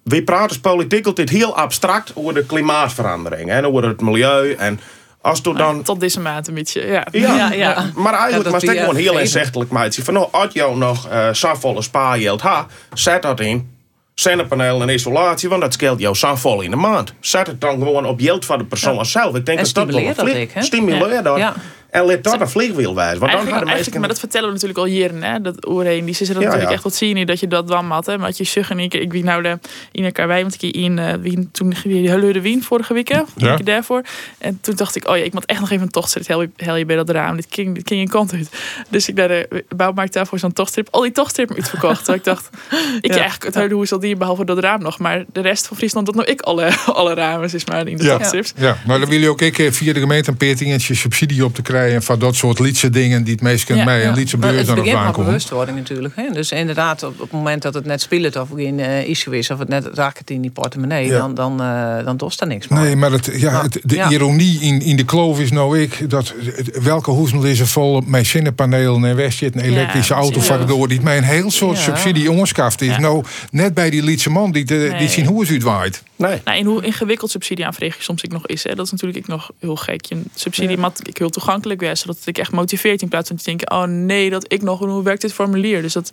we 0.04 0.24
praten 0.24 0.62
politiek 0.62 1.06
altijd 1.06 1.30
heel 1.30 1.56
abstract 1.58 2.12
over 2.16 2.34
de 2.34 2.46
klimaatverandering 2.46 3.50
en 3.52 3.66
over 3.66 3.88
het 3.88 4.02
milieu 4.02 4.54
en 4.54 4.80
Als 5.22 5.42
toen 5.42 5.58
dan... 5.58 5.82
Tot 5.84 6.00
deze 6.00 6.20
maand 6.20 6.48
een 6.48 6.54
beetje, 6.54 6.86
ja. 6.86 7.08
Ja, 7.12 7.36
Ja, 7.36 7.52
ja. 7.52 7.92
maar 7.96 8.14
eigenlijk 8.14 8.44
dat 8.44 8.54
was 8.54 8.62
het 8.62 8.72
die, 8.72 8.80
gewoon 8.80 8.96
eh, 8.96 9.02
heel 9.02 9.20
inzichtelijk 9.20 9.72
meidje. 9.72 10.04
Van 10.04 10.14
nou, 10.14 10.28
als 10.32 10.54
jou 10.54 10.78
nog 10.78 11.08
eh 11.08 11.30
zo'n 11.32 11.56
volle 11.58 11.82
spaargeld 11.82 12.42
ha, 12.42 12.66
zet 12.94 13.22
dat 13.22 13.40
in. 13.40 13.70
Zonnepaneel 14.14 14.82
en 14.82 14.90
isolatie, 14.90 15.50
want 15.50 15.62
dat 15.62 15.74
scheelt 15.74 16.00
jou 16.00 16.16
zo'n 16.16 16.38
vol 16.38 16.62
in 16.62 16.70
de 16.72 16.78
maand. 16.78 17.14
Zet 17.20 17.48
het 17.48 17.62
dan 17.62 17.72
gewoon 17.80 18.06
op 18.06 18.20
geld 18.22 18.46
van 18.46 18.58
de 18.58 18.66
persoon 18.66 19.06
zelf. 19.06 19.36
Ik 19.36 19.46
denk 19.46 19.58
En 19.60 19.64
dat 19.64 19.74
dat 19.74 19.86
wel 19.86 20.28
een? 20.28 20.64
Stimuleer 20.64 21.24
dat. 21.24 21.38
Ja. 21.38 21.56
En 21.92 22.06
let 22.06 22.24
dat 22.24 22.42
een 22.42 22.50
vliegwiel 22.50 22.96
wijzen. 22.96 23.20
Want 23.20 23.32
dan 23.32 23.42
Eigenlijk, 23.42 23.50
hadden 23.50 23.68
eigenlijk, 23.68 24.00
maar 24.00 24.08
dat 24.08 24.20
vertellen 24.20 24.48
we 24.48 24.54
natuurlijk 24.54 24.80
al 24.80 24.86
jaren, 24.86 25.24
hè? 25.24 25.42
Dat 25.42 25.68
oorheen, 25.68 26.06
die 26.06 26.16
zitten 26.16 26.36
Ja, 26.36 26.42
natuurlijk 26.42 26.70
ja. 26.70 26.76
echt 26.76 26.84
wat 26.84 26.96
zien 26.96 27.26
dat 27.26 27.40
je 27.40 27.48
dat 27.48 27.68
dan 27.68 27.92
had, 27.92 28.06
hè? 28.06 28.18
Maar 28.18 28.28
had 28.28 28.38
je 28.38 28.44
zug 28.44 28.70
en 28.70 28.80
ik, 28.80 28.94
ik 28.94 29.12
wie 29.12 29.24
nou 29.24 29.42
de 29.42 29.60
in 29.92 30.04
elkaar 30.04 30.28
wij, 30.28 30.42
want 30.42 30.64
ik 30.64 30.76
in 30.76 30.98
uh, 30.98 31.14
Wien, 31.14 31.50
toen 31.52 31.74
die 31.84 32.10
hele 32.10 32.34
de 32.34 32.42
Wien 32.42 32.64
vorige 32.64 32.94
week, 32.94 33.08
hè? 33.08 33.16
Ja. 33.16 33.26
Ja. 33.36 33.56
daarvoor. 33.56 34.02
En 34.38 34.58
toen 34.62 34.76
dacht 34.76 34.96
ik, 34.96 35.08
oh 35.08 35.18
ja, 35.18 35.24
ik 35.24 35.34
moet 35.34 35.46
echt 35.46 35.60
nog 35.60 35.70
even 35.70 35.84
een 35.84 35.92
tochtstrip 35.92 36.28
hel, 36.28 36.46
hel 36.56 36.76
je 36.76 36.86
bij 36.86 36.96
dat 36.96 37.10
raam. 37.10 37.36
Dit 37.36 37.48
ging, 37.50 37.76
dit 37.76 37.88
ging 37.88 38.02
een 38.02 38.10
kant 38.10 38.34
uit. 38.34 38.50
Dus 38.90 39.10
ik 39.10 39.16
naar 39.16 39.28
de 39.28 39.64
bouwmarkt 39.76 40.14
daarvoor 40.14 40.40
zo'n 40.40 40.54
tochtstrip, 40.54 40.88
al 40.92 41.02
die 41.02 41.12
tochtstrippen 41.12 41.56
uitverkocht. 41.56 41.98
Terwijl 41.98 42.18
ik 42.18 42.24
dacht, 42.24 42.50
ik 43.02 43.14
ja. 43.14 43.20
eigenlijk 43.20 43.44
het 43.44 43.56
hele 43.56 43.74
hoe 43.74 43.90
al 43.90 44.00
die 44.00 44.16
behalve 44.16 44.46
dat 44.46 44.60
raam 44.60 44.82
nog, 44.82 45.00
maar 45.00 45.26
de 45.32 45.42
rest 45.42 45.68
van 45.68 45.78
Friesland 45.78 46.06
dat 46.06 46.16
nou 46.16 46.28
ik 46.28 46.42
alle 46.42 46.72
alle 46.86 47.14
ramen 47.14 47.50
is 47.54 47.66
maar 47.66 47.88
in 47.88 47.98
de 47.98 48.04
Ja. 48.04 48.12
tochtstrips. 48.12 48.54
Ja, 48.56 48.78
maar 48.86 49.00
dan 49.00 49.10
wil 49.10 49.20
je 49.20 49.30
ook 49.30 49.42
ik 49.42 49.60
eh, 49.60 49.72
via 49.72 49.94
de 49.94 50.00
gemeente 50.00 50.30
een 50.30 50.38
peertingetje 50.38 50.96
subsidie 50.96 51.46
op 51.46 51.56
te 51.56 51.62
krijgen 51.62 51.80
van 52.02 52.20
dat 52.20 52.36
soort 52.36 52.60
lietse 52.60 52.90
dingen 52.90 53.24
die 53.24 53.34
het 53.34 53.42
meest 53.42 53.68
Ja, 53.68 53.84
mij 53.84 54.00
ja. 54.02 54.08
en 54.08 54.14
lietse 54.14 54.38
Maar 54.38 54.48
het 54.50 54.58
het 54.68 54.76
begint 54.76 54.96
met 54.96 55.06
aankomen. 55.06 55.26
bewustwording 55.26 55.78
natuurlijk. 55.78 56.16
Hè? 56.16 56.30
Dus 56.34 56.52
inderdaad, 56.52 57.04
op, 57.04 57.14
op 57.14 57.20
het 57.20 57.32
moment 57.32 57.62
dat 57.62 57.74
het 57.74 57.86
net 57.86 58.02
speelt 58.02 58.36
of 58.36 58.48
geen 58.56 58.80
eh, 58.80 59.08
issue 59.10 59.38
is, 59.38 59.50
of 59.50 59.60
het 59.60 59.68
net 59.68 59.86
raakt 59.94 60.30
in 60.30 60.42
die 60.42 60.52
portemonnee, 60.52 61.08
Ja. 61.08 61.18
dan, 61.18 61.34
dan, 61.34 61.62
eh 61.62 62.06
dan 62.06 62.18
dost 62.18 62.42
er 62.42 62.48
niks 62.48 62.68
meer. 62.68 62.80
Nee, 62.80 62.96
maar 62.96 63.12
het, 63.12 63.30
ja, 63.34 63.52
Maar, 63.52 63.64
het, 63.64 63.80
de 63.84 63.96
ja. 63.96 64.10
ironie 64.10 64.60
in, 64.60 64.82
in 64.82 64.96
de 64.96 65.06
kloof 65.06 65.40
is 65.40 65.52
nou 65.52 65.80
ik 65.80 66.10
dat 66.10 66.34
het- 66.38 66.84
welke 66.84 67.12
hoezel 67.12 67.44
is 67.44 67.60
er 67.60 67.68
vol 67.68 68.02
met 68.06 68.28
zonnepanelen 68.28 69.06
en 69.06 69.16
west 69.16 69.38
zit 69.38 69.56
een 69.56 69.62
elektrische 69.62 70.14
Ja, 70.14 70.20
auto 70.20 70.40
van 70.42 70.68
door 70.68 70.88
die 70.88 71.02
mij 71.02 71.18
een 71.18 71.24
heel 71.24 71.52
soort 71.52 71.78
Ja. 71.78 71.84
subsidie 71.84 72.32
onskaft 72.32 72.82
is. 72.82 72.88
Ja. 72.88 73.00
Nou, 73.00 73.24
net 73.52 73.74
bij 73.74 73.90
die 73.90 74.04
lietse 74.04 74.30
man 74.30 74.52
die, 74.52 74.66
de, 74.66 74.96
die 74.98 75.10
zien 75.10 75.26
hoe 75.26 75.42
het 75.42 75.50
uitwaait. 75.50 76.04
Nee. 76.16 76.42
Nou, 76.46 76.58
en 76.58 76.66
hoe 76.66 76.84
ingewikkeld 76.84 77.32
subsidieaanvraging 77.32 78.04
soms 78.04 78.22
ik 78.22 78.32
nog 78.32 78.48
is. 78.48 78.64
Hè? 78.64 78.76
Dat 78.76 78.86
is 78.86 78.92
natuurlijk 78.92 79.20
ik 79.20 79.28
nog 79.28 79.52
heel 79.60 79.76
gek. 79.76 80.06
Je 80.06 80.22
subsidie 80.36 80.78
ik 81.04 81.18
heel 81.18 81.30
toegankelijk 81.30 81.71
wezen. 81.80 81.98
Zodat 81.98 82.18
het 82.18 82.28
ik 82.28 82.38
echt 82.38 82.52
motiveert 82.52 83.02
in 83.02 83.08
plaats 83.08 83.28
van 83.28 83.38
te 83.38 83.44
denken... 83.44 83.72
oh 83.72 83.84
nee, 83.84 84.30
dat 84.30 84.54
ik 84.54 84.62
nog... 84.62 84.80
hoe 84.80 85.04
werkt 85.04 85.22
dit 85.22 85.34
formulier? 85.34 85.82
Dus 85.82 85.94
dat, 85.94 86.12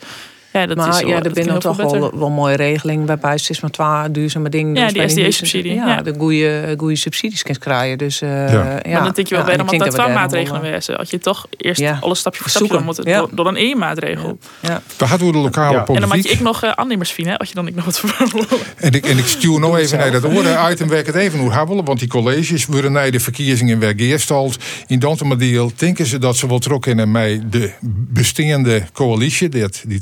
ja, 0.61 0.67
dat 0.67 0.77
maar 0.77 0.89
is 0.89 1.01
wel, 1.01 1.09
ja, 1.09 1.21
dat 1.21 1.37
er 1.37 1.45
zijn 1.45 1.59
toch 1.59 1.77
wel, 1.77 1.91
beter. 1.93 2.19
wel 2.19 2.31
mooie 2.31 2.57
regelingen 2.57 3.07
waarbij 3.07 3.39
ze 3.39 3.57
maar 3.61 3.71
twee 3.71 4.11
duurzame 4.11 4.49
dingen 4.49 4.75
Ja, 4.75 4.87
die 4.87 4.97
bij 4.97 5.09
SDE-subsidie, 5.09 5.75
Ja, 5.75 5.87
ja. 5.89 6.03
de 6.03 6.15
goede, 6.19 6.75
goede 6.79 6.97
subsidies 6.97 7.43
kunt 7.43 7.59
krijgen. 7.59 7.99
Dus, 7.99 8.21
eh, 8.21 8.53
ja. 8.53 8.73
Maar 8.85 9.03
dan 9.03 9.13
denk 9.13 9.27
je 9.29 9.35
wel 9.35 9.45
bij 9.45 9.57
dat 9.57 9.71
wel 9.81 9.91
daar 9.91 10.11
maatregelen 10.11 10.61
wezen. 10.61 10.99
Als 10.99 11.11
je 11.11 11.19
toch 11.19 11.47
eerst 11.57 11.81
Ja. 11.81 11.99
alles 12.01 12.19
stapje 12.19 12.41
voor 12.41 12.51
stapje 12.51 12.81
moet 12.81 12.97
het 12.97 13.07
Ja. 13.07 13.19
door, 13.19 13.29
door 13.33 13.47
een 13.47 13.57
één 13.57 13.79
maatregel. 13.79 14.39
Ja. 14.61 14.83
We 14.99 15.05
hadden 15.05 15.27
we 15.27 15.33
de 15.33 15.39
lokale 15.39 15.77
Ja. 15.77 15.85
En 15.87 16.01
dan 16.01 16.09
maak 16.09 16.19
je 16.19 16.29
ik 16.29 16.41
nog 16.41 16.65
uh, 16.65 16.71
aannemers 16.71 17.11
vinden, 17.13 17.37
als 17.37 17.49
je 17.49 17.55
dan 17.55 17.67
ik 17.67 17.75
nog 17.75 17.85
wat 17.85 18.01
veranderen. 18.01 18.59
En 18.77 18.93
ik, 18.93 19.07
en 19.07 19.19
ik 19.19 19.27
stuur 19.27 19.61
nog 19.61 19.77
even 19.79 19.99
naar 19.99 20.11
dat 20.13 20.25
orde 20.25 20.59
item 20.71 20.89
waar 20.89 20.99
ik 20.99 21.07
het 21.07 21.15
even 21.15 21.39
hoe 21.39 21.51
habbelen. 21.51 21.85
Want 21.85 21.99
die 21.99 22.09
colleges 22.09 22.67
worden 22.67 22.93
naar 22.93 23.11
de 23.11 23.21
verkiezingen 23.21 23.73
in 23.75 23.81
Wergeerstald. 23.81 24.57
In 24.87 24.99
Dantemadiel 24.99 25.73
denken 25.77 26.07
ze 26.07 26.19
dat 26.19 26.37
ze 26.37 26.47
wel 26.49 26.59
trokken 26.59 26.99
in 26.99 27.11
mij 27.11 27.41
de 27.51 27.71
bestaande 28.09 28.83
coalitie. 28.93 29.49
Dat 29.49 29.83
die 29.87 29.99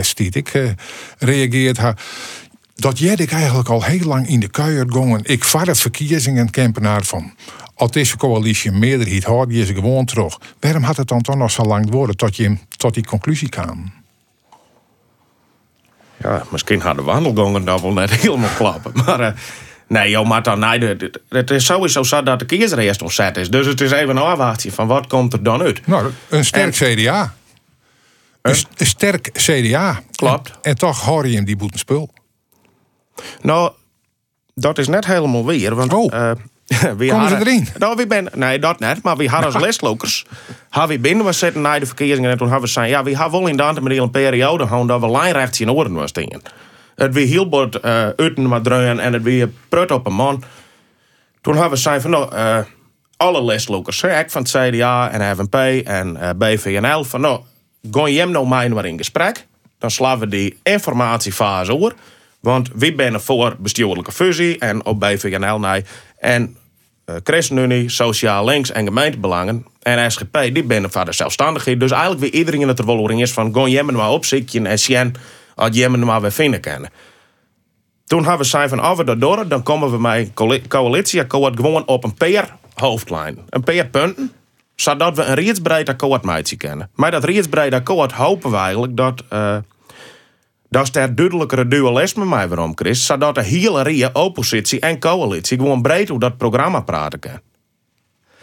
tijd 0.00 0.34
ik 0.34 0.54
eh, 0.54 0.70
reageerd 1.18 1.76
ha. 1.76 1.96
Dat 2.74 2.98
jij 2.98 3.14
ik 3.14 3.32
eigenlijk 3.32 3.68
al 3.68 3.84
heel 3.84 4.06
lang 4.06 4.28
in 4.28 4.40
de 4.40 4.48
kuier 4.48 4.84
gongen. 4.88 5.20
Ik 5.22 5.44
vaar 5.44 5.66
het 5.66 5.78
verkiezingen 5.78 6.50
campenaar 6.50 7.02
van. 7.02 7.34
Als 7.74 7.90
deze 7.90 8.16
coalitie 8.16 8.70
een 8.70 8.78
meerderheid 8.78 9.24
had, 9.24 9.48
die 9.48 9.62
is 9.62 9.68
gewoon 9.68 10.04
terug. 10.04 10.38
Waarom 10.60 10.82
had 10.82 10.96
het 10.96 11.08
dan 11.08 11.20
toch 11.20 11.36
nog 11.36 11.50
zo 11.50 11.62
lang 11.62 11.90
worden 11.90 12.16
tot 12.16 12.36
je 12.36 12.56
tot 12.76 12.94
die 12.94 13.06
conclusie 13.06 13.48
kwam? 13.48 13.92
Ja, 16.16 16.42
misschien 16.50 16.80
hadden 16.80 17.04
wandelgangen 17.04 17.64
dan 17.64 17.80
wel 17.80 17.92
net 17.92 18.10
helemaal 18.20 18.54
klappen. 18.56 18.92
Maar 19.04 19.20
eh, 19.20 19.32
nee, 19.88 20.10
joh, 20.10 20.28
maar 20.28 20.42
dan, 20.42 20.58
nee, 20.58 20.96
het 21.28 21.50
is 21.50 21.64
sowieso 21.64 22.02
zo 22.02 22.22
dat 22.22 22.38
de 22.38 22.44
kiesreest 22.44 23.02
ontzet 23.02 23.36
is. 23.36 23.50
Dus 23.50 23.66
het 23.66 23.80
is 23.80 23.90
even 23.90 24.16
een 24.16 24.22
afwachtje 24.22 24.72
van 24.72 24.86
wat 24.86 25.06
komt 25.06 25.32
er 25.32 25.42
dan 25.42 25.62
uit. 25.62 25.86
Nou, 25.86 26.10
een 26.28 26.44
sterk 26.44 26.72
CDA. 26.74 27.34
Een, 28.44 28.54
st- 28.56 28.68
een 28.76 28.86
sterk 28.86 29.30
CDA. 29.32 30.00
Klopt. 30.14 30.50
En, 30.50 30.56
en 30.62 30.76
toch 30.78 31.00
hoor 31.04 31.26
je 31.28 31.34
hem 31.36 31.44
die 31.44 31.56
boeten 31.56 31.78
spul. 31.78 32.10
Nou, 33.40 33.72
dat 34.54 34.78
is 34.78 34.88
net 34.88 35.06
helemaal 35.06 35.44
weer. 35.46 35.74
Want, 35.74 35.92
Oh. 35.92 36.12
eh, 36.14 36.30
we 36.68 37.06
Komen 37.06 37.06
ze 37.06 37.14
hadden- 37.14 37.38
erin? 37.38 37.68
Nou, 37.78 37.96
we 37.96 38.06
ben, 38.06 38.28
nee, 38.34 38.58
dat 38.58 38.78
net. 38.78 39.02
Maar 39.02 39.16
we 39.16 39.28
hadden 39.28 39.52
als 39.52 39.62
lestlokers. 39.68 40.26
Hadden 40.68 40.96
we 40.96 41.02
binnen 41.02 41.24
we 41.26 41.32
zitten 41.32 41.60
na 41.62 41.78
de 41.78 41.86
verkiezingen. 41.86 42.30
En 42.30 42.36
toen 42.38 42.50
hebben 42.50 42.68
we 42.68 42.72
gezegd, 42.74 42.90
ja, 42.92 43.02
we 43.02 43.16
hebben 43.16 43.40
wel 43.40 43.48
in 43.48 43.56
de 43.56 43.96
een 44.00 44.10
periode 44.10 44.66
gehad 44.66 44.88
dat 44.88 45.00
we 45.00 45.10
lijnrechts 45.10 45.60
in 45.60 45.68
orde 45.68 45.90
was 45.94 46.12
dingen. 46.12 46.42
Het 46.94 47.14
weer 47.14 47.26
heel 47.26 47.48
bord 47.48 47.76
uh, 47.84 48.08
uiten 48.16 48.48
maar 48.48 48.62
draaien 48.62 48.98
en 48.98 49.12
het 49.12 49.22
weer 49.22 49.48
prut 49.68 49.90
op 49.90 50.06
een 50.06 50.12
man. 50.14 50.42
Toen 51.40 51.52
hebben 51.52 51.70
we 51.70 51.76
gezegd 51.76 52.02
van, 52.02 52.10
nou, 52.10 52.34
eh, 52.34 52.58
alle 53.16 53.44
leslokers, 53.44 54.00
hè, 54.00 54.18
ik 54.18 54.30
van 54.30 54.42
het 54.42 54.50
CDA 54.50 55.10
en 55.10 55.36
FNP 55.36 55.54
en 55.86 56.16
eh, 56.16 56.30
BVNL, 56.38 57.04
van 57.04 57.20
nou, 57.20 57.40
ga 57.90 58.06
je 58.06 58.18
hem 58.18 58.30
nou 58.30 58.48
mij 58.48 58.68
maar 58.68 58.84
in 58.84 58.96
gesprek. 58.96 59.46
Dan 59.78 59.90
slaan 59.90 60.18
we 60.18 60.28
die 60.28 60.58
informatiefase 60.62 61.72
over. 61.72 61.94
Want 62.40 62.70
we 62.74 62.94
zijn 62.96 63.20
voor 63.20 63.56
bestuurlijke 63.58 64.12
fusie 64.12 64.58
en 64.58 64.84
op 64.84 65.00
BVNL 65.00 65.58
nee. 65.58 65.84
En 66.18 66.56
eh 67.04 67.16
ChristenUnie, 67.24 67.88
Sociaal 67.88 68.44
Links 68.44 68.72
en 68.72 68.84
gemeentebelangen 68.84 69.66
en 69.82 70.10
SGP, 70.10 70.32
die 70.32 70.64
zijn 70.68 70.90
voor 70.90 71.04
de 71.04 71.12
zelfstandigheid. 71.12 71.80
Dus 71.80 71.90
eigenlijk 71.90 72.20
weer 72.20 72.32
iedereen 72.32 72.60
in 72.60 72.68
het 72.68 72.76
verwolering 72.76 73.20
is 73.20 73.32
van, 73.32 73.54
ga 73.54 73.66
je 73.66 73.82
maar 73.82 74.10
opzichten 74.10 74.66
en 74.66 74.78
zien 74.78 75.14
als 75.54 75.76
je 75.76 75.88
maar 75.88 76.20
weer 76.20 76.32
vinden 76.32 76.60
kennen. 76.60 76.90
Toen 78.06 78.20
hebben 78.20 78.38
we 78.38 78.44
zijn 78.44 78.68
van 78.68 78.96
we 78.96 79.04
dat 79.04 79.20
door, 79.20 79.48
dan 79.48 79.62
komen 79.62 79.90
we 79.90 79.98
met 79.98 80.30
een 80.34 80.68
coalitieakkoord 80.68 81.56
gewoon 81.56 81.86
op 81.86 82.04
een 82.04 82.14
paar 82.14 82.56
hoofdlijn. 82.74 83.38
Een 83.48 83.64
paar 83.64 83.86
punten, 83.86 84.32
zodat 84.74 85.16
we 85.16 85.22
een 85.22 85.34
riedsbreid 85.34 85.88
akkoord 85.88 86.24
met 86.24 86.54
kennen. 86.56 86.90
Maar 86.94 87.10
dat 87.10 87.24
riedsbreid 87.24 87.72
akkoord 87.72 88.12
hopen 88.12 88.50
we 88.50 88.56
eigenlijk 88.56 88.96
dat, 88.96 89.22
eh 89.28 89.56
dat 90.68 90.96
er 90.96 91.14
duidelijkere 91.14 91.68
dualisme 91.68 92.24
mij 92.24 92.48
weer 92.48 92.58
om 92.58 92.72
Chris, 92.74 93.06
zodat 93.06 93.34
de 93.34 93.42
hele 93.42 93.82
rie 93.82 94.14
oppositie 94.14 94.80
en 94.80 94.98
coalitie 94.98 95.58
gewoon 95.58 95.82
breed 95.82 96.08
hoe 96.08 96.18
dat 96.18 96.36
programma 96.36 96.80
praten 96.80 97.18
kan. 97.18 97.40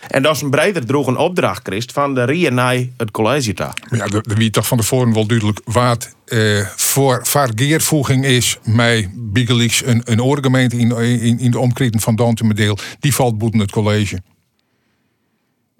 En 0.07 0.21
dat 0.21 0.35
is 0.35 0.41
een 0.41 0.49
breder 0.49 0.85
droeg 0.85 1.07
een 1.07 1.17
opdracht, 1.17 1.67
Christ, 1.67 1.91
van 1.91 2.15
de 2.15 2.23
rie 2.23 2.51
naar 2.51 2.85
het 2.97 3.11
college 3.11 3.53
daar. 3.53 3.73
Ja, 3.89 4.07
de, 4.07 4.21
de 4.21 4.35
wie 4.35 4.49
toch 4.49 4.67
van 4.67 4.77
tevoren 4.77 5.13
wel 5.13 5.27
duidelijk 5.27 5.61
wat 5.63 6.15
eh, 6.25 6.65
voor 6.75 7.19
vergeervoeging 7.23 8.25
is 8.25 8.57
mij 8.63 9.11
Bigelix 9.13 9.85
een, 9.85 10.01
een 10.05 10.23
oorgemeente 10.23 10.77
in, 10.77 10.91
in, 10.97 11.39
in 11.39 11.51
de 11.51 11.59
omkreten 11.59 11.99
van 11.99 12.15
Dantemedeel. 12.15 12.77
Die 12.99 13.15
valt 13.15 13.37
boeten 13.37 13.59
het 13.59 13.71
college. 13.71 14.21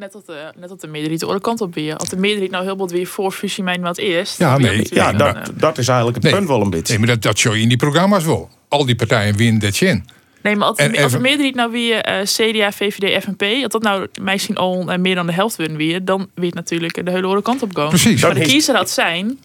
Net 0.02 0.12
dat 0.12 0.26
de, 0.26 0.52
net 0.60 0.70
dat 0.70 0.82
de 0.82 0.88
meerderheid 0.88 1.20
de 1.20 1.26
andere 1.26 1.44
kant 1.44 1.62
op 1.62 1.74
weer. 1.74 1.96
Als 1.98 2.10
de 2.10 2.16
meerderheid 2.18 2.52
nou 2.52 2.64
heel 2.64 2.78
wat 2.78 2.92
weer 2.92 3.08
voor 3.08 3.32
fusie 3.32 3.64
mijn 3.64 3.82
wat 3.82 3.98
eerst. 3.98 4.38
Ja, 4.38 4.58
nee, 4.58 4.88
Ja, 4.90 5.14
dat, 5.14 5.52
dat 5.56 5.78
is 5.78 5.88
eigenlijk 5.88 6.18
het 6.18 6.26
Nee. 6.26 6.34
punt 6.36 6.48
wel 6.48 6.62
een 6.62 6.70
beetje. 6.70 6.88
Nee, 6.98 6.98
maar 7.06 7.08
dat, 7.08 7.22
dat 7.22 7.38
show 7.38 7.56
je 7.56 7.62
in 7.62 7.68
die 7.68 7.78
programma's 7.78 8.24
wel. 8.26 8.50
Al 8.68 8.86
die 8.86 8.96
partijen 8.96 9.36
winnen 9.38 9.60
dat 9.62 9.82
in. 9.82 10.06
Nee, 10.42 10.56
maar 10.56 10.68
als, 10.68 10.78
En 10.78 10.92
de, 10.92 10.98
als 10.98 11.02
de 11.02 11.08
even- 11.18 11.22
meerderheid 11.22 11.56
nou 11.56 11.72
weer 11.72 12.02
eh, 12.02 12.22
CDA, 12.24 12.72
VVD, 12.72 13.24
FNP, 13.24 13.44
als 13.64 13.72
dat 13.72 13.82
nou 13.82 14.08
misschien 14.22 14.56
al 14.58 14.92
eh, 14.92 14.98
meer 14.98 15.16
dan 15.16 15.26
de 15.26 15.34
helft 15.34 15.56
winnen 15.56 15.78
weer, 15.78 16.06
dan 16.06 16.30
weer 16.36 16.52
natuurlijk 16.54 17.06
de 17.06 17.12
hele 17.12 17.24
andere 17.24 17.42
kant 17.42 17.62
op 17.62 17.76
gaan. 17.76 17.90
Precies. 17.90 18.22
Maar 18.22 18.34
Dat 18.34 18.44
de 18.44 18.50
kiezer 18.50 18.76
had 18.76 18.90
zijn, 18.90 19.40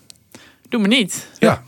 doe 0.69 0.81
me 0.81 0.89
niet. 0.89 1.29
Ja. 1.39 1.63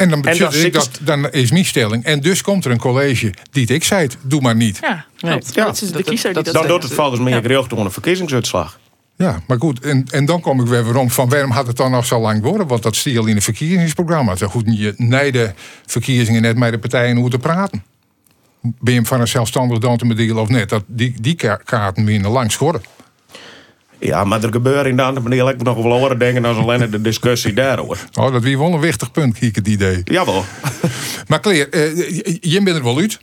En 0.00 0.08
dan, 0.08 0.18
En 0.18 0.24
betekent 0.24 0.52
dat 0.52 0.60
ik 0.64 0.74
is- 0.76 0.84
dat, 0.84 0.98
dan 1.02 1.30
is 1.30 1.50
mijn 1.50 1.64
stelling. 1.64 2.04
En 2.04 2.20
dus 2.20 2.42
komt 2.42 2.64
er 2.64 2.70
een 2.70 2.78
college 2.78 3.32
die 3.50 3.62
het 3.62 3.70
ik 3.70 3.84
zei, 3.84 4.02
het, 4.02 4.16
doe 4.22 4.40
maar 4.40 4.56
niet. 4.56 4.78
Ja, 4.80 5.04
Nee. 5.20 5.32
klopt. 5.32 5.54
Ja, 5.54 5.64
dat 5.64 5.82
is 5.82 5.90
de 5.92 6.02
kiezer 6.02 6.32
dat- 6.32 6.44
die 6.44 6.52
Dan 6.52 6.62
dat 6.62 6.70
doet 6.70 6.82
het 6.82 6.92
volgens 6.92 7.20
mij 7.20 7.32
Ja. 7.32 7.40
door 7.68 7.84
een 7.84 7.90
verkiezingsuitslag. 7.90 8.78
Ja, 9.16 9.42
maar 9.46 9.58
goed. 9.58 9.80
En, 9.80 10.06
en 10.10 10.24
dan 10.24 10.40
kom 10.40 10.60
ik 10.60 10.66
weer 10.66 10.84
weer 10.84 10.96
om 10.96 11.10
van 11.10 11.28
waarom 11.28 11.50
had 11.50 11.66
het 11.66 11.76
dan 11.76 11.90
nog 11.90 12.06
zo 12.06 12.20
lang 12.20 12.42
worden? 12.42 12.66
Want 12.66 12.82
dat 12.82 12.96
stiel 12.96 13.26
in 13.26 13.34
het 13.34 13.44
verkiezingsprogramma. 13.44 14.36
Zo 14.36 14.46
goed 14.48 14.64
je 14.78 14.94
de 15.30 15.52
verkiezingen 15.86 16.42
net 16.42 16.56
met 16.56 16.72
de 16.72 16.78
partijen 16.78 17.16
hoe 17.16 17.30
te 17.30 17.38
praten. 17.38 17.84
Ben 18.62 18.74
je 18.82 18.92
hem 18.92 19.06
van 19.06 19.20
een 19.20 19.28
zelfstandig 19.28 19.78
dantemedeel 19.78 20.36
of 20.38 20.48
net? 20.48 20.68
Dat, 20.68 20.84
die, 20.86 21.14
die 21.20 21.34
ka- 21.34 21.60
kaarten 21.64 22.04
winnen 22.04 22.30
langs 22.30 22.54
schorren. 22.54 22.82
Ja, 24.00 24.24
maar 24.24 24.42
er 24.42 24.52
gebeurt 24.52 24.86
in 24.86 24.96
de 24.96 25.02
andere 25.02 25.28
manier 25.28 25.48
ik 25.48 25.62
nog 25.62 25.82
wel 25.82 25.98
horen 25.98 26.18
denken 26.18 26.44
als 26.44 26.56
alleen 26.56 26.90
de 26.90 27.00
discussie 27.00 27.52
daarover. 27.52 27.98
Oh, 28.14 28.32
dat 28.32 28.42
wie 28.42 28.58
wel 28.58 28.72
een 28.72 28.80
wichtig 28.80 29.10
punt, 29.10 29.38
kijk 29.38 29.54
het 29.54 29.68
idee. 29.68 30.00
Jawel. 30.04 30.44
Maar 31.28 31.40
Claire, 31.40 31.68
eh, 31.68 32.36
je 32.40 32.62
bent 32.62 32.76
er 32.76 32.84
wel 32.84 32.98
uit. 32.98 33.20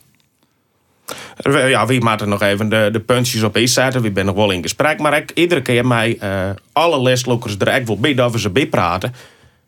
Ja, 1.69 1.85
wie 1.85 2.01
maakt 2.01 2.21
er 2.21 2.27
nog 2.27 2.41
even 2.41 2.69
de, 2.69 2.89
de 2.91 2.99
puntjes 2.99 3.43
op 3.43 3.55
eens 3.55 3.73
zetten. 3.73 4.01
We 4.01 4.11
zijn 4.13 4.25
nog 4.25 4.35
wel 4.35 4.51
in 4.51 4.61
gesprek. 4.61 4.99
Maar 4.99 5.17
ik, 5.17 5.31
iedere 5.33 5.61
keer 5.61 5.87
mij 5.87 6.17
eh, 6.19 6.49
alle 6.73 7.01
leslokers 7.01 7.55
er 7.57 7.67
echt 7.67 7.87
wel 7.87 7.99
bij 7.99 8.13
dat 8.13 8.31
we 8.31 8.39
ze 8.39 8.49
bij 8.49 8.67
praten. 8.67 9.13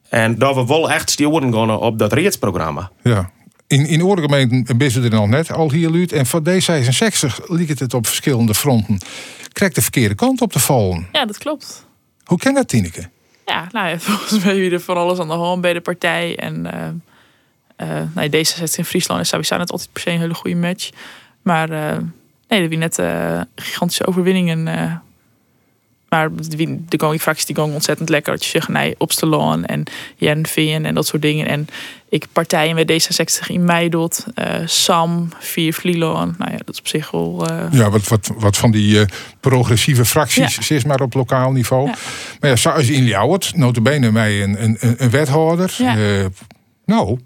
En 0.09 0.37
dat 0.37 0.55
we 0.55 0.65
wel 0.65 0.91
echt 0.91 1.09
sturen 1.09 1.53
gaan 1.53 1.71
op 1.71 1.99
dat 1.99 2.13
reedsprogramma. 2.13 2.91
Ja. 3.03 3.31
In, 3.69 3.85
in 3.85 4.03
oorlijke 4.03 4.33
gemeenten 4.33 4.77
best 4.77 4.95
er 4.95 5.15
al 5.15 5.27
net 5.27 5.51
al 5.51 5.71
hier 5.71 5.89
luid. 5.89 6.11
En 6.11 6.25
van 6.25 6.47
D66 6.49 7.45
liep 7.45 7.79
het 7.79 7.93
op 7.93 8.07
verschillende 8.07 8.53
fronten. 8.53 8.99
Krijgt 9.51 9.75
de 9.75 9.81
verkeerde 9.81 10.15
kant 10.15 10.41
op 10.41 10.51
te 10.51 10.59
vallen. 10.59 11.07
Ja, 11.11 11.25
dat 11.25 11.37
klopt. 11.37 11.85
Hoe 12.23 12.37
kan 12.37 12.53
dat, 12.53 12.67
Tineke? 12.67 13.09
Ja, 13.45 13.67
nou 13.71 13.87
ja, 13.87 13.99
volgens 14.09 14.43
mij 14.43 14.55
wie 14.55 14.71
er 14.71 14.79
van 14.79 14.97
alles 14.97 15.19
aan 15.19 15.27
de 15.27 15.33
hand 15.33 15.61
bij 15.61 15.73
de 15.73 15.81
partij. 15.81 16.35
En 16.37 16.65
uh, 17.77 17.89
uh, 17.89 18.01
nou, 18.15 18.29
D66 18.29 18.75
in 18.75 18.85
Friesland 18.85 19.21
is 19.21 19.29
sowieso 19.29 19.57
net 19.57 19.71
altijd 19.71 19.89
per 19.91 20.01
se 20.01 20.09
een 20.09 20.19
hele 20.19 20.33
goede 20.33 20.55
match. 20.55 20.89
Maar 21.41 21.71
uh, 21.71 21.97
nee, 22.47 22.59
dat 22.59 22.69
wie 22.69 22.77
net 22.77 22.99
gigantische 23.55 24.07
overwinningen 24.07 24.67
maar 26.09 26.29
de 26.59 26.99
Going-fracties 26.99 27.45
die 27.45 27.61
ontzettend 27.61 28.09
lekker. 28.09 28.33
Dat 28.33 28.43
je 28.43 28.49
zegt, 28.49 28.67
nee, 28.67 28.95
Opstelon 28.97 29.65
en 29.65 29.83
Jenveen 30.15 30.85
en 30.85 30.95
dat 30.95 31.07
soort 31.07 31.21
dingen. 31.21 31.47
En 31.47 31.67
ik 32.09 32.25
partijen 32.33 32.75
met 32.75 32.91
D66 32.91 33.47
in 33.47 33.63
Meidot, 33.63 34.25
uh, 34.35 34.45
Sam, 34.65 35.29
Vier 35.39 35.73
Vlieloon. 35.73 36.35
Nou 36.37 36.51
ja, 36.51 36.57
dat 36.57 36.73
is 36.73 36.79
op 36.79 36.87
zich 36.87 37.11
wel... 37.11 37.47
Uh... 37.51 37.65
Ja, 37.71 37.89
wat, 37.89 38.07
wat, 38.07 38.31
wat 38.37 38.57
van 38.57 38.71
die 38.71 38.99
uh, 38.99 39.05
progressieve 39.39 40.05
fracties, 40.05 40.67
ja. 40.67 40.75
is 40.75 40.83
maar 40.83 41.01
op 41.01 41.13
lokaal 41.13 41.51
niveau. 41.51 41.87
Ja. 41.87 41.95
Maar 42.39 42.49
ja, 42.49 42.55
zoals 42.55 42.89
in 42.89 43.03
Ljouwert, 43.03 43.55
notabene 43.55 44.11
mij 44.11 44.43
een, 44.43 44.63
een, 44.63 44.77
een 44.97 45.09
wethouder. 45.09 45.75
Ja. 45.77 46.29
nou, 46.85 47.19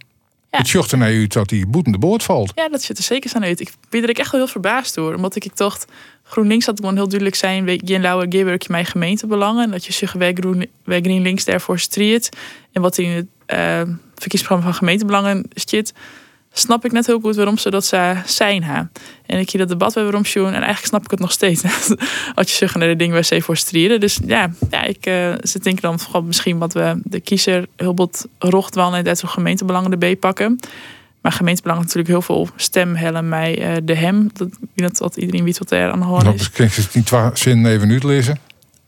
ja. 0.53 0.59
Het 0.59 0.67
zocht 0.67 0.91
er 0.91 0.97
naar 0.97 1.13
u 1.13 1.27
dat 1.27 1.49
die 1.49 1.67
boetende 1.67 1.97
boord 1.97 2.23
valt. 2.23 2.51
Ja, 2.55 2.69
dat 2.69 2.81
zit 2.81 2.97
er 2.97 3.03
zeker 3.03 3.31
aan 3.33 3.43
uit. 3.43 3.59
Ik 3.59 3.71
ben 3.89 4.03
er 4.03 4.09
echt 4.09 4.31
wel 4.31 4.41
heel 4.41 4.49
verbaasd 4.49 4.95
door. 4.95 5.15
Omdat 5.15 5.35
ik, 5.35 5.45
ik 5.45 5.57
dacht, 5.57 5.85
GroenLinks 6.23 6.65
had 6.65 6.79
gewoon 6.79 6.95
heel 6.95 7.07
duidelijk 7.07 7.35
zijn... 7.35 7.75
Jen 7.75 8.01
Lauwe 8.01 8.25
Geerwerk 8.29 8.69
mijn 8.69 8.85
gemeentebelangen. 8.85 9.71
Dat 9.71 9.85
je 9.85 9.93
zich 9.93 10.17
bij, 10.17 10.33
Groen, 10.33 10.67
bij 10.83 11.01
GreenLinks 11.01 11.45
daarvoor 11.45 11.79
striet. 11.79 12.29
En 12.71 12.81
wat 12.81 12.97
in 12.97 13.09
het 13.09 13.25
uh, 13.47 13.81
verkiezingsprogramma 14.15 14.63
van 14.63 14.73
gemeentebelangen 14.73 15.45
zit... 15.53 15.93
snap 16.53 16.85
ik 16.85 16.91
net 16.91 17.05
heel 17.05 17.19
goed 17.19 17.35
waarom 17.35 17.57
ze 17.57 17.69
dat 17.69 17.85
zijn. 18.25 18.63
Ha. 18.63 18.89
En 19.25 19.39
ik 19.39 19.49
hier 19.49 19.61
dat 19.61 19.69
debat 19.69 19.93
bij 19.93 20.03
waarom 20.03 20.23
doen. 20.33 20.45
En 20.45 20.53
eigenlijk 20.53 20.85
snap 20.85 21.03
ik 21.03 21.11
het 21.11 21.19
nog 21.19 21.31
steeds. 21.31 21.63
Als 22.35 22.49
je 22.49 22.55
zich 22.55 22.75
naar 22.75 22.87
de 22.87 22.95
dingen 22.95 23.13
waar 23.13 23.23
ze 23.23 23.41
voor 23.41 23.57
strieden. 23.57 23.99
Dus 23.99 24.19
ja, 24.25 24.51
ja 24.69 24.83
ik 24.83 25.05
uh, 25.05 25.33
zit 25.41 25.63
denk 25.63 25.81
dan 25.81 25.99
vooral 25.99 26.23
misschien 26.23 26.57
wat 26.57 26.73
we 26.73 26.99
de 27.03 27.19
kiezer 27.19 27.65
heel 27.75 27.95
wat 27.95 28.27
rocht 28.39 28.75
wel 28.75 28.95
en 28.95 29.03
dat 29.03 29.21
we 29.21 29.27
gemeentebelangen 29.27 29.91
erbij 29.91 30.15
pakken. 30.15 30.59
Maar 31.21 31.31
gemeentebelang 31.31 31.79
natuurlijk 31.79 32.07
heel 32.07 32.21
veel 32.21 32.49
stem 32.55 32.95
hellen 32.95 33.29
mij 33.29 33.59
uh, 33.59 33.77
de 33.83 33.95
hem. 33.95 34.29
Dat, 34.33 34.49
dat, 34.75 34.97
dat 34.97 35.17
iedereen 35.17 35.43
weet 35.43 35.57
wat 35.57 35.71
er 35.71 35.91
aan 35.91 35.99
de 35.99 36.05
hand 36.05 36.39
is. 36.39 36.49
Kan 36.49 36.65
je 36.65 36.81
het 36.81 36.93
niet 36.93 37.39
zin 37.39 37.65
even 37.65 37.89
uitlezen? 37.89 38.39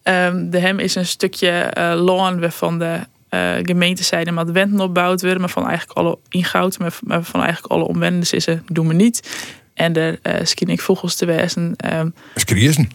Um, 0.04 0.50
de 0.50 0.60
hem 0.60 0.80
is 0.80 0.96
een 0.96 1.06
stukje 1.06 1.74
uh, 1.78 1.94
lawn 2.04 2.40
waarvan 2.40 2.80
de 2.80 3.00
uh, 3.36 3.54
gemeentezijde 3.62 4.32
met 4.32 4.52
wenten 4.52 4.80
opbouwd 4.80 5.22
worden. 5.22 5.40
Maar 5.40 5.50
van 5.50 5.68
eigenlijk 5.68 5.98
alle 5.98 6.18
ingoud, 6.30 6.80
maar, 6.80 6.98
maar 7.04 7.24
van 7.24 7.42
eigenlijk 7.42 7.74
alle 7.74 7.84
omwenders 7.88 8.34
is 8.34 8.44
ze 8.44 8.60
doen 8.68 8.88
we 8.88 8.94
niet. 8.94 9.38
En 9.74 9.94
de 9.94 10.20
uh, 10.24 10.34
skin 10.44 10.68
ik 10.68 10.82
vogels 10.82 11.16
te 11.16 11.26
wezen. 11.26 11.76
Um, 11.94 12.14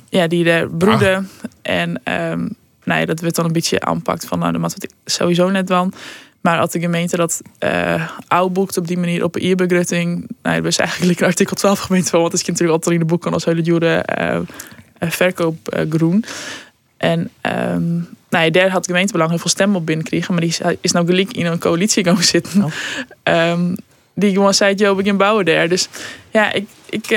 Ja, 0.09 0.27
die 0.27 0.45
de 0.45 0.69
broeden. 0.79 1.17
Ah. 1.17 1.51
En 1.63 1.89
um, 2.31 2.57
nou 2.85 3.01
ja, 3.01 3.07
dat 3.07 3.21
werd 3.21 3.35
dan 3.35 3.45
een 3.45 3.53
beetje 3.53 3.81
aanpakt 3.81 4.25
van 4.25 4.39
nou, 4.39 4.53
dat 4.53 4.61
wat 4.61 4.83
ik 4.83 4.91
sowieso 5.05 5.51
net 5.51 5.67
dan. 5.67 5.93
Maar 6.41 6.59
als 6.59 6.71
de 6.71 6.81
gemeente 6.81 7.17
dat 7.17 7.43
uh, 7.65 8.47
boekt 8.53 8.77
op 8.77 8.87
die 8.87 8.99
manier 8.99 9.25
op 9.25 9.37
een 9.37 9.51
e-begrutting, 9.51 10.29
nou, 10.43 10.57
dat 10.57 10.67
is 10.67 10.77
eigenlijk 10.79 11.23
artikel 11.23 11.57
12 11.57 11.79
gemeente 11.79 12.11
van, 12.11 12.23
wat 12.23 12.33
is 12.33 12.45
natuurlijk 12.45 12.73
altijd 12.73 12.95
in 12.95 13.01
de 13.01 13.07
boek 13.07 13.23
kan 13.23 13.33
als 13.33 13.45
hele 13.45 13.63
dure 13.63 14.05
uh, 14.21 14.41
verkoop 15.11 15.75
uh, 15.75 15.91
groen. 15.91 16.25
En 16.97 17.31
um, 17.73 18.09
nou 18.31 18.45
ja, 18.45 18.51
daar 18.51 18.71
had 18.71 18.85
de 18.85 18.91
gemeentebelang 18.91 19.31
heel 19.31 19.39
veel 19.39 19.51
stemmen 19.51 19.77
op 19.77 19.87
binnenkregen, 19.87 20.35
maar 20.35 20.43
die 20.43 20.57
is 20.81 20.93
nou 20.93 21.07
gelijk 21.07 21.33
in 21.33 21.47
een 21.47 21.59
coalitie 21.59 22.05
gaan 22.05 22.23
zitten. 22.23 22.65
Oh. 22.65 23.51
Um, 23.51 23.77
die 24.15 24.33
gewoon 24.33 24.55
zei, 24.55 24.75
joh, 24.75 24.97
begin 24.97 25.17
bouwen 25.17 25.45
daar. 25.45 25.69
Dus 25.69 25.89
ja, 26.31 26.53
ik, 26.53 26.67
ik, 26.89 27.11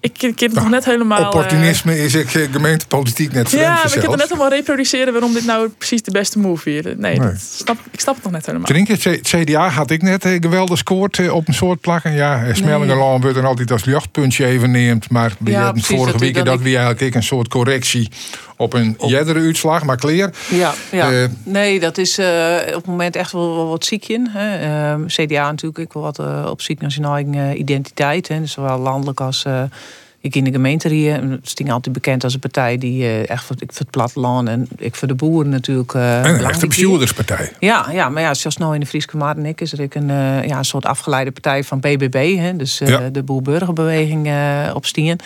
ik, 0.00 0.22
ik 0.22 0.40
heb 0.40 0.52
nog 0.52 0.70
net 0.70 0.84
helemaal... 0.84 1.24
Opportunisme 1.24 1.96
uh, 1.96 2.04
is 2.04 2.14
ik 2.14 2.34
eh, 2.34 2.52
gemeentepolitiek 2.52 3.32
net 3.32 3.50
Ja, 3.50 3.74
maar 3.74 3.86
ik 3.86 3.92
heb 3.92 4.10
het 4.10 4.16
net 4.16 4.28
helemaal 4.28 4.48
reproduceren 4.48 5.12
waarom 5.12 5.32
dit 5.32 5.44
nou 5.44 5.68
precies 5.68 6.02
de 6.02 6.10
beste 6.10 6.38
move 6.38 6.76
is. 6.76 6.82
Nee, 6.84 6.94
nee. 6.96 7.18
Dat 7.18 7.40
snap, 7.40 7.78
ik 7.90 8.00
snap 8.00 8.14
het 8.14 8.24
nog 8.24 8.32
net 8.32 8.46
helemaal. 8.46 8.66
Drink 8.66 8.88
het 8.88 9.20
CDA 9.22 9.68
had 9.68 9.90
ik 9.90 10.02
net 10.02 10.24
uh, 10.24 10.36
geweldig 10.40 10.78
scoort 10.78 11.30
op 11.30 11.48
een 11.48 11.54
soort 11.54 11.80
plakken. 11.80 12.12
Ja, 12.12 12.54
Smellingerlaan 12.54 13.10
nee. 13.10 13.20
wordt 13.20 13.36
er 13.36 13.46
altijd 13.46 13.70
als 13.70 13.82
jachtpuntje 13.82 14.46
even 14.46 14.70
neemt. 14.70 15.10
Maar 15.10 15.32
we 15.38 15.50
ja, 15.50 15.62
hadden 15.62 15.82
vorige 15.82 16.18
week 16.18 16.34
dat, 16.34 16.44
dat 16.44 16.60
we 16.60 16.76
eigenlijk 16.76 17.14
een 17.14 17.22
soort 17.22 17.48
correctie 17.48 18.10
op 18.60 18.72
een 18.72 18.94
op... 18.98 19.10
uitslag, 19.12 19.84
maar 19.84 19.96
clear. 19.96 20.30
Ja, 20.50 20.74
ja. 20.90 21.12
Uh, 21.12 21.24
nee, 21.42 21.80
dat 21.80 21.98
is 21.98 22.18
uh, 22.18 22.56
op 22.66 22.74
het 22.74 22.86
moment 22.86 23.16
echt 23.16 23.32
wel, 23.32 23.54
wel 23.54 23.68
wat 23.68 23.84
ziek 23.84 24.08
in. 24.08 24.28
Hè. 24.30 24.96
Uh, 24.96 25.06
CDA 25.06 25.50
natuurlijk, 25.50 25.78
ik 25.78 25.92
wil 25.92 26.02
wat 26.02 26.18
op 26.48 26.60
ziek 26.60 26.80
eigen 26.82 27.58
identiteit. 27.58 28.28
Hè. 28.28 28.40
Dus 28.40 28.52
zowel 28.52 28.78
landelijk 28.78 29.20
als 29.20 29.44
ik 30.20 30.34
in 30.34 30.44
de 30.44 30.50
gemeente 30.50 30.88
hier. 30.88 31.14
Het 31.14 31.60
is 31.60 31.70
altijd 31.70 31.94
bekend 31.94 32.24
als 32.24 32.34
een 32.34 32.40
partij 32.40 32.78
die 32.78 33.26
echt 33.26 33.44
voor, 33.44 33.56
ik 33.58 33.72
voor 33.72 33.80
het 33.80 33.90
platteland 33.90 34.48
en 34.48 34.68
ik 34.78 34.94
voor 34.94 35.08
de 35.08 35.14
boeren 35.14 35.50
natuurlijk. 35.50 35.92
Uh, 35.94 36.24
en 36.24 36.34
een 36.34 36.44
echte 36.44 36.66
bestuurderspartij. 36.66 37.52
Ja, 37.58 37.86
ja, 37.92 38.08
maar 38.08 38.22
ja, 38.22 38.34
zoals 38.34 38.56
nou 38.56 38.74
in 38.74 38.80
de 38.80 38.86
Frieske 38.86 39.16
ik 39.44 39.60
is 39.60 39.72
er 39.72 39.80
een, 39.94 40.08
uh, 40.08 40.46
ja, 40.46 40.58
een 40.58 40.64
soort 40.64 40.86
afgeleide 40.86 41.30
partij 41.30 41.64
van 41.64 41.80
BBB, 41.80 42.36
hè, 42.36 42.56
dus 42.56 42.78
ja. 42.78 43.08
de 43.10 43.22
boer-burgerbeweging 43.22 44.30
op 44.74 44.86
Stien 44.86 45.18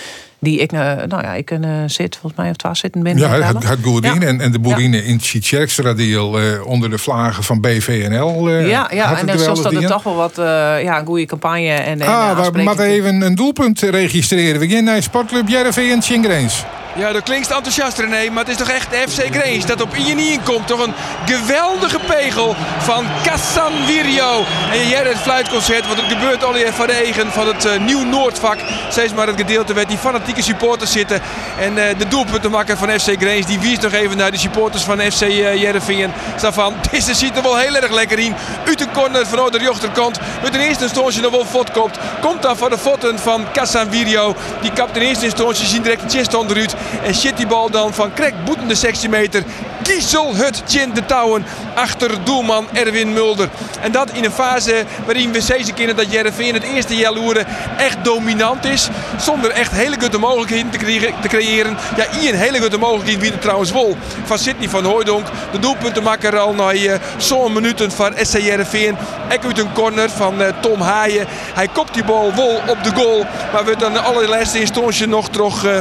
die 0.45 0.59
ik, 0.59 0.73
nou 0.73 1.23
ja, 1.23 1.33
ik 1.33 1.51
een 1.51 1.91
zit, 1.91 2.17
volgens 2.17 2.41
mij 2.41 2.51
of 2.51 2.57
twaalf 2.57 2.77
zitten 2.77 3.03
binnen. 3.03 3.29
Ja, 3.29 3.41
het, 3.41 3.69
het 3.69 3.79
Goerdien 3.83 4.23
en, 4.23 4.41
en 4.41 4.53
de 4.53 4.59
boerine 4.59 4.97
ja. 4.97 5.03
in 5.03 5.21
Sitjerkstradiel 5.21 6.41
uh, 6.41 6.67
onder 6.67 6.91
de 6.91 6.99
vlagen 6.99 7.43
van 7.43 7.61
BVNL. 7.61 8.51
Uh, 8.51 8.69
ja, 8.69 8.91
ja 8.93 9.19
en 9.19 9.39
zoals 9.39 9.63
dat 9.63 9.73
er 9.73 9.87
toch 9.87 10.03
wel 10.03 10.15
wat 10.15 10.39
uh, 10.39 10.45
ja, 10.83 10.99
een 10.99 11.07
goede 11.07 11.27
campagne 11.27 11.69
en. 11.69 12.03
Ah, 12.03 12.47
we 12.53 12.63
moeten 12.63 12.85
even 12.85 13.23
een 13.23 13.35
doelpunt 13.35 13.81
registreren. 13.81 14.61
We 14.61 14.69
gaan 14.69 14.85
naar 14.85 15.03
Sportclub 15.03 15.49
Jereveen 15.49 15.91
en 15.91 16.01
Tjingreens. 16.01 16.65
Ja, 16.97 17.13
dat 17.13 17.23
klinkt 17.23 17.51
enthousiast 17.51 17.99
René, 17.99 18.31
maar 18.31 18.45
het 18.45 18.53
is 18.53 18.57
toch 18.57 18.69
echt 18.69 18.89
FC 18.95 19.21
Grace 19.31 19.67
dat 19.67 19.81
op 19.81 19.95
in 19.95 20.41
komt. 20.45 20.67
Toch 20.67 20.87
een 20.87 20.95
geweldige 21.27 21.99
pegel 22.07 22.57
van 22.79 23.07
Kassan 23.25 23.73
Virio. 23.87 24.45
En 24.73 24.89
jij 24.89 25.03
het 25.03 25.19
fluitconcert, 25.19 25.87
want 25.87 26.01
het 26.01 26.13
gebeurt 26.13 26.45
al 26.45 26.55
van 26.73 26.89
Egen 26.89 27.33
van 27.33 27.47
het 27.47 27.65
uh, 27.65 27.79
Nieuw 27.79 28.05
Noordvak. 28.05 28.59
Steeds 28.89 29.15
maar 29.15 29.27
het 29.27 29.37
gedeelte 29.37 29.75
waar 29.75 29.87
die 29.87 29.99
fanatieke 29.99 30.43
supporters 30.43 30.93
zitten. 30.93 31.21
En 31.59 31.77
uh, 31.77 31.85
de 31.99 32.09
doelpuntenmakker 32.09 32.77
van 32.77 32.89
FC 32.89 33.11
Grace, 33.19 33.47
die 33.47 33.61
wies 33.61 33.79
nog 33.79 33.93
even 33.93 34.17
naar 34.17 34.31
de 34.31 34.39
supporters 34.39 34.83
van 34.83 35.01
FC 35.01 35.21
uh, 35.21 35.51
eh, 35.51 35.61
Jereveen. 35.61 36.13
van, 36.37 36.75
deze 36.91 37.15
ziet 37.15 37.37
er 37.37 37.43
wel 37.43 37.57
heel 37.57 37.77
erg 37.77 37.91
lekker 37.91 38.19
in. 38.19 38.35
Uit 38.67 38.79
de 38.79 38.87
corner 38.93 39.27
van 39.27 39.51
de 39.51 39.59
rechterkant. 39.59 40.19
Met 40.43 40.55
in 40.55 40.61
eerste 40.61 40.85
instantie 40.85 41.23
nog 41.23 41.31
wel 41.31 41.45
fot 41.45 41.71
komt. 41.71 41.99
Dan 42.41 42.57
voor 42.57 42.71
de 42.71 42.79
fotten 42.79 43.19
van 43.19 43.47
Kassan 43.53 43.91
Virio. 43.91 44.37
Die 44.61 44.73
kapt 44.73 44.97
in 44.97 45.03
eerste 45.03 45.25
instantie 45.25 45.67
zien 45.67 45.83
direct 45.83 46.03
de 46.03 46.19
chest 46.19 46.35
onderuit. 46.35 46.75
En 47.05 47.15
shit 47.15 47.37
die 47.37 47.47
bal 47.47 47.71
dan 47.71 47.95
van 47.95 48.13
Krek 48.13 48.35
boetende 48.45 48.75
sectiemeter. 48.75 49.43
Kiesel 49.83 50.35
het 50.35 50.63
chin 50.67 50.93
de 50.95 51.07
touwen 51.07 51.45
achter 51.75 52.25
doelman 52.25 52.67
Erwin 52.73 53.13
Mulder. 53.13 53.49
En 53.81 53.93
dat 53.93 54.11
in 54.11 54.25
een 54.25 54.31
fase 54.31 54.85
waarin 55.05 55.33
we 55.33 55.41
steeds 55.41 55.73
kennen 55.75 55.97
dat 55.97 56.13
in 56.39 56.55
het 56.55 56.63
eerste 56.63 56.97
jaloeren 56.97 57.47
echt 57.77 58.05
dominant 58.05 58.65
is. 58.65 58.89
Zonder 59.19 59.51
echt 59.51 59.73
hele 59.73 59.97
goede 60.01 60.19
mogelijkheden 60.19 60.71
te, 60.71 61.29
creëren. 61.29 61.77
Ja, 61.97 62.07
een 62.29 62.35
hele 62.35 62.61
goede 62.61 62.79
mogelijkheid 62.79 63.21
wie 63.21 63.33
er 63.33 63.39
trouwens 63.39 63.71
wol. 63.71 63.97
Van 64.25 64.39
Sidney 64.39 64.69
van 64.69 64.85
Hooydonk. 64.85 65.27
De 65.53 65.59
doelpuntenmakker 65.59 66.39
al 66.39 66.55
na 66.55 66.73
uh, 66.73 66.95
zo'n 67.17 67.53
minuten 67.53 67.93
van 67.93 68.15
SC 68.23 68.39
Jereveen. 68.39 68.97
Ek 69.29 69.45
uit 69.45 69.59
een 69.59 69.73
corner 69.73 70.11
van 70.11 70.41
uh, 70.41 70.49
Tom 70.61 70.81
Haaien. 70.81 71.27
Hij 71.55 71.69
kopt 71.69 71.95
die 71.95 72.05
bal 72.05 72.33
wol 72.35 72.61
op 72.67 72.79
de 72.83 72.91
goal. 72.95 73.27
Maar 73.53 73.65
we 73.65 73.77
dan 73.77 74.05
allerlaatste 74.05 74.61
instantie 74.61 75.07
nog 75.07 75.29
terug... 75.29 75.65
Uh, 75.65 75.79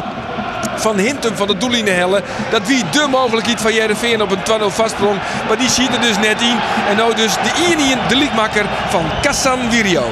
van 0.75 0.97
Hinten 0.97 1.37
van 1.37 1.47
de 1.47 1.57
doellinie 1.57 1.93
hellen. 1.93 2.23
Dat 2.51 2.67
wie 2.67 2.83
de 2.91 3.07
mogelijkheid 3.11 3.61
van 3.61 3.73
Jereveen 3.73 4.21
op 4.21 4.31
een 4.31 4.43
12 4.43 4.75
vastsprong. 4.75 5.19
Maar 5.47 5.57
die 5.57 5.69
ziet 5.69 5.93
er 5.93 6.01
dus 6.01 6.17
net 6.17 6.41
in. 6.41 6.57
En 6.89 6.95
nou 6.95 7.15
dus 7.15 7.33
de 7.33 7.71
Iniën, 7.71 7.97
de 8.09 8.15
liedmakker 8.15 8.65
van 8.89 9.05
Kassan 9.21 9.71
Virio. 9.71 10.05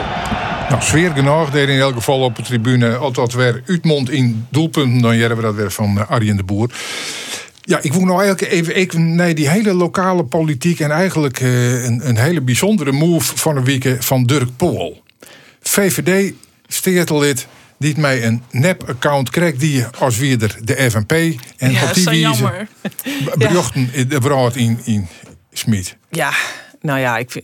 Nou, 0.69 0.83
sfeer 0.83 1.11
genoeg. 1.11 1.49
Deed 1.49 1.69
in 1.69 1.79
elk 1.79 1.93
geval 1.93 2.19
op 2.19 2.35
de 2.35 2.41
tribune 2.41 2.95
altijd 2.95 3.33
weer 3.33 3.63
Utmond 3.65 4.09
in 4.09 4.45
doelpunten. 4.49 5.01
Dan 5.01 5.17
jaren 5.17 5.35
we 5.35 5.41
dat 5.41 5.55
weer 5.55 5.71
van 5.71 5.99
eh, 5.99 6.09
Arjen 6.09 6.37
de 6.37 6.43
Boer. 6.43 6.69
Ja, 7.61 7.79
ik 7.81 7.93
wil 7.93 8.05
nou 8.05 8.21
eigenlijk 8.21 8.51
even, 8.51 8.75
even 8.75 9.15
nee, 9.15 9.33
die 9.33 9.49
hele 9.49 9.73
lokale 9.73 10.23
politiek 10.23 10.79
en 10.79 10.91
eigenlijk 10.91 11.39
uh, 11.39 11.83
een, 11.83 12.07
een 12.07 12.17
hele 12.17 12.41
bijzondere 12.41 12.91
move 12.91 13.37
van 13.37 13.57
een 13.57 13.63
week 13.63 13.95
van 13.99 14.23
Dirk 14.23 14.49
Pool. 14.57 15.03
VVD, 15.61 16.33
steertelid, 16.67 17.47
die 17.81 17.99
mij 17.99 18.25
een 18.25 18.43
nep-account 18.51 19.29
krijgt 19.29 19.59
die 19.59 19.85
als 19.99 20.17
weer 20.17 20.37
de 20.37 20.89
FNP 20.91 21.11
en 21.57 21.71
ja, 21.71 21.83
op 21.83 21.93
die 21.93 22.03
wijze 22.03 22.67
berichten 23.37 23.89
ja. 23.93 24.03
de 24.03 24.19
brood 24.19 24.55
in, 24.55 24.79
in 24.83 25.07
Smit. 25.51 25.97
Ja, 26.09 26.31
nou 26.81 26.99
ja, 26.99 27.17
ik, 27.17 27.35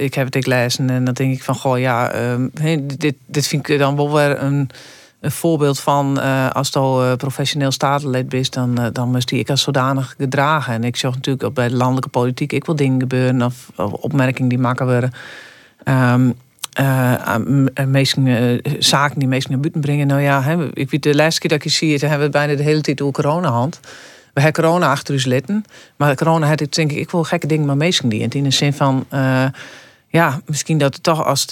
ik 0.00 0.14
heb 0.14 0.26
het 0.26 0.34
ik 0.34 0.46
lezen 0.46 0.90
en 0.90 1.04
dan 1.04 1.14
denk 1.14 1.34
ik 1.34 1.42
van 1.42 1.54
goh 1.54 1.78
ja, 1.78 2.30
um, 2.32 2.50
dit, 2.96 3.14
dit 3.26 3.46
vind 3.46 3.68
ik 3.68 3.78
dan 3.78 3.96
wel 3.96 4.12
weer 4.12 4.42
een, 4.42 4.70
een 5.20 5.30
voorbeeld 5.30 5.80
van 5.80 6.18
uh, 6.18 6.50
als 6.50 6.66
het 6.66 6.76
al 6.76 7.04
uh, 7.04 7.14
professioneel 7.14 7.70
statenlid 7.70 8.28
bent, 8.28 8.52
dan, 8.52 8.80
uh, 8.80 8.86
dan 8.92 9.10
moest 9.10 9.28
die 9.28 9.38
ik 9.38 9.50
als 9.50 9.62
zodanig 9.62 10.14
gedragen. 10.18 10.74
En 10.74 10.84
ik 10.84 10.96
zag 10.96 11.14
natuurlijk 11.14 11.44
ook 11.44 11.54
bij 11.54 11.68
de 11.68 11.76
landelijke 11.76 12.08
politiek 12.08 12.52
ik 12.52 12.64
wil 12.64 12.76
dingen 12.76 13.00
gebeuren 13.00 13.42
of, 13.42 13.70
of 13.76 13.92
opmerkingen 13.92 14.48
die 14.48 14.58
maken 14.58 14.86
worden. 14.86 15.12
Um, 15.84 16.34
eh, 16.72 17.34
eh, 17.74 18.60
zaken 18.78 19.18
die 19.18 19.28
meesten 19.28 19.50
naar 19.50 19.60
buiten 19.60 19.80
brengen. 19.80 20.06
Nou 20.06 20.20
ja, 20.20 20.56
ik 20.72 20.90
weet 20.90 21.02
de 21.02 21.14
laatste 21.14 21.40
keer 21.40 21.50
dat 21.50 21.58
ik 21.58 21.64
je 21.64 21.70
zie, 21.70 21.98
hebben 21.98 22.26
we 22.26 22.28
bijna 22.28 22.54
de 22.54 22.62
hele 22.62 22.80
tijd 22.80 23.00
over 23.00 23.22
corona 23.22 23.48
hand. 23.48 23.80
We 24.32 24.40
hebben 24.40 24.62
corona 24.62 24.90
achter 24.90 25.14
ons 25.14 25.24
litten. 25.24 25.64
Maar 25.96 26.14
corona 26.14 26.46
had 26.46 26.60
ik 26.60 26.72
denk 26.72 26.90
ik, 26.90 26.96
ik 26.96 27.10
wil 27.10 27.24
gekke 27.24 27.46
dingen 27.46 27.66
maar 27.66 27.76
meesten 27.76 28.08
die. 28.08 28.28
In 28.34 28.42
de 28.42 28.50
zin 28.50 28.72
van, 28.72 29.06
eh, 29.08 29.44
ja, 30.08 30.40
misschien 30.46 30.78
dat 30.78 30.94
het 30.94 31.02
toch 31.02 31.24
als 31.24 31.40
het 31.40 31.50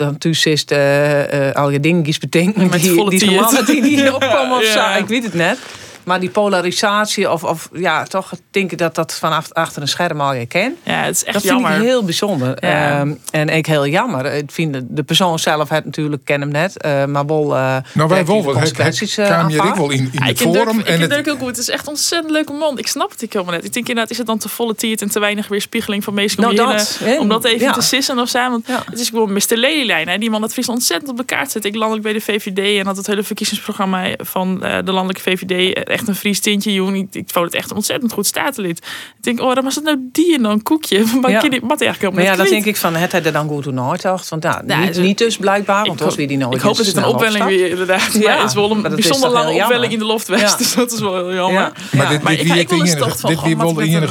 dan 0.68 1.54
al 1.54 1.70
je 1.70 1.80
dingen 1.80 2.08
iets 2.08 2.18
betekenen 2.18 2.68
Met 2.68 2.80
die, 2.80 2.90
volle 2.90 3.10
die 3.10 3.30
normaal 3.30 3.64
die 3.64 3.82
niet 3.82 4.10
opkomen 4.20 4.56
of 4.56 4.74
Ja. 4.74 4.94
zo. 4.94 5.00
Ik 5.00 5.08
weet 5.08 5.24
het 5.24 5.34
net. 5.34 5.58
Maar 6.04 6.20
die 6.20 6.30
polarisatie 6.30 7.30
of, 7.30 7.44
of 7.44 7.68
ja, 7.72 8.02
toch 8.04 8.32
denk 8.50 8.72
ik 8.72 8.78
dat 8.78 8.94
dat 8.94 9.14
vanaf 9.14 9.52
achter 9.52 9.82
een 9.82 9.88
scherm 9.88 10.20
al 10.20 10.34
je 10.34 10.46
kent. 10.46 10.76
Ja, 10.82 11.02
het 11.02 11.14
is 11.14 11.24
echt 11.24 11.34
Dat 11.34 11.42
vind 11.52 11.60
ik 11.60 11.66
heel 11.82 12.04
bijzonder. 12.04 12.56
Ja. 12.66 12.98
Ehm, 13.00 13.14
en 13.30 13.48
ik 13.48 13.66
heel 13.66 13.86
jammer. 13.86 14.24
Ik 14.32 14.50
vind 14.50 14.72
de- 14.72 14.86
de 14.88 15.02
persoon 15.02 15.38
zelf 15.38 15.68
het 15.68 15.84
natuurlijk 15.84 16.24
ken 16.24 16.40
hem 16.40 16.50
net, 16.50 16.80
eh, 16.82 17.04
maar 17.04 17.26
wel. 17.26 17.56
eh, 17.56 17.76
Nou, 17.94 18.08
wij 18.08 18.24
wel, 18.26 18.42
hij 18.44 18.52
consequenties 18.52 19.18
eh, 19.18 19.26
kwam 19.26 19.46
hier 19.48 19.64
ik 19.64 19.74
wel 19.74 19.90
in, 19.90 20.08
in 20.12 20.22
het 20.22 20.38
forum. 20.40 20.78
ik 20.78 20.86
vind 20.86 21.12
het, 21.12 21.24
heel 21.24 21.36
goed. 21.36 21.46
Het 21.46 21.58
is 21.58 21.68
echt 21.68 21.82
een 21.82 21.88
ontzettend 21.88 22.30
leuke 22.32 22.52
man. 22.52 22.78
Ik 22.78 22.86
snap 22.86 23.10
het 23.10 23.22
ik 23.22 23.32
helemaal 23.32 23.54
net. 23.54 23.64
Ik 23.64 23.72
denk 23.72 23.88
inderdaad, 23.88 24.10
is 24.12 24.18
het 24.18 24.26
dan 24.26 24.38
te 24.38 24.48
volle 24.48 24.74
tiert 24.74 25.02
en 25.02 25.10
te 25.10 25.20
weinig 25.20 25.48
weerspiegeling 25.48 26.04
van 26.04 26.14
meesten 26.14 26.44
om, 26.48 26.54
Nou, 26.54 26.72
dat, 26.76 27.00
om 27.18 27.28
dat 27.28 27.44
even 27.44 27.66
Ja. 27.66 27.72
te 27.72 27.80
sissen 27.80 28.18
of 28.18 28.28
zo? 28.28 28.50
Want 28.50 28.66
Ja. 28.66 28.82
het 28.90 29.00
is 29.00 29.08
gewoon 29.08 29.32
Mr. 29.32 29.40
Lelylijn. 29.48 30.08
Hè? 30.08 30.18
Die 30.18 30.30
man 30.30 30.40
dat 30.40 30.52
Fries 30.52 30.68
ontzettend 30.68 31.10
op 31.10 31.16
de 31.16 31.24
kaart 31.24 31.50
zet. 31.50 31.64
Ik 31.64 31.74
landelijk 31.74 32.04
bij 32.04 32.12
de 32.12 32.20
VVD 32.20 32.78
en 32.78 32.86
had 32.86 32.96
het 32.96 33.06
hele 33.06 33.22
verkiezingsprogramma 33.22 34.08
van 34.18 34.62
eh, 34.64 34.78
de 34.84 34.92
landelijke 34.92 35.22
VVD 35.30 35.84
echt 35.90 36.08
een 36.08 36.14
Fries 36.14 36.40
tintje. 36.40 36.72
Joh. 36.72 36.94
Ik, 36.96 37.06
ik 37.12 37.30
vond 37.32 37.44
het 37.44 37.54
echt 37.54 37.70
een 37.70 37.76
ontzettend 37.76 38.12
goed 38.12 38.26
statenlid. 38.26 38.78
Ik 39.16 39.22
denk, 39.22 39.40
oh, 39.40 39.54
dan 39.54 39.64
was 39.64 39.74
het 39.74 39.84
nou 39.84 40.08
die 40.12 40.34
en 40.34 40.42
dan 40.42 40.52
een 40.52 40.62
koekje. 40.62 41.04
Maar 41.20 41.30
Ja. 41.30 41.42
ja. 41.42 41.48
die 41.48 41.60
wat 41.62 41.80
eigenlijk 41.80 42.00
helemaal 42.00 42.12
Maar 42.14 42.24
ja, 42.24 42.34
klinkt. 42.34 42.50
denk 42.50 42.64
ik 42.64 42.76
van, 42.76 42.94
het 42.96 43.12
had 43.12 43.24
er 43.26 43.32
dan 43.32 43.48
goed 43.48 43.62
toen 43.62 43.74
nooit 43.74 44.02
dacht. 44.02 44.28
Want 44.28 44.42
ja, 44.42 44.62
Ja, 44.66 44.78
niet, 44.84 44.98
niet 44.98 45.18
dus 45.18 45.36
blijkbaar, 45.36 45.84
want 45.86 46.00
Ik 46.00 46.04
was 46.06 46.14
weer 46.14 46.28
die 46.28 46.36
nooit 46.36 46.54
Ik 46.54 46.60
hoop 46.60 46.76
dat 46.76 46.86
het 46.86 46.96
een 46.96 47.04
opwelling 47.04 47.44
weer 47.44 47.68
inderdaad. 47.70 48.12
Ja, 48.12 48.20
maar 48.28 48.38
het 48.40 48.48
is 48.48 48.54
wel 48.54 48.70
een 48.70 48.82
dat 48.82 48.94
bijzonder 48.94 49.30
lange 49.30 49.46
jammer. 49.46 49.64
opwelling 49.64 49.92
in 49.92 49.98
de 49.98 50.04
loftwest. 50.04 50.42
Ja. 50.42 50.56
Dus 50.64 50.74
dat 50.74 50.92
is 50.92 51.00
wel 51.00 51.14
heel 51.14 51.34
jammer. 51.34 51.60
Ja. 51.60 51.72
maar 51.92 52.04
Ja. 52.04 52.10
dit, 52.10 52.22
Maar 52.22 52.36
dit 52.36 52.46
dit 52.46 52.68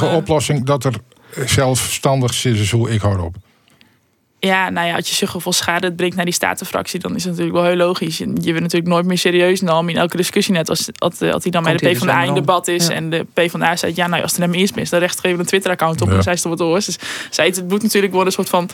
een, 0.02 0.08
eh, 0.08 0.14
oplossing 0.16 0.64
dat 0.64 0.84
er 0.84 0.94
zelfstandig 1.46 2.34
zit. 2.34 2.56
Zo, 2.56 2.86
ik 2.86 3.00
hou 3.00 3.20
op. 3.20 3.34
Ja, 4.40 4.70
nou 4.70 4.86
ja, 4.86 4.94
als 4.96 5.18
je 5.18 5.26
zoveel 5.26 5.52
schade 5.52 5.86
het 5.86 5.96
brengt 5.96 6.16
naar 6.16 6.24
die 6.24 6.34
statenfractie, 6.34 7.00
dan 7.00 7.14
is 7.16 7.24
het 7.24 7.30
natuurlijk 7.32 7.58
wel 7.58 7.66
heel 7.66 7.76
logisch. 7.76 8.18
Je 8.18 8.24
je 8.24 8.32
wordt 8.32 8.60
natuurlijk 8.60 8.90
nooit 8.90 9.04
meer 9.06 9.18
serieus 9.18 9.58
genomen 9.58 9.92
in 9.94 10.00
elke 10.00 10.16
discussie. 10.16 10.54
Net 10.54 10.68
als, 10.68 10.88
als, 10.98 11.20
als 11.20 11.42
hij 11.42 11.52
dan 11.52 11.62
bij 11.62 11.72
Komt 11.74 11.84
de 11.84 11.88
er 11.88 11.96
PvdA 11.96 12.22
in 12.22 12.34
debat 12.34 12.68
is 12.68 12.86
Ja. 12.86 12.92
en 12.92 13.10
de 13.10 13.26
PvdA 13.32 13.76
zegt, 13.76 13.96
ja, 13.96 14.04
nou 14.06 14.16
ja, 14.16 14.22
als 14.22 14.34
er 14.34 14.40
hem 14.40 14.54
eerst 14.54 14.74
mis, 14.74 14.90
dan 14.90 15.00
recht 15.00 15.20
geven 15.20 15.36
we 15.36 15.42
een 15.42 15.48
Twitter-account 15.48 16.00
op 16.00 16.08
Ja. 16.08 16.14
en 16.16 16.22
zij 16.22 16.32
is 16.32 16.40
toch 16.40 16.58
wat 16.58 16.60
oors. 16.68 16.84
Dus 16.86 16.98
zij, 17.30 17.46
het 17.46 17.68
moet 17.68 17.82
natuurlijk 17.82 18.12
worden 18.12 18.28
een 18.36 18.44
soort 18.44 18.48
van 18.48 18.68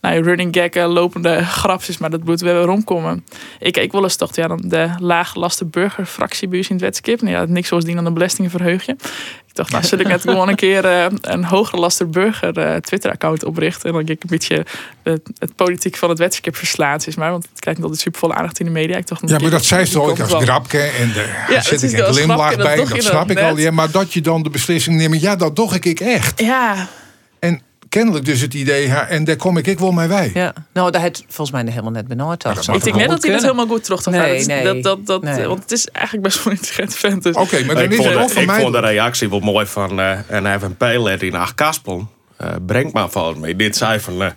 nou, 0.00 0.14
ja, 0.14 0.22
running 0.22 0.54
gag, 0.56 0.68
eh, 0.68 0.92
lopende 0.92 1.44
grapjes, 1.44 1.98
maar 1.98 2.10
dat 2.10 2.24
moet 2.24 2.40
weer 2.40 2.60
rondkomen. 2.60 3.24
Ik, 3.58 3.76
ik 3.76 3.92
wil 3.92 4.02
eens 4.02 4.16
toch 4.16 4.36
ja, 4.36 4.46
dan 4.46 4.60
de 4.64 4.90
laaggelaste 4.98 5.64
burgerfractie 5.64 6.48
bij 6.48 6.58
ons 6.58 6.68
in 6.68 6.74
het 6.74 6.84
wetskip. 6.84 7.20
Nou 7.22 7.34
ja, 7.34 7.44
niks 7.48 7.68
zoals 7.68 7.84
die 7.84 7.94
dan 7.94 8.04
de 8.04 8.12
belastingen 8.12 8.50
verheugen. 8.50 8.98
Ik 9.46 9.54
dacht, 9.54 9.70
nou, 9.70 9.84
zul 9.84 9.98
ik 9.98 10.08
net 10.08 10.20
gewoon 10.30 10.48
een 10.48 10.56
keer 10.56 10.84
eh, 10.84 11.06
een 11.20 11.44
hoger 11.44 11.78
laster 11.78 12.10
burger 12.10 12.58
eh, 12.58 12.76
Twitter-account 12.76 13.44
oprichten. 13.44 13.88
En 13.88 13.92
dan 13.92 14.00
ik 14.08 14.22
een 14.22 14.28
beetje 14.28 14.66
het, 15.02 15.20
het 15.38 15.54
politiek 15.54 15.96
van 15.96 16.08
het 16.08 16.18
wetskip 16.18 16.56
verslaan, 16.56 16.98
is 17.06 17.16
maar. 17.16 17.30
Want 17.30 17.48
het 17.50 17.60
krijgt 17.60 17.82
altijd 17.82 18.00
supervolle 18.00 18.34
aandacht 18.34 18.58
in 18.58 18.66
de 18.66 18.72
media. 18.72 18.96
Ik 18.96 19.06
dacht, 19.06 19.28
Ja, 19.28 19.38
maar 19.38 19.50
dat 19.50 19.64
zei 19.64 19.84
ze 19.84 20.00
ook 20.00 20.20
als 20.20 20.30
wel. 20.30 20.40
grapje. 20.40 20.78
En 20.78 21.12
daar 21.12 21.46
het 21.48 21.64
zit 21.64 21.82
ik 21.82 21.90
wel 21.90 22.00
een 22.00 22.08
een 22.08 22.14
glimlach 22.14 22.54
dat 22.54 22.66
bij. 22.66 22.76
Dat 22.76 23.02
snap 23.02 23.30
ik 23.30 23.38
al. 23.38 23.56
Ja, 23.56 23.70
maar 23.70 23.90
dat 23.90 24.12
je 24.12 24.20
dan 24.20 24.42
de 24.42 24.50
beslissing 24.50 24.96
neemt. 24.96 25.20
Ja, 25.20 25.36
dat 25.36 25.56
doe 25.56 25.74
ik 25.74 25.84
ik 25.84 26.00
echt. 26.00 26.40
Ja, 26.40 26.88
kennelijk 27.88 28.24
dus 28.24 28.40
het 28.40 28.54
idee. 28.54 28.86
ja, 28.86 29.06
En 29.08 29.24
daar 29.24 29.36
kom 29.36 29.56
ik 29.56 29.66
ik 29.66 29.78
wel 29.78 29.92
mee 29.92 30.08
wij. 30.08 30.30
Ja, 30.34 30.52
nou, 30.72 30.90
dat 30.90 31.00
had 31.00 31.24
volgens 31.28 31.50
mij 31.50 31.64
helemaal 31.72 31.90
net 31.92 32.08
benauwd. 32.08 32.44
mag 32.44 32.58
ik 32.58 32.66
denk 32.66 32.84
net 32.84 32.84
dat 32.94 32.96
hij 32.96 33.08
dat 33.08 33.20
kunnen. 33.20 33.40
helemaal 33.42 33.66
goed 33.66 33.84
terug 33.84 34.04
had. 34.04 34.14
Nee, 34.14 34.38
dat, 34.38 34.46
nee. 34.46 34.64
dat, 34.64 34.82
dat, 34.82 35.06
dat, 35.06 35.22
Nee. 35.22 35.46
Want 35.46 35.62
het 35.62 35.72
is 35.72 35.88
eigenlijk 35.88 36.24
best 36.26 36.44
wel 36.44 36.52
een 36.52 36.58
intelligent 36.58 36.94
vent. 36.94 37.22
Dus. 37.22 37.34
Oké, 37.36 37.64
maar 37.64 37.74
dan 37.74 37.84
ik 37.84 37.90
is 37.90 37.96
vond, 37.96 38.08
het 38.08 38.34
de, 38.34 38.40
ik 38.40 38.46
mij. 38.46 38.60
vond 38.60 38.72
de 38.72 38.80
reactie 38.80 39.28
wel 39.30 39.40
mooi 39.40 39.66
van 39.66 40.00
eh 40.00 40.18
een 40.28 40.60
FNP-lid 40.60 41.22
in 41.22 41.34
Acht 41.34 41.54
Kaspel. 41.54 42.08
eh 42.36 42.50
brengt 42.66 42.92
maar 42.92 43.10
volgens 43.10 43.38
mij. 43.38 43.56
Dit 43.56 43.76
zei 43.76 44.00
van... 44.00 44.22
eh, 44.22 44.30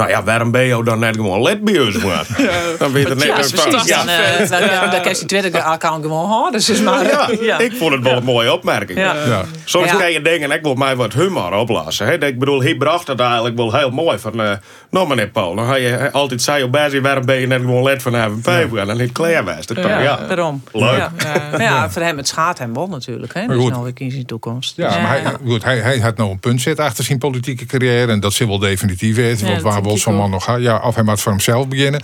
nou 0.00 0.12
ja, 0.12 0.22
waarom 0.24 0.50
ben 0.50 0.62
je 0.64 0.82
dan 0.82 0.98
net 0.98 1.16
gewoon 1.16 1.42
lid 1.42 1.64
bij 1.64 1.80
ons, 1.80 1.98
man? 1.98 2.12
Dan 2.78 2.92
weet 2.92 3.08
je 3.08 3.14
net 3.14 3.32
precies. 3.34 3.60
van, 3.60 3.70
Dan, 3.70 3.80
ja, 3.84 4.06
eh, 4.06 4.48
dan, 4.90 5.00
kan 5.02 5.12
je 5.12 5.18
die 5.18 5.26
Twitter-account 5.26 6.02
gewoon 6.04 6.28
houden. 6.28 6.52
Dus 6.52 6.68
is 6.70 6.80
maar, 6.80 7.04
ja, 7.06 7.28
ja. 7.40 7.58
ik 7.58 7.72
vond 7.76 7.92
het 7.92 8.02
wel 8.02 8.16
een 8.16 8.24
mooie 8.24 8.52
opmerking. 8.52 8.98
Ja. 8.98 9.14
Ja. 9.26 9.42
Soms 9.64 9.90
Ja. 9.90 9.96
kan 9.96 10.12
je 10.12 10.22
denken, 10.22 10.50
ik 10.50 10.62
wil 10.62 10.74
mij 10.74 10.96
wat 10.96 11.12
humor 11.12 11.52
oplossen. 11.52 12.06
Hè? 12.06 12.24
Ik 12.26 12.38
bedoel, 12.38 12.62
hij 12.62 12.74
bracht 12.74 13.06
het 13.06 13.20
eigenlijk 13.20 13.56
wel 13.56 13.74
heel 13.74 13.90
mooi. 13.90 14.18
Van, 14.18 14.40
eh 14.42 14.50
nou 14.90 15.08
meneer 15.08 15.28
Paul, 15.28 15.54
dan 15.54 15.66
ga 15.66 15.74
je 15.74 16.12
altijd 16.12 16.42
zei 16.42 16.62
op 16.62 16.72
basis, 16.72 17.00
waarom 17.00 17.24
ben 17.26 17.36
je 17.40 17.46
net 17.46 17.60
gewoon 17.60 17.82
lid 17.82 18.02
van 18.02 18.12
FNP? 18.14 18.66
Ja. 18.72 18.84
Dan 18.84 18.96
niet 18.96 19.12
klaar 19.12 19.44
was. 19.44 19.66
Dat 19.66 19.76
ja. 19.76 20.16
Daarom. 20.28 20.62
Leuk. 20.72 20.96
Ja. 20.96 21.12
Maar 21.50 21.62
ja, 21.62 21.90
voor 21.90 22.02
hem 22.02 22.16
het 22.16 22.28
schaadt 22.28 22.58
hem 22.58 22.74
wel 22.74 22.86
natuurlijk. 22.88 23.34
Hè? 23.34 23.46
Maar 23.46 23.56
Dus 23.56 23.68
nou, 23.68 23.88
ik 23.88 24.00
in 24.00 24.10
zijn 24.10 24.26
toekomst. 24.26 24.76
Ja, 24.76 24.90
Ja. 24.90 25.00
maar 25.02 25.22
hij, 25.22 25.32
goed, 25.46 25.64
hij, 25.64 25.78
hij 25.78 25.98
had 25.98 26.16
nou 26.16 26.30
een 26.30 26.38
punt 26.40 26.60
zet 26.60 26.78
achter 26.80 27.04
zijn 27.04 27.18
politieke 27.18 27.66
carrière. 27.66 28.12
En 28.12 28.20
dat 28.20 28.32
zal 28.32 28.46
wel 28.46 28.58
definitief 28.58 29.16
weten. 29.16 29.46
Ja, 29.46 29.52
want 29.52 29.62
waar 29.62 29.82
man 30.14 30.30
nog? 30.30 30.58
Ja, 30.58 30.78
of 30.78 30.94
hij 30.94 31.04
moet 31.04 31.20
voor 31.20 31.32
hemzelf 31.32 31.68
beginnen. 31.68 32.02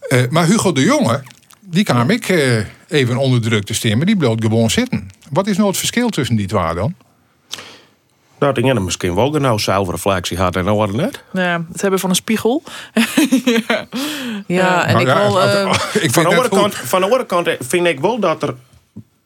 Eh, 0.00 0.22
maar 0.30 0.46
Hugo 0.46 0.72
de 0.72 0.80
Jonge, 0.80 1.22
die 1.60 1.84
kwam 1.84 2.10
ik 2.10 2.28
eh, 2.28 2.64
even 2.88 3.16
onder 3.16 3.40
druk 3.40 3.64
te 3.64 3.74
stemmen. 3.74 4.06
Die 4.06 4.16
bleef 4.16 4.34
gewoon 4.38 4.70
zitten. 4.70 5.08
Wat 5.30 5.46
is 5.46 5.56
nou 5.56 5.68
het 5.68 5.78
verschil 5.78 6.08
tussen 6.08 6.36
die 6.36 6.46
twee 6.46 6.74
dan? 6.74 6.94
Dat 8.38 8.58
ik 8.58 8.64
er 8.64 8.82
misschien 8.82 9.14
wel 9.14 9.30
genau 9.30 9.58
zelfreflectie 9.58 10.38
had 10.38 10.56
en 10.56 10.64
nou 10.64 10.76
wat 10.76 10.92
net. 10.92 11.22
Ja, 11.32 11.64
het 11.72 11.80
hebben 11.80 12.00
van 12.00 12.10
een 12.10 12.16
spiegel. 12.16 12.62
Ja, 14.46 14.86
en 14.86 14.92
Nou 14.92 15.00
ik 15.00 15.06
ja, 15.06 15.24
eh, 15.24 16.02
ik 16.04 16.12
Van 16.12 16.24
de, 16.24 16.48
kant, 16.48 16.74
van 16.74 17.00
de 17.00 17.04
andere 17.04 17.26
kant 17.26 17.48
vind 17.60 17.86
ik 17.86 18.00
wel 18.00 18.18
dat 18.18 18.42
er 18.42 18.54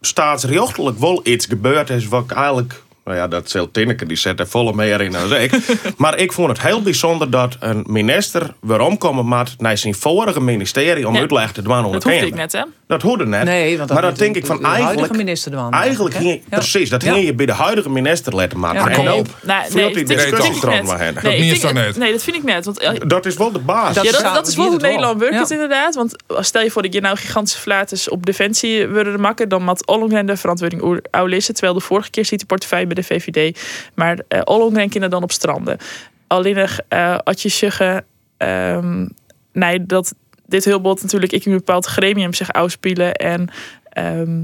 staatsrechtelijk 0.01 0.99
wel 0.99 1.21
iets 1.23 1.47
gebeurd 1.47 1.91
is 1.91 2.09
wat 2.09 2.25
ik 2.25 2.31
eigenlijk. 2.31 2.83
Nou 3.05 3.17
ja, 3.17 3.29
dat 3.29 3.51
zal 3.51 3.71
Tinneke, 3.71 4.07
die 4.07 4.17
zet 4.17 4.41
er 4.41 4.49
volle 4.49 4.73
meer 4.73 5.01
in 5.01 5.13
dan 5.13 5.35
ik. 5.35 5.53
maar 5.97 6.19
ik 6.19 6.33
vond 6.33 6.49
het 6.49 6.63
heel 6.63 6.83
bijzonder 6.83 7.31
dat 7.31 7.57
een 7.61 7.85
minister 7.87 8.55
waarom 8.61 8.99
komen 8.99 9.27
moet 9.27 9.55
naar 9.59 9.79
zijn 9.79 9.95
vorige 9.95 10.41
ministerie 10.41 11.09
om 11.09 11.15
Ja. 11.15 11.21
uitleg 11.21 11.53
te 11.53 11.63
doen 11.63 11.83
Dat 11.93 12.03
hoefde 12.05 12.27
ik 12.27 12.35
net, 12.35 12.53
hè? 12.53 12.63
Dat 12.93 13.03
hoorde 13.03 13.27
net. 13.27 13.45
Nee, 13.45 13.77
want 13.77 13.89
dat 13.89 13.99
maar 14.01 14.09
dat 14.11 14.19
denk 14.19 14.35
de- 14.35 14.41
ik 14.41 14.47
van 14.47 14.57
de 14.57 14.67
eigenlijk. 14.67 15.17
minister 15.17 15.51
doen, 15.51 15.73
Eigenlijk 15.73 16.15
ging, 16.15 16.43
Ja. 16.51 16.57
precies, 16.57 16.91
dat 16.91 17.03
Ja. 17.03 17.13
ging 17.13 17.25
je 17.27 17.35
bij 17.35 17.47
de 17.47 17.53
huidige 17.53 17.91
minister 17.91 18.35
laten 18.35 18.59
maken. 18.59 18.81
Ja, 18.81 18.89
en 18.89 18.95
kom 18.95 19.05
dan 19.05 19.15
op. 19.19 19.29
Nou, 19.43 19.63
voert 19.63 19.75
nee, 19.75 19.95
die 19.95 20.05
dat 20.05 20.21
vind 20.21 20.31
discussie 20.31 20.57
ik 20.57 20.63
erom 20.63 20.75
net. 20.75 20.85
maar 20.85 20.99
heen. 20.99 21.15
Nee, 21.23 21.49
Dat 21.61 21.71
ik 21.71 21.73
net. 21.73 21.97
Nee, 21.97 22.13
dat 22.13 22.23
vind 22.23 22.37
ik 22.37 22.43
net. 22.43 22.65
Want 22.65 22.79
eh, 22.79 22.91
Dat 23.07 23.27
is 23.27 23.37
wel 23.37 23.53
de 23.53 23.59
basis. 23.59 23.95
Dat 23.95 24.05
ja, 24.05 24.11
is- 24.11 24.23
dat, 24.23 24.35
dat 24.35 24.47
is 24.47 24.57
wel 24.57 24.67
hoe. 24.67 24.79
Nederland 24.79 25.21
werkt 25.21 25.51
inderdaad. 25.51 25.95
Want 25.95 26.17
stel 26.41 26.63
je 26.63 26.71
voor 26.71 26.83
dat 26.83 26.93
je 26.93 27.01
nou 27.01 27.17
gigantische 27.17 27.59
flatus 27.61 28.09
op 28.09 28.27
defensie 28.27 28.87
willen 28.87 29.21
maken, 29.21 29.49
dan 29.49 29.63
moet 29.65 29.87
Ollongren 29.87 30.27
de 30.27 30.37
verantwoording 30.37 30.83
oer- 30.83 31.03
oulissen. 31.11 31.55
Terwijl 31.55 31.75
de 31.75 31.81
vorige 31.85 32.11
keer 32.11 32.25
ziet 32.25 32.41
de 32.41 32.47
portefeuille 32.47 32.87
bij 32.87 32.95
de 32.95 33.03
VVD. 33.03 33.61
Maar 33.95 34.19
uh, 34.29 34.41
Ollongren 34.45 34.83
kinderen 34.89 35.11
dan 35.11 35.23
op 35.23 35.33
stranden. 35.33 35.79
Alleen 36.27 36.55
nog, 36.57 36.79
eh 36.89 37.19
als 37.25 37.43
je 37.43 37.49
zeggen, 37.49 38.05
ehm, 38.37 39.07
nee, 39.53 39.87
dat 39.87 40.15
dit 40.53 40.65
heel 40.65 40.81
bot 40.81 41.03
natuurlijk 41.03 41.33
ik 41.33 41.45
in 41.45 41.53
een 41.53 41.59
bepaald 41.59 41.87
gremium 41.87 42.35
zich 42.35 42.53
uitspelen 42.53 43.15
en 43.15 43.49
ehm, 43.85 44.41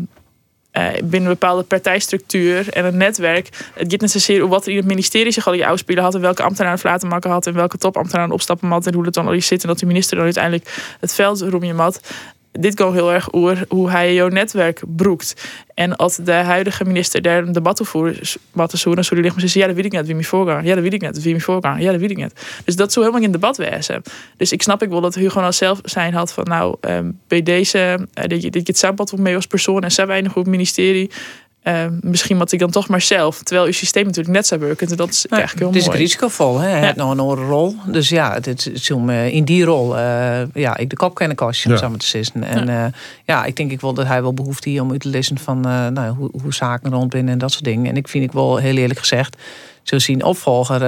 eh, 0.70 0.92
binnen 0.92 1.30
een 1.30 1.38
bepaalde 1.38 1.62
partijstructuur 1.62 2.68
en 2.68 2.84
een 2.84 2.96
netwerk. 2.96 3.48
Het 3.74 3.90
gaat 3.90 4.00
niet 4.00 4.10
zozeer 4.10 4.44
om 4.44 4.50
wat 4.50 4.64
er 4.64 4.70
in 4.70 4.76
het 4.76 4.86
ministerie 4.86 5.32
zich 5.32 5.46
al 5.46 5.52
die 5.52 5.66
uitspelen 5.66 6.02
had 6.02 6.14
en 6.14 6.20
welke 6.20 6.42
ambtenaren 6.42 6.80
laten 6.82 7.08
maken 7.08 7.30
had 7.30 7.46
en 7.46 7.54
welke 7.54 7.78
topambtenaren 7.78 8.32
opstappen 8.32 8.68
had 8.68 8.86
en 8.86 8.94
hoe 8.94 9.04
dat 9.04 9.14
dan 9.14 9.26
al 9.26 9.40
zit 9.40 9.62
en 9.62 9.68
dat 9.68 9.78
de 9.78 9.86
minister 9.86 10.16
dan 10.16 10.24
uiteindelijk 10.24 10.96
het 11.00 11.14
veld 11.14 11.40
roem 11.40 11.64
je 11.64 11.74
mat. 11.74 12.00
Dit 12.52 12.80
gaat 12.80 12.92
heel 12.92 13.12
erg 13.12 13.32
over 13.32 13.64
hoe 13.68 13.90
hij 13.90 14.14
jouw 14.14 14.28
netwerk 14.28 14.82
broekt. 14.86 15.48
En 15.74 15.96
als 15.96 16.16
de 16.16 16.32
huidige 16.32 16.84
minister 16.84 17.22
daar 17.22 17.42
een 17.42 17.52
debat 17.52 17.80
over 17.80 18.18
wat 18.52 18.72
is 18.72 18.80
zo, 18.80 18.94
dan 18.94 19.04
hij 19.08 19.20
liggen 19.20 19.40
zeggen: 19.40 19.60
Ja, 19.60 19.66
dat 19.66 19.76
weet 19.76 19.84
ik 19.84 19.92
net, 19.92 20.06
wie 20.06 20.14
me 20.14 20.24
voorgaan. 20.24 20.64
Ja, 20.64 20.74
dat 20.74 20.82
weet 20.82 20.92
ik 20.92 21.00
net, 21.00 21.22
wie 21.22 21.34
me 21.34 21.40
voorgaan. 21.40 21.80
Ja, 21.80 21.90
dat 21.90 22.00
weet 22.00 22.10
ik 22.10 22.16
net. 22.16 22.46
Dus 22.64 22.76
dat 22.76 22.92
zou 22.92 23.06
helemaal 23.06 23.26
in 23.26 23.32
debat 23.32 23.56
wezen. 23.56 24.02
Dus 24.36 24.52
ik 24.52 24.62
snap 24.62 24.82
ik 24.82 24.88
wel 24.88 25.00
dat 25.00 25.14
Hugo 25.14 25.40
nou 25.40 25.52
zelf 25.52 25.80
zijn 25.82 26.14
had 26.14 26.32
van: 26.32 26.44
Nou, 26.44 26.76
um, 26.80 27.20
bij 27.28 27.42
deze, 27.42 28.08
uh, 28.14 28.24
dit, 28.24 28.52
dit, 28.52 28.66
dit 28.66 28.78
samenpad 28.78 29.16
mee 29.18 29.34
als 29.34 29.46
persoon 29.46 29.82
en 29.82 29.92
zo 29.92 30.06
weinig 30.06 30.30
op 30.30 30.42
het 30.42 30.50
ministerie. 30.50 31.10
Uh, 31.64 31.84
misschien 32.00 32.36
moet 32.36 32.52
ik 32.52 32.58
dan 32.58 32.70
toch 32.70 32.88
maar 32.88 33.00
zelf. 33.00 33.42
Terwijl 33.42 33.66
uw 33.66 33.72
systeem 33.72 34.04
natuurlijk 34.04 34.34
net 34.34 34.46
zou 34.46 34.60
werken. 34.60 34.96
Dat 34.96 35.08
is 35.08 35.26
eigenlijk 35.26 35.60
heel 35.62 35.68
het 35.72 35.78
is 35.78 35.86
mooi. 35.86 35.98
risicovol. 35.98 36.58
Hè? 36.58 36.68
Hij 36.68 36.78
Ja. 36.78 36.84
heeft 36.84 36.96
nog 36.96 37.10
een 37.10 37.18
andere 37.20 37.44
rol. 37.44 37.74
Dus 37.86 38.08
ja, 38.08 38.34
het 38.34 38.66
is 38.72 38.90
om 38.90 39.10
eh, 39.10 39.34
in 39.34 39.44
die 39.44 39.64
rol 39.64 39.96
uh, 39.96 40.40
ja, 40.54 40.76
ik 40.76 40.90
de 40.90 40.96
kop 40.96 41.14
kennen 41.14 41.36
kastje 41.36 41.68
om 41.68 41.74
Ja. 41.74 41.80
samen 41.80 41.98
te 41.98 42.06
zitten. 42.06 42.42
En 42.44 42.66
ja. 42.66 42.84
Uh, 42.86 42.92
ja, 43.24 43.44
ik 43.44 43.56
denk 43.56 43.70
ik 43.70 43.80
wel 43.80 43.94
dat 43.94 44.06
hij 44.06 44.22
wel 44.22 44.34
behoefte 44.34 44.68
heeft 44.68 44.80
om 44.82 44.90
uit 44.90 45.00
te 45.00 45.08
lezen 45.08 45.38
van 45.38 45.58
uh, 45.68 45.86
nou, 45.86 46.14
hoe, 46.14 46.30
hoe 46.42 46.54
zaken 46.54 46.90
rond 46.90 47.10
binnen 47.10 47.32
en 47.32 47.38
dat 47.38 47.52
soort 47.52 47.64
dingen. 47.64 47.90
En 47.90 47.96
ik 47.96 48.08
vind 48.08 48.24
ik 48.24 48.32
wel 48.32 48.56
heel 48.56 48.76
eerlijk 48.76 48.98
gezegd, 49.00 49.36
zo 49.82 49.98
zien 49.98 50.24
opvolger. 50.24 50.80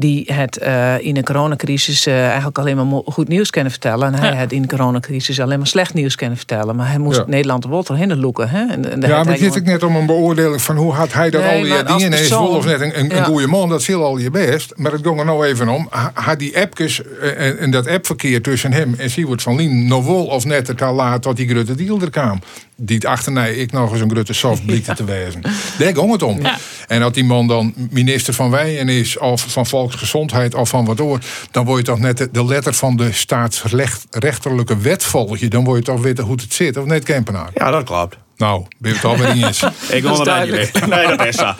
Die 0.00 0.32
het 0.32 0.58
eh, 0.58 0.94
in 0.98 1.14
de 1.14 1.22
coronacrisis 1.22 2.06
eh, 2.06 2.26
eigenlijk 2.26 2.58
alleen 2.58 2.76
maar 2.76 3.00
goed 3.04 3.28
nieuws 3.28 3.50
kunnen 3.50 3.70
vertellen. 3.70 4.06
En 4.06 4.14
hij 4.20 4.30
Ja. 4.30 4.36
had 4.36 4.52
in 4.52 4.62
de 4.62 4.68
coronacrisis 4.68 5.40
alleen 5.40 5.58
maar 5.58 5.66
slecht 5.66 5.94
nieuws 5.94 6.14
kunnen 6.14 6.36
vertellen. 6.36 6.76
Maar 6.76 6.88
hij 6.88 6.98
moest 6.98 7.18
Ja. 7.18 7.24
Nederland 7.26 7.62
de 7.62 7.94
hinnen 7.94 8.18
loeken. 8.20 8.48
Hè? 8.48 8.58
En, 8.66 8.90
en 8.92 9.00
Ja, 9.00 9.08
maar 9.08 9.18
het 9.18 9.28
is 9.28 9.38
gewoon- 9.46 9.58
ook 9.58 9.64
net 9.64 9.82
om 9.82 9.96
een 9.96 10.06
beoordeling 10.06 10.62
van 10.62 10.76
hoe 10.76 10.92
had 10.92 11.12
hij 11.12 11.30
dat 11.30 11.42
Nee, 11.42 11.50
al 11.72 11.84
die 11.86 11.96
dingen. 11.96 12.12
Is 12.18 12.30
Wolfs 12.30 12.66
net 12.66 12.80
een, 12.80 12.98
een, 12.98 13.10
een 13.10 13.16
Ja. 13.16 13.24
goede 13.24 13.46
man, 13.46 13.68
dat 13.68 13.82
zal 13.82 14.04
al 14.04 14.18
je 14.18 14.30
best. 14.30 14.72
Maar 14.76 14.92
het 14.92 15.00
ging 15.06 15.18
er 15.18 15.24
nou 15.24 15.46
even 15.46 15.68
om. 15.68 15.86
ha- 15.90 16.10
Had 16.14 16.38
die 16.38 16.58
appjes 16.60 17.02
eh, 17.20 17.46
en, 17.46 17.58
en 17.58 17.70
dat 17.70 17.86
appverkeer 17.88 18.42
tussen 18.42 18.72
hem 18.72 18.94
en 18.98 19.10
Siewert 19.10 19.42
van 19.42 19.56
Lien 19.56 19.86
nog 19.86 20.04
wel 20.06 20.24
of 20.26 20.44
net 20.44 20.64
te 20.76 20.84
laat 20.86 21.22
tot 21.22 21.36
die 21.36 21.48
grote 21.48 21.74
deal 21.74 22.00
er 22.00 22.10
kwam. 22.10 22.40
Die 22.82 22.96
het 22.96 23.04
achterna 23.04 23.46
ik 23.46 23.72
nog 23.72 23.92
eens 23.92 24.00
een 24.00 24.10
grote 24.10 24.32
soft 24.32 24.64
blikte 24.66 24.94
te 24.94 25.04
wezen. 25.04 25.40
Daar 25.40 25.94
ging 25.94 26.12
het 26.12 26.22
om. 26.22 26.40
Ja. 26.40 26.58
En 26.86 27.00
dat 27.00 27.14
die 27.14 27.24
man 27.24 27.46
dan 27.46 27.74
minister 27.90 28.34
van 28.34 28.50
Wijen 28.50 28.88
is, 28.88 29.18
of 29.18 29.44
van 29.48 29.66
Volksgezondheid, 29.66 30.54
of 30.54 30.68
van 30.68 30.84
wat 30.84 31.00
oor, 31.00 31.18
dan 31.50 31.64
word 31.64 31.78
je 31.78 31.84
toch 31.84 31.98
net 31.98 32.18
de, 32.18 32.28
de 32.32 32.44
letter 32.44 32.74
van 32.74 32.96
de 32.96 33.12
staatsrechterlijke 33.12 34.78
wet 34.78 35.02
volg 35.02 35.38
je. 35.38 35.48
Dan 35.48 35.64
word 35.64 35.78
je 35.78 35.92
toch 35.92 36.02
weten 36.02 36.24
hoe 36.24 36.36
het 36.40 36.52
zit, 36.54 36.76
of 36.76 36.84
net, 36.84 37.04
Kempenaar? 37.04 37.50
Ja, 37.54 37.70
dat 37.70 37.84
klopt. 37.84 38.16
Nou, 38.36 38.66
ben 38.78 38.90
je 38.90 38.96
het 38.96 39.04
alweer 39.04 39.34
niet 39.34 39.44
eens. 39.44 39.62
Ik 39.90 40.02
wil 40.02 40.24
duidelijk. 40.24 40.74
niet. 40.74 40.86
Nee, 40.86 41.06
dat 41.06 41.26
is 41.26 41.36
zo. 41.36 41.52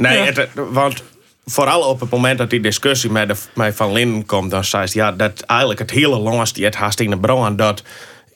Nee, 0.00 0.18
het, 0.18 0.48
want 0.70 1.02
vooral 1.44 1.82
op 1.82 2.00
het 2.00 2.10
moment 2.10 2.38
dat 2.38 2.50
die 2.50 2.60
discussie 2.60 3.10
met, 3.10 3.28
de, 3.28 3.34
met 3.54 3.76
Van 3.76 3.92
Linden 3.92 4.26
komt, 4.26 4.50
dan 4.50 4.64
zei 4.64 4.86
ze 4.86 4.98
ja, 4.98 5.12
dat 5.12 5.40
eigenlijk 5.40 5.80
het 5.80 5.90
hele 5.90 6.18
langst 6.18 6.54
die 6.54 6.64
het 6.64 6.74
haast 6.74 7.00
in 7.00 7.10
de 7.10 7.18
bron 7.18 7.56
dat 7.56 7.82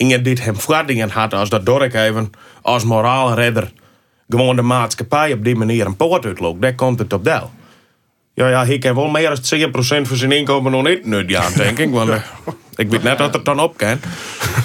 Inge 0.02 0.22
dit 0.22 0.44
hem 0.44 0.56
verwachtingen 0.56 1.10
had 1.10 1.34
als 1.34 1.48
dat 1.48 1.66
Dork 1.66 1.94
even 1.94 2.30
als 2.62 2.84
moraalredder 2.84 3.72
gewoon 4.28 4.56
de 4.56 4.62
maatschappij 4.62 5.32
op 5.32 5.44
die 5.44 5.56
manier 5.56 5.86
een 5.86 5.96
poort 5.96 6.24
uitloopt. 6.24 6.62
Daar 6.62 6.74
komt 6.74 6.98
het 6.98 7.12
op 7.12 7.24
deel. 7.24 7.50
Ja, 8.34 8.48
ja, 8.48 8.66
hij 8.66 8.78
kan 8.78 8.94
wel 8.94 9.08
meer 9.08 9.40
dan 9.50 9.70
10% 10.04 10.08
van 10.08 10.16
zijn 10.16 10.32
inkomen 10.32 10.72
nog 10.72 10.84
niet 10.84 11.06
nut 11.06 11.34
aan, 11.34 11.52
denk 11.52 11.78
ik. 11.78 11.90
Want 11.90 12.10
eh, 12.10 12.22
ik 12.74 12.90
weet 12.90 13.02
net 13.02 13.18
dat 13.18 13.34
het 13.34 13.44
dan 13.44 13.60
op 13.60 13.76
kan. 13.76 14.00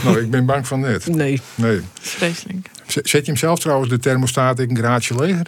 nou, 0.03 0.19
ik 0.19 0.29
ben 0.31 0.45
bang 0.45 0.67
van 0.67 0.79
net. 0.79 1.07
Nee. 1.07 1.41
Nee. 1.55 1.81
Vreselijk. 2.01 2.69
Zet 2.85 3.11
je 3.11 3.21
hem 3.31 3.35
zelf 3.35 3.59
trouwens 3.59 3.89
de 3.89 3.99
thermostaat 3.99 4.59
in 4.59 4.69
een 4.69 4.77
graadje 4.77 5.15
leger? 5.15 5.47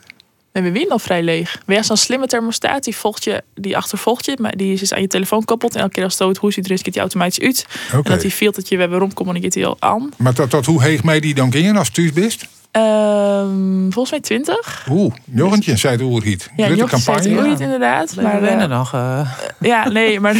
En 0.51 0.63
we 0.63 0.71
winnen 0.71 0.91
al 0.91 0.99
vrij 0.99 1.23
leeg. 1.23 1.61
Weer 1.65 1.83
zo'n 1.83 1.97
slimme 1.97 2.27
thermostaat, 2.27 2.83
die, 2.83 2.95
volgt 2.95 3.23
je, 3.23 3.43
die 3.55 3.77
achtervolgt 3.77 4.25
je. 4.25 4.37
Maar 4.41 4.55
die 4.57 4.73
is 4.73 4.79
dus 4.79 4.93
aan 4.93 5.01
je 5.01 5.07
telefoon 5.07 5.45
koppeld. 5.45 5.75
En 5.75 5.81
elke 5.81 5.93
keer 5.93 6.03
als 6.03 6.17
het 6.17 6.37
hoe 6.37 6.53
ziet 6.53 6.65
er 6.65 6.71
is, 6.71 6.81
gaat 6.81 6.93
die 6.93 7.01
automatisch 7.01 7.39
uit. 7.39 7.65
Oké. 7.87 7.95
En 7.95 8.11
dat 8.11 8.21
die 8.21 8.31
filtert 8.31 8.69
je 8.69 8.77
weer 8.77 8.89
waarom 8.89 9.13
communiceert 9.13 9.53
hij 9.53 9.65
al 9.65 9.77
aan. 9.79 10.09
Maar 10.17 10.33
tot, 10.33 10.49
tot 10.49 10.65
hoe 10.65 10.83
heeg 10.83 11.03
mij 11.03 11.19
die 11.19 11.33
dan 11.33 11.53
in 11.53 11.77
als 11.77 11.89
thuis 11.89 12.13
best? 12.13 12.47
Ehm, 12.71 13.81
volgens 13.81 14.11
mij 14.11 14.19
20. 14.19 14.85
Oeh, 14.89 15.13
Jochentje, 15.23 15.77
zei 15.77 15.93
het 15.93 16.01
Oerhiet. 16.01 16.49
Ja, 16.55 16.67
Jocht 16.67 16.89
zegt 17.03 17.05
campagne. 17.05 17.49
niet 17.49 17.59
inderdaad. 17.59 18.15
Maar 18.15 18.23
Maar, 18.23 18.33
we 18.33 18.47
eh, 18.47 18.47
wennen 18.47 18.69
nog. 18.69 18.93
eh, 18.93 19.31
ja, 19.59 19.87
nee, 19.89 20.19
maar 20.19 20.35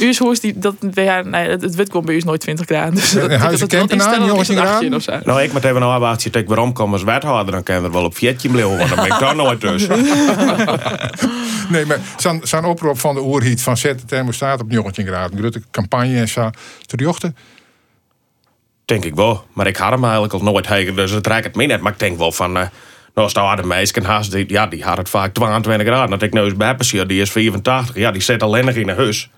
U's 0.00 0.18
hoe 0.18 0.32
is 0.32 0.40
die, 0.40 0.58
dat, 0.58 0.74
ja, 0.92 1.22
nee, 1.22 1.48
het, 1.48 1.62
het 1.62 1.74
wit 1.74 1.88
komt 1.90 2.04
bij 2.04 2.14
u 2.14 2.16
is 2.16 2.24
nooit 2.24 2.40
20 2.40 2.66
graden. 2.66 2.94
Dus 2.94 3.10
dat, 3.12 3.30
Huizen 3.30 3.40
dat, 3.68 3.70
dat, 3.70 3.80
dat 3.80 3.90
instellen, 3.90 4.20
het 4.20 4.28
jongens, 4.28 4.50
18 4.56 4.86
in 4.86 4.94
of 4.94 5.02
zo. 5.02 5.18
Nou, 5.24 5.42
ik 5.42 5.52
moet 5.52 5.64
even 5.64 5.80
nou 5.80 6.00
wachten. 6.00 6.32
Ik 6.32 6.48
waarom 6.48 6.72
kom 6.72 6.92
als 6.92 7.02
wethouder, 7.02 7.52
dan 7.52 7.62
kan 7.62 7.84
er 7.84 7.92
wel 7.92 8.04
op 8.04 8.16
Vietje 8.16 8.48
blijven. 8.48 8.76
Want 8.76 8.88
dan 8.88 8.98
ben 8.98 9.14
ik 9.14 9.18
daar 9.18 9.36
nooit 9.36 9.60
tussen. 9.60 9.98
Nee, 11.68 11.86
maar 11.86 11.98
zo'n 12.16 12.40
zo'n 12.42 12.64
oproep 12.64 12.98
van 12.98 13.14
de 13.14 13.20
Oerhiet 13.20 13.62
van 13.62 13.76
zet 13.76 13.98
de 14.00 14.04
thermostaat 14.06 14.60
op 14.60 14.68
19 14.70 15.06
graden. 15.06 15.38
Grote 15.38 15.62
campagne 15.70 16.18
en 16.18 16.28
zo. 16.28 16.50
Denk 18.90 19.04
ik 19.04 19.14
wel. 19.14 19.44
Maar 19.52 19.66
ik 19.66 19.76
had 19.76 19.90
hem 19.90 20.02
eigenlijk 20.04 20.32
al 20.32 20.42
nooit 20.42 20.66
hegen, 20.66 20.96
dus 20.96 21.10
het 21.10 21.26
raakt 21.26 21.44
het 21.44 21.54
me 21.54 21.66
net. 21.66 21.80
Maar 21.80 21.92
ik 21.92 21.98
denk 21.98 22.18
wel 22.18 22.32
van... 22.32 22.56
eh 22.56 22.66
nou, 23.14 23.32
als 23.34 23.56
de 23.60 23.66
meisje 23.66 24.02
haast, 24.02 24.32
die, 24.32 24.44
ja, 24.48 24.66
die 24.66 24.82
had 24.84 24.96
het 24.96 25.08
vaak 25.08 25.34
22 25.34 25.86
graden. 25.86 26.10
Dat 26.10 26.22
ik 26.22 26.32
nou 26.32 26.46
eens 26.46 26.56
bij 26.56 26.76
passeer, 26.76 27.06
die 27.06 27.20
is 27.20 27.30
84. 27.30 27.96
Ja, 27.96 28.10
die 28.10 28.22
zit 28.22 28.42
alleen 28.42 28.64
nog 28.64 28.74
in 28.74 28.88
een 28.88 28.96
huis. 28.96 29.30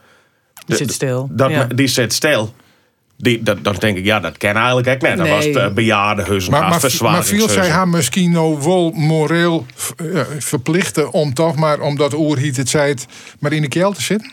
die 0.67 0.77
zit 0.77 0.93
stil. 0.93 1.29
Dat, 1.31 1.51
ja. 1.51 1.65
Die 1.65 1.87
zit 1.87 2.13
stil. 2.13 2.55
Die, 3.17 3.43
dat, 3.43 3.65
dan 3.65 3.75
denk 3.79 3.97
ik, 3.97 4.05
ja, 4.05 4.21
dat 4.21 4.39
kan 4.39 4.57
eigenlijk 4.57 4.89
ook 4.89 5.01
net. 5.01 5.17
Dat 5.17 5.29
was 5.29 5.45
het 5.45 5.55
Nee. 5.55 5.69
uh, 5.69 5.73
bejaardenhuis, 5.73 6.49
Maar, 6.49 6.69
maar, 6.69 6.81
maar 7.01 7.25
viel 7.25 7.49
zij 7.49 7.71
haar 7.71 7.89
misschien 7.89 8.31
nou 8.33 8.63
wel 8.63 8.91
moreel 8.91 9.67
eh, 9.97 10.21
verplichten 10.39 11.13
om 11.13 11.35
toch 11.35 11.57
maar, 11.57 11.81
omdat 11.81 12.11
de 12.11 12.17
Oerhiet 12.17 12.57
het 12.57 12.69
zei, 12.69 12.91
het 12.91 13.07
maar 13.39 13.53
in 13.53 13.63
de 13.63 13.69
keel 13.69 13.93
te 13.93 14.03
zitten? 14.03 14.33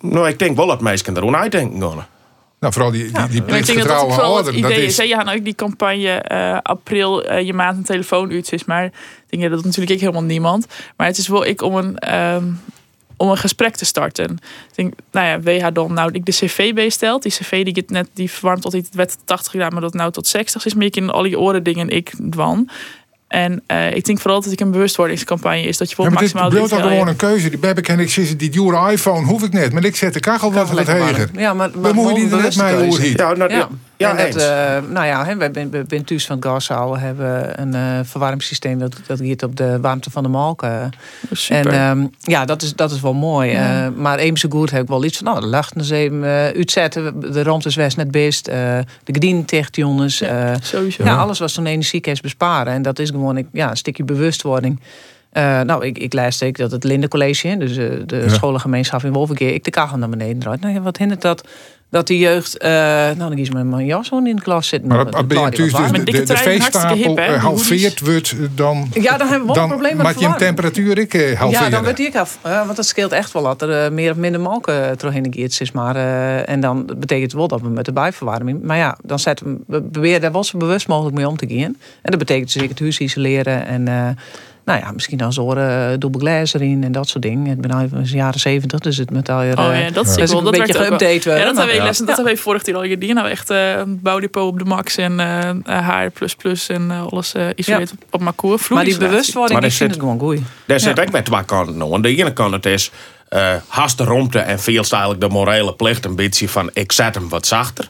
Nou, 0.00 0.28
ik 0.28 0.38
denk 0.38 0.56
wel 0.56 0.66
dat 0.66 0.80
meisjes 0.80 1.16
erom 1.16 1.34
uitdenken 1.34 1.82
gaan. 1.82 2.06
Nou, 2.62 2.74
vooral 2.74 2.90
die, 2.90 3.10
die, 3.10 3.28
die 3.28 3.56
ik 3.56 3.66
denk 3.66 3.78
dat 3.82 3.90
ouderen. 3.90 4.60
Dat 4.62 4.70
idee 4.70 4.84
is. 4.84 4.96
Je 4.96 5.14
had 5.14 5.34
ook 5.34 5.44
die 5.44 5.54
campagne 5.54 6.08
eh, 6.08 6.58
april, 6.62 7.24
eh, 7.24 7.46
je 7.46 7.54
maand 7.54 7.76
een 7.76 7.84
telefoon 7.84 8.30
is. 8.30 8.64
Maar 8.64 8.84
ik 8.84 8.92
denk, 9.26 9.42
ja, 9.42 9.48
dat 9.48 9.64
natuurlijk 9.64 9.90
ik 9.90 10.00
helemaal 10.00 10.22
niemand. 10.22 10.66
Maar 10.96 11.06
het 11.06 11.18
is 11.18 11.28
wel 11.28 11.46
ik 11.46 11.62
om 11.62 11.74
een, 11.74 11.98
ehm, 11.98 12.44
om 13.16 13.30
een 13.30 13.36
gesprek 13.36 13.76
te 13.76 13.84
starten. 13.84 14.30
Ik 14.68 14.74
denk, 14.74 14.94
nou 15.10 15.26
ja, 15.26 15.40
WH 15.40 15.66
dan, 15.72 15.92
nou, 15.92 16.12
ik 16.12 16.24
de 16.24 16.32
cv 16.32 16.74
besteld. 16.74 17.22
Die 17.22 17.32
cv 17.32 17.64
die, 17.64 17.84
net, 17.86 18.08
die 18.14 18.30
verwarmt 18.30 18.62
tot 18.62 18.72
het 18.72 18.94
werd 18.94 19.16
80 19.24 19.52
graden, 19.52 19.72
maar 19.72 19.82
dat 19.82 19.94
nou 19.94 20.12
tot 20.12 20.26
60 20.26 20.64
is. 20.64 20.72
Je 20.78 20.90
kan 20.90 21.10
al 21.10 21.22
die 21.22 21.38
oren 21.38 21.62
dingen 21.62 21.88
ik 21.88 22.12
dwan. 22.30 22.68
En 23.32 23.62
eh, 23.66 23.94
ik 23.94 24.04
denk 24.04 24.20
vooral 24.20 24.40
dat 24.40 24.52
ik 24.52 24.60
een 24.60 24.70
bewustwordingscampagne 24.70 25.62
is. 25.62 25.76
Dat 25.76 25.88
je 25.90 25.94
ja, 25.96 26.02
voor 26.02 26.12
maar 26.12 26.22
maximaal 26.22 26.50
toch 26.50 26.68
drie- 26.68 26.80
gewoon 26.80 27.08
een 27.08 27.16
keuze. 27.16 27.48
Die 27.48 27.58
Bebbe 27.58 27.82
en 27.82 28.00
ik 28.00 28.10
zitten, 28.10 28.36
die 28.36 28.50
dure 28.50 28.92
iPhone 28.92 29.26
hoef 29.26 29.42
ik 29.42 29.52
net. 29.52 29.72
Maar 29.72 29.84
ik 29.84 29.96
zet 29.96 30.12
de 30.14 30.20
kachel 30.20 30.52
wat 30.52 30.70
wat 30.70 30.86
heger. 30.86 31.28
Ja, 31.36 31.54
maar, 31.54 31.70
maar 31.74 31.82
Dan 31.82 31.94
moet 31.94 32.08
je 32.08 32.14
die 32.14 32.30
er 32.30 32.42
net. 32.42 32.54
Ja, 32.54 33.32
nou, 33.32 33.50
ja. 33.50 33.56
Ja, 33.56 33.68
ja, 34.02 34.16
en 34.16 34.32
dat, 34.32 34.42
eh, 34.42 34.90
nou 34.90 35.06
ja, 35.06 35.36
wij 35.36 35.50
bij 35.70 36.00
thuis 36.04 36.26
van 36.26 36.42
Gasouwen 36.42 37.00
hebben 37.00 37.60
een 37.60 37.74
eh, 37.74 37.98
verwarmingssysteem 38.04 38.78
dat, 38.78 38.96
dat 39.06 39.18
giet 39.18 39.42
op 39.42 39.56
de 39.56 39.80
warmte 39.80 40.10
van 40.10 40.22
de 40.22 40.28
melk. 40.28 40.62
eh. 40.62 40.84
Super. 41.32 41.72
En 41.72 41.90
ehm, 41.90 42.06
ja, 42.20 42.44
dat 42.44 42.62
is, 42.62 42.74
dat 42.74 42.90
is 42.90 43.00
wel 43.00 43.14
mooi. 43.14 43.50
Ja. 43.50 43.90
Maar 43.96 44.18
even 44.18 44.38
zo 44.38 44.48
goed 44.48 44.70
heb 44.70 44.82
ik 44.82 44.88
wel 44.88 45.04
iets 45.04 45.16
van, 45.16 45.26
nou, 45.26 45.40
de 45.40 45.46
lachten 45.46 45.78
eens 45.80 45.90
even 45.90 46.22
uitzetten. 46.24 47.20
De 47.32 47.42
rond 47.42 47.66
is 47.66 47.74
best 47.76 47.96
net 47.96 48.10
best. 48.10 48.44
de 48.44 49.12
tegen 49.44 49.68
jongens. 49.72 50.20
eh, 50.20 50.52
Sowieso. 50.62 51.04
ja, 51.04 51.16
alles 51.16 51.38
wat 51.38 51.50
zo'n 51.50 51.66
energiekast 51.66 52.22
besparen. 52.22 52.72
En 52.72 52.82
dat 52.82 52.98
is 52.98 53.10
gewoon 53.10 53.36
ik, 53.36 53.46
ja, 53.52 53.70
een 53.70 53.76
stukje 53.76 54.04
bewustwording. 54.04 54.80
Nou, 55.32 55.86
ik, 55.86 55.98
ik 55.98 56.12
luister 56.12 56.46
ik 56.46 56.56
dat 56.56 56.70
het 56.70 56.84
Linde 56.84 57.08
College, 57.08 57.48
hè, 57.48 57.56
dus 57.56 57.74
de 57.74 58.04
Ja. 58.22 58.28
scholengemeenschap 58.28 59.04
in 59.04 59.12
Wolverkeer, 59.12 59.54
ik 59.54 59.64
de 59.64 59.70
kachel 59.70 59.98
naar 59.98 60.08
beneden 60.08 60.38
draait. 60.38 60.60
Nou 60.60 60.74
ja, 60.74 60.80
wat 60.80 60.96
hindert 60.96 61.20
dat? 61.22 61.44
Dat 61.92 62.06
de 62.06 62.18
jeugd, 62.18 62.58
eh, 62.58 62.70
nou 62.70 63.16
dan 63.16 63.34
kies 63.34 63.50
met 63.50 63.64
mijn 63.64 63.86
jas 63.86 64.08
gewoon 64.08 64.26
in 64.26 64.36
de 64.36 64.42
klas 64.42 64.68
zitten. 64.68 64.88
Maar 64.88 65.04
wat 65.04 65.54
dus 65.54 65.72
Maar 65.72 65.92
de, 65.92 66.02
dikke 66.02 66.10
de, 66.12 66.18
de 66.18 66.24
trein, 66.24 66.60
hartstikke 66.60 66.88
feeststapel 66.88 66.96
hip, 66.96 67.16
hè, 67.16 67.34
eh, 67.34 67.42
wordt, 68.04 68.30
eh, 68.30 68.38
dan... 68.54 68.88
Ja, 68.92 69.16
dan 69.16 69.28
hebben 69.28 69.48
we 69.48 69.54
wel 69.54 69.62
een 69.62 69.68
probleem 69.68 69.96
met 69.96 70.06
maak 70.06 70.18
je 70.18 70.28
hem 70.28 70.36
temperatuur 70.36 70.98
ik 70.98 71.12
halveren. 71.12 71.64
Ja, 71.64 71.70
dan 71.70 71.84
weet 71.84 71.98
ik 71.98 72.16
af. 72.16 72.38
Want 72.42 72.76
dat 72.76 72.86
scheelt 72.86 73.12
echt 73.12 73.32
wel 73.32 73.42
dat 73.42 73.62
er 73.62 73.92
meer 73.92 74.10
of 74.10 74.16
minder 74.16 74.40
melk 74.40 74.68
uh, 74.68 74.86
doorheen 74.96 75.26
geëerd 75.30 75.60
is. 75.60 75.72
Maar, 75.72 75.96
eh, 75.96 76.48
en 76.48 76.60
dan 76.60 76.90
betekent 76.96 77.32
wel 77.32 77.48
dat 77.48 77.60
we 77.60 77.68
met 77.68 77.84
de 77.84 77.92
bijverwarming... 77.92 78.62
Maar 78.62 78.76
ja, 78.76 78.98
dan 79.02 79.18
zetten 79.18 79.46
we, 79.46 79.58
we 79.66 79.82
proberen 79.82 80.20
daar 80.20 80.32
wel 80.32 80.44
zo 80.44 80.58
bewust 80.58 80.88
mogelijk 80.88 81.16
mee 81.16 81.28
om 81.28 81.36
te 81.36 81.46
gaan. 81.48 81.76
En 82.02 82.10
dat 82.10 82.18
betekent 82.18 82.52
dus 82.52 82.62
ik 82.62 82.68
het 82.68 82.80
huis 82.80 82.98
isoleren 82.98 83.66
en... 83.66 84.16
eh, 84.64 84.74
nou 84.74 84.80
ja, 84.86 84.92
misschien 84.92 85.18
dan 85.18 85.32
zoren, 85.32 86.00
dubbel 86.00 86.20
glas 86.20 86.54
erin 86.54 86.84
en 86.84 86.92
dat 86.92 87.08
soort 87.08 87.22
dingen. 87.22 87.46
Het 87.46 87.60
ben 87.60 87.70
al 87.70 87.80
even 87.80 88.02
de 88.02 88.08
jaren 88.10 88.40
zeventig, 88.40 88.78
dus 88.80 88.96
het 88.96 89.10
met 89.10 89.28
al 89.28 89.42
je... 89.42 89.56
Oh 89.56 89.64
ja, 89.74 89.90
dat 89.90 90.04
zie 90.06 90.14
ik 90.14 90.20
Dus 90.20 90.30
wel. 90.30 90.38
een 90.38 90.44
Dat 90.44 90.52
beetje 90.66 90.78
ook 90.78 90.88
wel. 90.88 90.98
geüpdate. 90.98 91.28
Ja, 91.28 91.44
dat 91.44 91.56
hebben 91.56 91.76
we 91.76 91.82
les. 91.82 91.98
Dat 91.98 92.06
hebben 92.16 92.34
we 92.34 92.40
vorig 92.40 92.66
jaar 92.66 92.76
al 92.76 92.82
gedaan. 92.82 93.14
Nou 93.14 93.28
echt 93.28 93.50
eh, 93.50 93.70
een 93.70 94.00
bouwdepot 94.02 94.42
op 94.52 94.58
de 94.58 94.64
max 94.64 94.96
en 94.96 95.20
eh 95.20 95.78
haar 95.80 96.10
plus 96.10 96.34
plus 96.34 96.68
en 96.68 96.90
eh, 96.90 97.06
alles 97.06 97.34
eh 97.34 97.46
isoleerd 97.54 97.92
op 98.10 98.20
mijn 98.20 98.34
koer. 98.34 98.60
Maar 98.70 98.84
die 98.84 98.98
bewustwording, 98.98 99.60
Maar 99.60 99.68
ik 99.68 99.70
er 99.70 99.76
vind 99.76 99.92
zit- 99.92 100.00
het 100.02 100.10
gewoon 100.10 100.18
goed. 100.18 100.38
Daar 100.66 100.80
zit 100.80 101.00
ook 101.00 101.10
met 101.10 101.24
twee 101.24 101.44
kanten 101.44 101.76
nog. 101.76 101.94
Aan 101.94 102.02
de 102.02 102.16
ene 102.16 102.32
kant 102.32 102.52
het 102.52 102.66
is 102.66 102.90
eh 103.28 103.54
haast 103.68 103.98
de 103.98 104.04
romte 104.04 104.38
en 104.38 104.60
veel 104.60 104.84
eigenlijk 104.90 105.20
de 105.20 105.28
morele 105.28 105.74
plicht 105.74 106.04
een 106.04 106.16
beetje 106.16 106.48
van 106.48 106.70
ik 106.72 106.92
zet 106.92 107.14
hem 107.14 107.28
wat 107.28 107.46
zachter. 107.46 107.88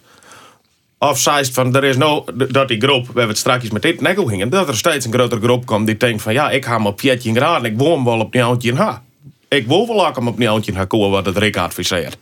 Is 1.10 1.50
van 1.52 1.74
er 1.74 1.84
is 1.84 1.96
nou 1.96 2.24
dat 2.48 2.68
die 2.68 2.80
groep, 2.80 3.00
we 3.00 3.06
hebben 3.06 3.28
het 3.28 3.38
straks 3.38 3.70
met 3.70 3.82
dit 3.82 4.00
nekkel 4.00 4.24
gingen, 4.24 4.50
dat 4.50 4.68
er 4.68 4.76
steeds 4.76 5.04
een 5.04 5.12
grotere 5.12 5.40
groep 5.40 5.66
komt 5.66 5.86
die 5.86 5.96
denkt 5.96 6.22
van 6.22 6.32
ja, 6.32 6.50
ik 6.50 6.64
ga 6.64 6.76
hem 6.76 6.86
op 6.86 7.00
14 7.00 7.36
graden, 7.36 7.70
ik 7.70 7.78
woon 7.78 8.04
wel 8.04 8.20
op 8.20 8.32
19 8.34 8.76
ha. 8.76 9.02
Ik 9.48 9.66
wil 9.66 9.86
wel 9.86 10.14
hem 10.14 10.28
op 10.28 10.38
19 10.38 10.76
ha 10.76 10.84
komen 10.84 11.10
wat 11.10 11.26
het 11.26 11.36
Rick 11.36 11.56
adviseert. 11.56 12.18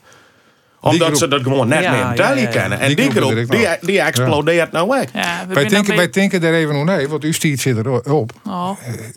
Omdat 0.80 1.18
ze 1.18 1.28
dat 1.28 1.42
gewoon 1.42 1.68
net 1.68 1.82
Ja, 1.82 1.90
meer 2.04 2.12
Italië 2.12 2.40
ja, 2.40 2.46
ja. 2.46 2.52
kennen. 2.52 2.80
En 2.80 2.86
Die 2.86 2.96
die, 2.96 3.10
groep 3.10 3.50
die, 3.50 3.66
die 3.80 4.00
explodeert 4.00 4.72
nou 4.72 4.88
weg. 4.88 5.12
Wij 5.48 5.64
denken, 5.64 5.86
wij 5.86 5.96
bij- 5.96 6.10
denken 6.10 6.40
daar 6.40 6.52
even 6.52 6.74
hoe 6.74 6.84
nee, 6.84 7.08
want 7.08 7.24
uw 7.24 7.32
stiet 7.32 7.60
zit 7.60 7.76
erop. 7.76 8.32
Oh. 8.46 8.70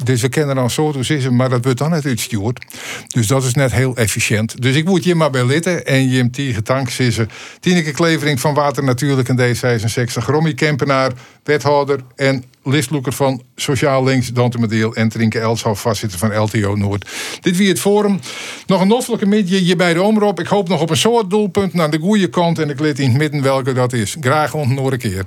Dus 0.04 0.22
we 0.22 0.30
kennen 0.30 0.56
dan 0.56 0.70
het, 0.70 1.32
maar 1.32 1.50
dat 1.50 1.64
wordt 1.64 1.80
dan 1.80 1.90
net 1.90 2.06
uitstuurd. 2.06 2.66
Dus 3.08 3.28
dat 3.28 3.44
is 3.44 3.54
net 3.54 3.72
heel 3.72 3.96
efficiënt. 3.96 4.62
Dus 4.62 4.76
ik 4.76 4.86
moet 4.86 5.04
je 5.04 5.16
maar 5.16 5.30
bij 5.30 5.46
litten 5.46 5.86
en 5.86 6.10
je 6.10 6.18
hem 6.18 6.32
tegen 6.32 6.64
tank 6.64 6.90
zissen. 6.90 7.30
Tineke 7.60 7.92
Klevering 7.92 8.40
van 8.40 8.54
Water 8.54 8.84
Natuurlijk 8.84 9.30
en 9.30 9.38
D66. 9.38 10.26
Romy 10.26 10.54
Kempenaar, 10.54 11.12
wethouder 11.44 12.00
en 12.16 12.44
listloeker 12.64 13.14
van 13.14 13.42
Sociaal 13.56 14.04
Links, 14.04 14.28
Dantemedeel 14.28 14.96
en 14.96 15.10
Trinke 15.10 15.40
Elshoff, 15.40 15.82
voorzitter 15.82 16.20
van 16.20 16.38
LTO 16.38 16.76
Noord. 16.76 17.10
Dit 17.42 17.58
wie 17.58 17.70
het 17.70 17.80
forum. 17.80 18.20
Nog 18.66 18.82
een 18.82 18.88
noffelijke 18.88 19.26
midje 19.26 19.58
hier 19.58 19.78
bij 19.78 19.94
de 19.94 20.02
omroep. 20.02 20.40
Ik 20.40 20.48
hoop 20.48 20.68
nog 20.70 20.82
op 20.82 20.90
een 20.90 20.98
soort 20.98 21.30
doelpunt 21.30 21.74
naar 21.74 21.90
de 21.90 22.00
goede 22.00 22.28
kant 22.28 22.60
en 22.60 22.70
ik 22.70 22.80
let 22.80 23.00
in 23.00 23.10
het 23.10 23.18
midden 23.18 23.42
welke 23.42 23.74
dat 23.74 23.94
is. 23.94 24.18
Graag 24.20 24.54
nog 24.54 24.92
een 24.92 24.98
keer. 24.98 25.26